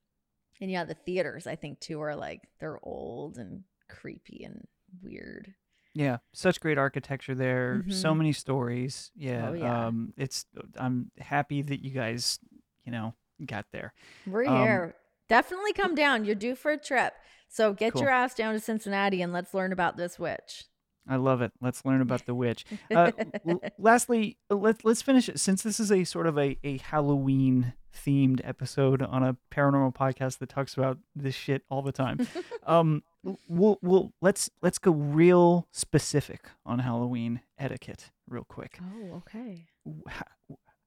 And 0.62 0.70
yeah, 0.70 0.84
the 0.84 0.94
theaters 0.94 1.46
I 1.46 1.56
think 1.56 1.80
too 1.80 2.00
are 2.00 2.14
like 2.16 2.42
they're 2.60 2.78
old 2.84 3.36
and 3.36 3.64
creepy 3.88 4.44
and 4.44 4.66
weird. 5.02 5.52
Yeah, 5.92 6.18
such 6.32 6.60
great 6.60 6.78
architecture 6.78 7.34
there. 7.34 7.84
So 7.90 8.14
Mhm. 8.14 8.16
many 8.18 8.32
stories. 8.32 9.10
Yeah. 9.16 9.48
Oh, 9.50 9.52
yeah. 9.52 9.86
Um 9.88 10.14
it's 10.16 10.46
I'm 10.76 11.10
happy 11.18 11.60
that 11.62 11.84
you 11.84 11.90
guys, 11.90 12.38
you 12.84 12.92
know, 12.92 13.14
got 13.44 13.66
there. 13.72 13.92
We're 14.26 14.46
Um, 14.46 14.56
here. 14.62 14.94
Definitely 15.28 15.72
come 15.72 15.94
down. 15.94 16.24
You're 16.24 16.34
due 16.36 16.54
for 16.54 16.70
a 16.70 16.78
trip. 16.78 17.12
So 17.48 17.72
get 17.74 17.92
Cool. 17.94 18.02
your 18.02 18.10
ass 18.10 18.34
down 18.34 18.54
to 18.54 18.60
Cincinnati 18.60 19.20
and 19.20 19.32
let's 19.32 19.52
learn 19.52 19.72
about 19.72 19.96
this 19.96 20.18
witch. 20.18 20.64
I 21.09 21.16
love 21.16 21.42
it. 21.42 21.53
Let's 21.61 21.84
learn 21.84 22.00
about 22.00 22.26
the 22.26 22.34
witch. 22.34 22.64
Uh, 22.94 23.11
l- 23.48 23.61
lastly, 23.78 24.36
let's 24.50 24.84
let's 24.84 25.00
finish 25.03 25.28
it 25.28 25.40
since 25.40 25.62
this 25.62 25.80
is 25.80 25.90
a 25.90 26.05
sort 26.05 26.26
of 26.26 26.36
a, 26.38 26.59
a 26.62 26.76
Halloween 26.78 27.72
themed 27.94 28.40
episode 28.44 29.03
on 29.03 29.22
a 29.22 29.36
paranormal 29.50 29.94
podcast 29.94 30.38
that 30.38 30.48
talks 30.48 30.74
about 30.74 30.98
this 31.16 31.34
shit 31.34 31.62
all 31.70 31.80
the 31.82 31.92
time. 31.92 32.26
um, 32.66 33.03
we'll 33.48 33.78
we'll 33.82 34.12
let's 34.20 34.50
let's 34.62 34.78
go 34.78 34.90
real 34.90 35.66
specific 35.72 36.42
on 36.66 36.80
Halloween 36.80 37.40
etiquette 37.59 38.11
real 38.28 38.44
quick. 38.44 38.78
Oh, 38.82 39.22
okay. 39.26 39.66
how, 40.07 40.26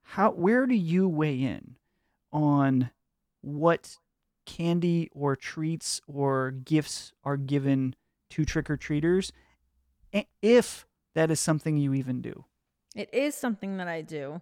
how 0.04 0.32
where 0.32 0.66
do 0.68 0.76
you 0.76 1.08
weigh 1.08 1.42
in 1.42 1.76
on 2.32 2.92
what 3.42 3.98
candy 4.46 5.10
or 5.14 5.36
treats 5.36 6.02
or 6.08 6.52
gifts 6.52 7.14
are 7.24 7.38
given 7.38 7.96
to 8.30 8.46
trick-or-treaters 8.46 9.30
a- 9.30 9.32
if 10.42 10.86
that 11.14 11.32
is 11.32 11.40
something 11.40 11.78
you 11.78 11.94
even 11.94 12.22
do 12.22 12.46
It 12.96 13.14
is 13.14 13.36
something 13.36 13.78
that 13.78 13.88
I 13.88 14.02
do. 14.02 14.42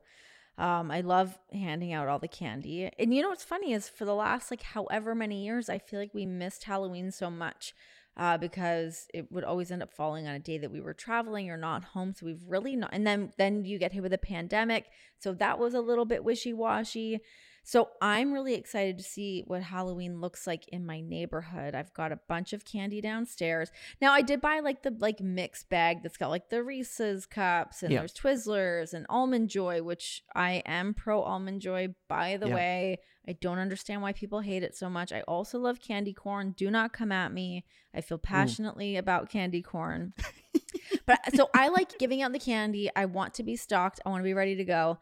Um, 0.58 0.92
I 0.92 1.02
love 1.02 1.40
handing 1.52 1.94
out 1.94 2.08
all 2.08 2.20
the 2.20 2.28
candy. 2.28 2.90
And 3.00 3.14
you 3.14 3.24
know 3.24 3.30
what's 3.30 3.44
funny 3.44 3.74
is 3.74 3.90
for 3.90 4.06
the 4.06 4.14
last 4.14 4.52
like 4.52 4.62
however 4.62 5.16
many 5.16 5.44
years, 5.44 5.70
I 5.70 5.80
feel 5.80 6.00
like 6.00 6.14
we 6.14 6.28
missed 6.28 6.66
Halloween 6.66 7.10
so 7.12 7.32
much 7.32 7.74
uh, 8.16 8.38
because 8.38 9.08
it 9.14 9.32
would 9.32 9.44
always 9.44 9.72
end 9.72 9.82
up 9.82 9.92
falling 9.92 10.28
on 10.28 10.36
a 10.36 10.40
day 10.40 10.60
that 10.60 10.72
we 10.72 10.80
were 10.82 10.94
traveling 10.94 11.50
or 11.50 11.58
not 11.58 11.84
home. 11.84 12.14
So 12.16 12.28
we've 12.28 12.44
really 12.48 12.76
not. 12.76 12.92
And 12.94 13.08
then 13.08 13.34
then 13.38 13.66
you 13.66 13.80
get 13.80 13.94
hit 13.94 14.04
with 14.04 14.14
a 14.14 14.20
pandemic, 14.20 14.86
so 15.20 15.34
that 15.34 15.58
was 15.58 15.74
a 15.74 15.82
little 15.82 16.06
bit 16.06 16.24
wishy 16.24 16.54
washy. 16.54 17.20
So 17.66 17.90
I'm 18.02 18.34
really 18.34 18.56
excited 18.56 18.98
to 18.98 19.04
see 19.04 19.44
what 19.48 19.64
Halloween 19.64 20.20
looks 20.20 20.46
like 20.46 20.68
in 20.68 20.86
my 20.86 21.00
neighborhood. 21.00 21.76
I've 21.76 21.94
got 21.94 22.12
a 22.12 22.20
bunch 22.28 22.52
of 22.52 22.66
candy 22.66 23.00
downstairs. 23.00 23.72
Now 24.02 24.12
I 24.12 24.22
did 24.22 24.42
buy 24.42 24.60
like 24.60 24.84
the 24.84 24.94
like 25.00 25.22
mixed 25.22 25.70
bag 25.70 26.04
that's 26.04 26.18
got 26.18 26.30
like 26.30 26.50
the 26.50 26.62
Reese's 26.62 27.26
cups 27.26 27.82
and 27.82 27.92
Yeah. 27.94 28.00
there's 28.00 28.14
Twizzlers 28.14 28.94
and 28.94 29.06
almond 29.08 29.50
joy, 29.50 29.82
which 29.82 30.24
I 30.36 30.62
am 30.66 30.94
pro 30.94 31.22
almond 31.22 31.62
joy 31.62 31.96
by 32.10 32.36
the 32.36 32.50
Yeah. 32.50 32.56
way. 32.56 32.98
I 33.26 33.32
don't 33.32 33.60
understand 33.60 34.02
why 34.02 34.12
people 34.12 34.42
hate 34.42 34.64
it 34.64 34.76
so 34.76 34.90
much. 34.90 35.14
I 35.14 35.22
also 35.22 35.58
love 35.58 35.80
candy 35.80 36.12
corn. 36.12 36.52
Do 36.58 36.70
not 36.70 36.92
come 36.92 37.14
at 37.14 37.32
me. 37.32 37.64
I 37.94 38.02
feel 38.02 38.18
passionately 38.18 38.98
about 38.98 39.30
candy 39.30 39.62
corn. 39.62 40.14
but 41.06 41.20
uh, 41.26 41.32
so 41.38 41.50
I 41.56 41.70
like 41.70 41.98
giving 41.98 42.22
out 42.22 42.34
the 42.34 42.40
candy. 42.40 42.90
I 42.94 43.06
want 43.06 43.34
to 43.36 43.44
be 43.44 43.56
stocked. 43.56 44.02
I 44.06 44.10
want 44.10 44.20
to 44.20 44.26
be 44.26 44.34
ready 44.34 44.58
to 44.58 44.66
go. 44.66 45.00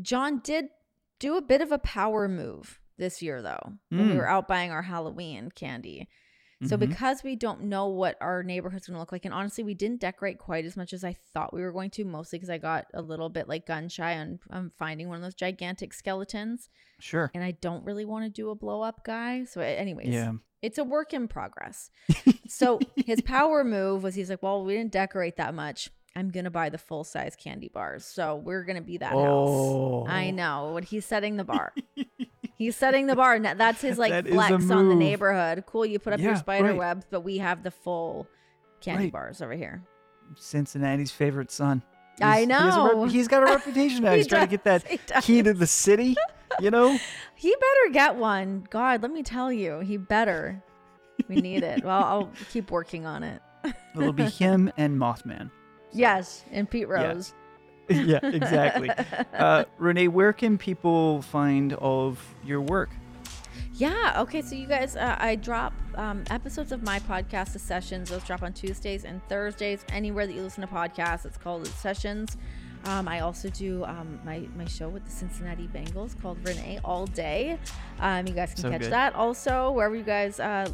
John 0.00 0.38
did 0.38 0.68
do 1.22 1.36
a 1.36 1.42
bit 1.42 1.60
of 1.62 1.72
a 1.72 1.78
power 1.78 2.28
move 2.28 2.80
this 2.98 3.22
year 3.22 3.40
though 3.42 3.72
when 3.88 4.08
we 4.08 4.14
Mm. 4.14 4.18
were 4.18 4.28
out 4.28 4.46
buying 4.48 4.70
our 4.70 4.82
Halloween 4.82 5.50
candy. 5.54 6.08
So 6.64 6.76
Mhm. 6.76 6.80
because 6.80 7.24
we 7.24 7.34
don't 7.34 7.62
know 7.64 7.88
what 7.88 8.16
our 8.20 8.44
neighborhood's 8.44 8.86
gonna 8.86 9.00
look 9.00 9.10
like, 9.10 9.24
and 9.24 9.34
honestly, 9.34 9.64
we 9.64 9.74
didn't 9.74 10.00
decorate 10.00 10.38
quite 10.38 10.64
as 10.64 10.76
much 10.76 10.92
as 10.92 11.02
I 11.02 11.12
thought 11.32 11.52
we 11.52 11.60
were 11.62 11.72
going 11.72 11.90
to, 11.90 12.04
mostly 12.04 12.38
because 12.38 12.50
I 12.50 12.58
got 12.58 12.86
a 12.94 13.02
little 13.02 13.28
bit 13.28 13.48
like 13.48 13.66
gun 13.66 13.88
shy 13.88 14.16
on, 14.16 14.38
on 14.50 14.70
finding 14.78 15.08
one 15.08 15.16
of 15.16 15.22
those 15.22 15.34
gigantic 15.34 15.92
skeletons, 15.92 16.68
sure 17.00 17.30
and 17.34 17.42
I 17.42 17.50
don't 17.52 17.84
really 17.84 18.04
want 18.04 18.24
to 18.26 18.30
do 18.30 18.50
a 18.50 18.54
blow 18.54 18.80
up 18.82 19.04
guy. 19.04 19.42
So, 19.44 19.60
anyways, 19.60 20.08
yeah 20.14 20.32
it's 20.60 20.78
a 20.78 20.84
work 20.84 21.12
in 21.12 21.26
progress. 21.26 21.90
so 22.46 22.78
his 22.94 23.20
power 23.22 23.64
move 23.64 24.04
was 24.04 24.14
he's 24.14 24.30
like, 24.30 24.44
well, 24.44 24.64
we 24.64 24.74
didn't 24.76 24.92
decorate 24.92 25.34
that 25.36 25.54
much. 25.54 25.90
I'm 26.14 26.30
gonna 26.30 26.50
buy 26.50 26.68
the 26.68 26.78
full 26.78 27.04
size 27.04 27.34
candy 27.36 27.68
bars. 27.68 28.04
So 28.04 28.36
we're 28.36 28.64
gonna 28.64 28.82
be 28.82 28.98
that 28.98 29.12
Oh. 29.14 30.04
house. 30.04 30.12
I 30.14 30.28
oh. 30.28 30.30
know. 30.32 30.70
What 30.72 30.84
he's 30.84 31.06
setting 31.06 31.36
the 31.36 31.44
bar. 31.44 31.72
he's 32.56 32.76
setting 32.76 33.06
the 33.06 33.16
bar. 33.16 33.38
That's 33.38 33.80
his 33.80 33.98
like 33.98 34.10
That 34.12 34.28
flex 34.28 34.70
on 34.70 34.88
the 34.88 34.94
neighborhood. 34.94 35.64
Cool, 35.66 35.86
you 35.86 35.98
put 35.98 36.12
up 36.12 36.20
your 36.20 36.36
spider 36.36 36.68
right. 36.68 36.76
webs, 36.76 37.06
but 37.10 37.20
we 37.22 37.38
have 37.38 37.62
the 37.62 37.70
full 37.70 38.26
candy 38.80 39.04
Right. 39.04 39.12
bars 39.12 39.40
over 39.40 39.54
here. 39.54 39.82
Cincinnati's 40.36 41.10
favorite 41.10 41.50
son. 41.50 41.82
I 42.20 42.40
He's- 42.40 42.48
he 42.48 42.52
rep- 42.54 42.92
know. 42.94 43.04
he's 43.06 43.28
got 43.28 43.42
a 43.42 43.46
reputation 43.54 44.04
now. 44.04 44.12
He 44.12 44.18
He's 44.18 44.26
trying 44.26 44.46
to 44.46 44.50
get 44.50 44.64
that 44.64 44.82
does, 44.82 44.90
he 44.90 45.00
does. 45.06 45.24
key 45.24 45.42
to 45.42 45.54
the 45.54 45.66
city. 45.66 46.14
You 46.60 46.70
know, 46.70 46.98
He 47.34 47.50
better 47.54 47.92
get 47.92 48.16
one. 48.16 48.66
God, 48.70 49.02
let 49.02 49.10
me 49.10 49.22
tell 49.22 49.50
you, 49.50 49.80
he 49.80 49.96
better. 49.96 50.62
We 51.28 51.36
need 51.36 51.62
it. 51.62 51.82
Well, 51.84 52.04
I'll 52.04 52.30
keep 52.50 52.70
working 52.70 53.06
on 53.06 53.22
it. 53.22 53.40
it'll 53.96 54.12
be 54.12 54.24
him 54.24 54.70
and 54.76 54.98
Mothman. 54.98 55.50
Yes, 55.92 56.44
and 56.50 56.68
Pete 56.68 56.88
Yeah. 56.88 57.12
Rose. 57.12 57.34
yeah, 57.88 58.20
exactly. 58.22 58.90
Uh, 59.34 59.64
Renee, 59.78 60.08
where 60.08 60.32
can 60.32 60.56
people 60.56 61.22
find 61.22 61.74
all 61.74 62.08
of 62.08 62.34
your 62.44 62.60
work? 62.60 62.90
Yeah. 63.74 64.20
Okay. 64.22 64.40
So 64.42 64.54
you 64.54 64.66
guys, 64.66 64.96
uh, 64.96 65.16
I 65.18 65.34
drop 65.36 65.72
um, 65.96 66.22
episodes 66.30 66.70
of 66.72 66.82
my 66.82 67.00
podcast, 67.00 67.52
The 67.54 67.58
Sessions. 67.58 68.10
Those 68.10 68.22
drop 68.24 68.42
on 68.42 68.52
Tuesdays 68.52 69.04
and 69.04 69.20
Thursdays. 69.28 69.84
Anywhere 69.90 70.26
that 70.26 70.32
you 70.34 70.42
listen 70.42 70.60
to 70.66 70.72
podcasts, 70.72 71.26
it's 71.26 71.36
called 71.38 71.64
The 71.66 71.70
Sessions. 71.70 72.36
Um, 72.84 73.08
I 73.08 73.20
also 73.20 73.48
do 73.50 73.84
um, 73.84 74.20
my 74.24 74.46
my 74.56 74.64
show 74.66 74.88
with 74.88 75.04
the 75.04 75.10
Cincinnati 75.10 75.68
Bengals 75.68 76.20
called 76.20 76.38
Renee 76.46 76.78
All 76.84 77.06
Day. 77.06 77.58
Um, 78.00 78.26
you 78.26 78.32
guys 78.34 78.54
can 78.54 78.62
So 78.62 78.70
catch 78.70 78.82
good. 78.82 78.92
that 78.92 79.14
also 79.14 79.70
wherever 79.72 79.94
you 79.96 80.02
guys 80.02 80.38
uh, 80.40 80.68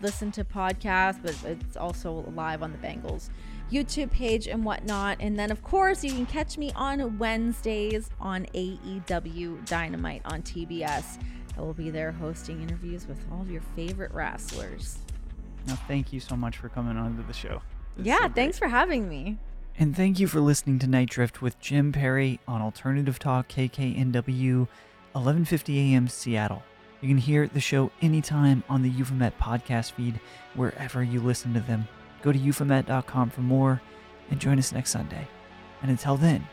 listen 0.00 0.30
to 0.32 0.44
podcasts, 0.44 1.20
but 1.22 1.36
it's 1.50 1.76
also 1.76 2.24
live 2.34 2.62
on 2.62 2.72
the 2.72 2.78
Bengals 2.78 3.28
YouTube 3.70 4.10
page 4.10 4.46
and 4.46 4.64
whatnot. 4.64 5.18
And 5.20 5.38
then, 5.38 5.50
of 5.50 5.62
course, 5.62 6.04
you 6.04 6.10
can 6.10 6.26
catch 6.26 6.58
me 6.58 6.72
on 6.74 7.18
Wednesdays 7.18 8.10
on 8.20 8.46
AEW 8.54 9.64
Dynamite 9.66 10.22
on 10.24 10.42
TBS. 10.42 11.18
I 11.56 11.60
will 11.60 11.74
be 11.74 11.90
there 11.90 12.12
hosting 12.12 12.62
interviews 12.62 13.06
with 13.06 13.24
all 13.30 13.42
of 13.42 13.50
your 13.50 13.62
favorite 13.76 14.12
wrestlers. 14.12 14.98
Now, 15.66 15.76
thank 15.88 16.12
you 16.12 16.20
so 16.20 16.36
much 16.36 16.58
for 16.58 16.68
coming 16.68 16.96
on 16.96 17.16
to 17.16 17.22
the 17.22 17.32
show. 17.32 17.62
Yeah, 17.96 18.26
so 18.26 18.32
thanks 18.34 18.58
for 18.58 18.68
having 18.68 19.08
me. 19.08 19.38
And 19.78 19.96
thank 19.96 20.20
you 20.20 20.28
for 20.28 20.40
listening 20.40 20.78
to 20.80 20.86
Nite 20.86 21.10
Drift 21.10 21.42
with 21.42 21.58
Jim 21.58 21.90
Perry 21.90 22.38
on 22.46 22.62
Alternative 22.62 23.18
Talk 23.18 23.48
KKNW, 23.48 24.68
11:50 25.14 25.92
a.m. 25.92 26.08
Seattle. 26.08 26.62
You 27.00 27.08
can 27.08 27.18
hear 27.18 27.48
the 27.48 27.60
show 27.60 27.90
anytime 28.00 28.62
on 28.68 28.82
the 28.82 28.90
Euphomet 28.90 29.38
podcast 29.38 29.92
feed 29.92 30.20
wherever 30.54 31.02
you 31.02 31.20
listen 31.20 31.54
to 31.54 31.60
them. 31.60 31.88
Go 32.24 32.32
to 32.32 32.38
euphomet.com 32.38 33.28
for 33.28 33.42
more 33.42 33.82
and 34.30 34.40
join 34.40 34.58
us 34.58 34.72
next 34.72 34.92
Sunday. 34.92 35.28
And 35.82 35.90
until 35.90 36.16
then, 36.16 36.48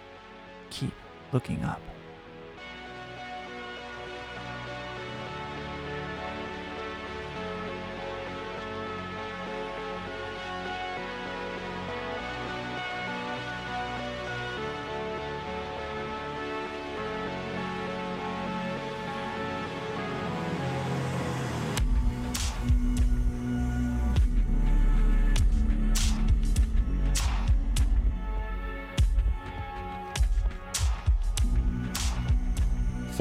keep 0.69 0.91
looking 1.32 1.63
up. 1.63 1.82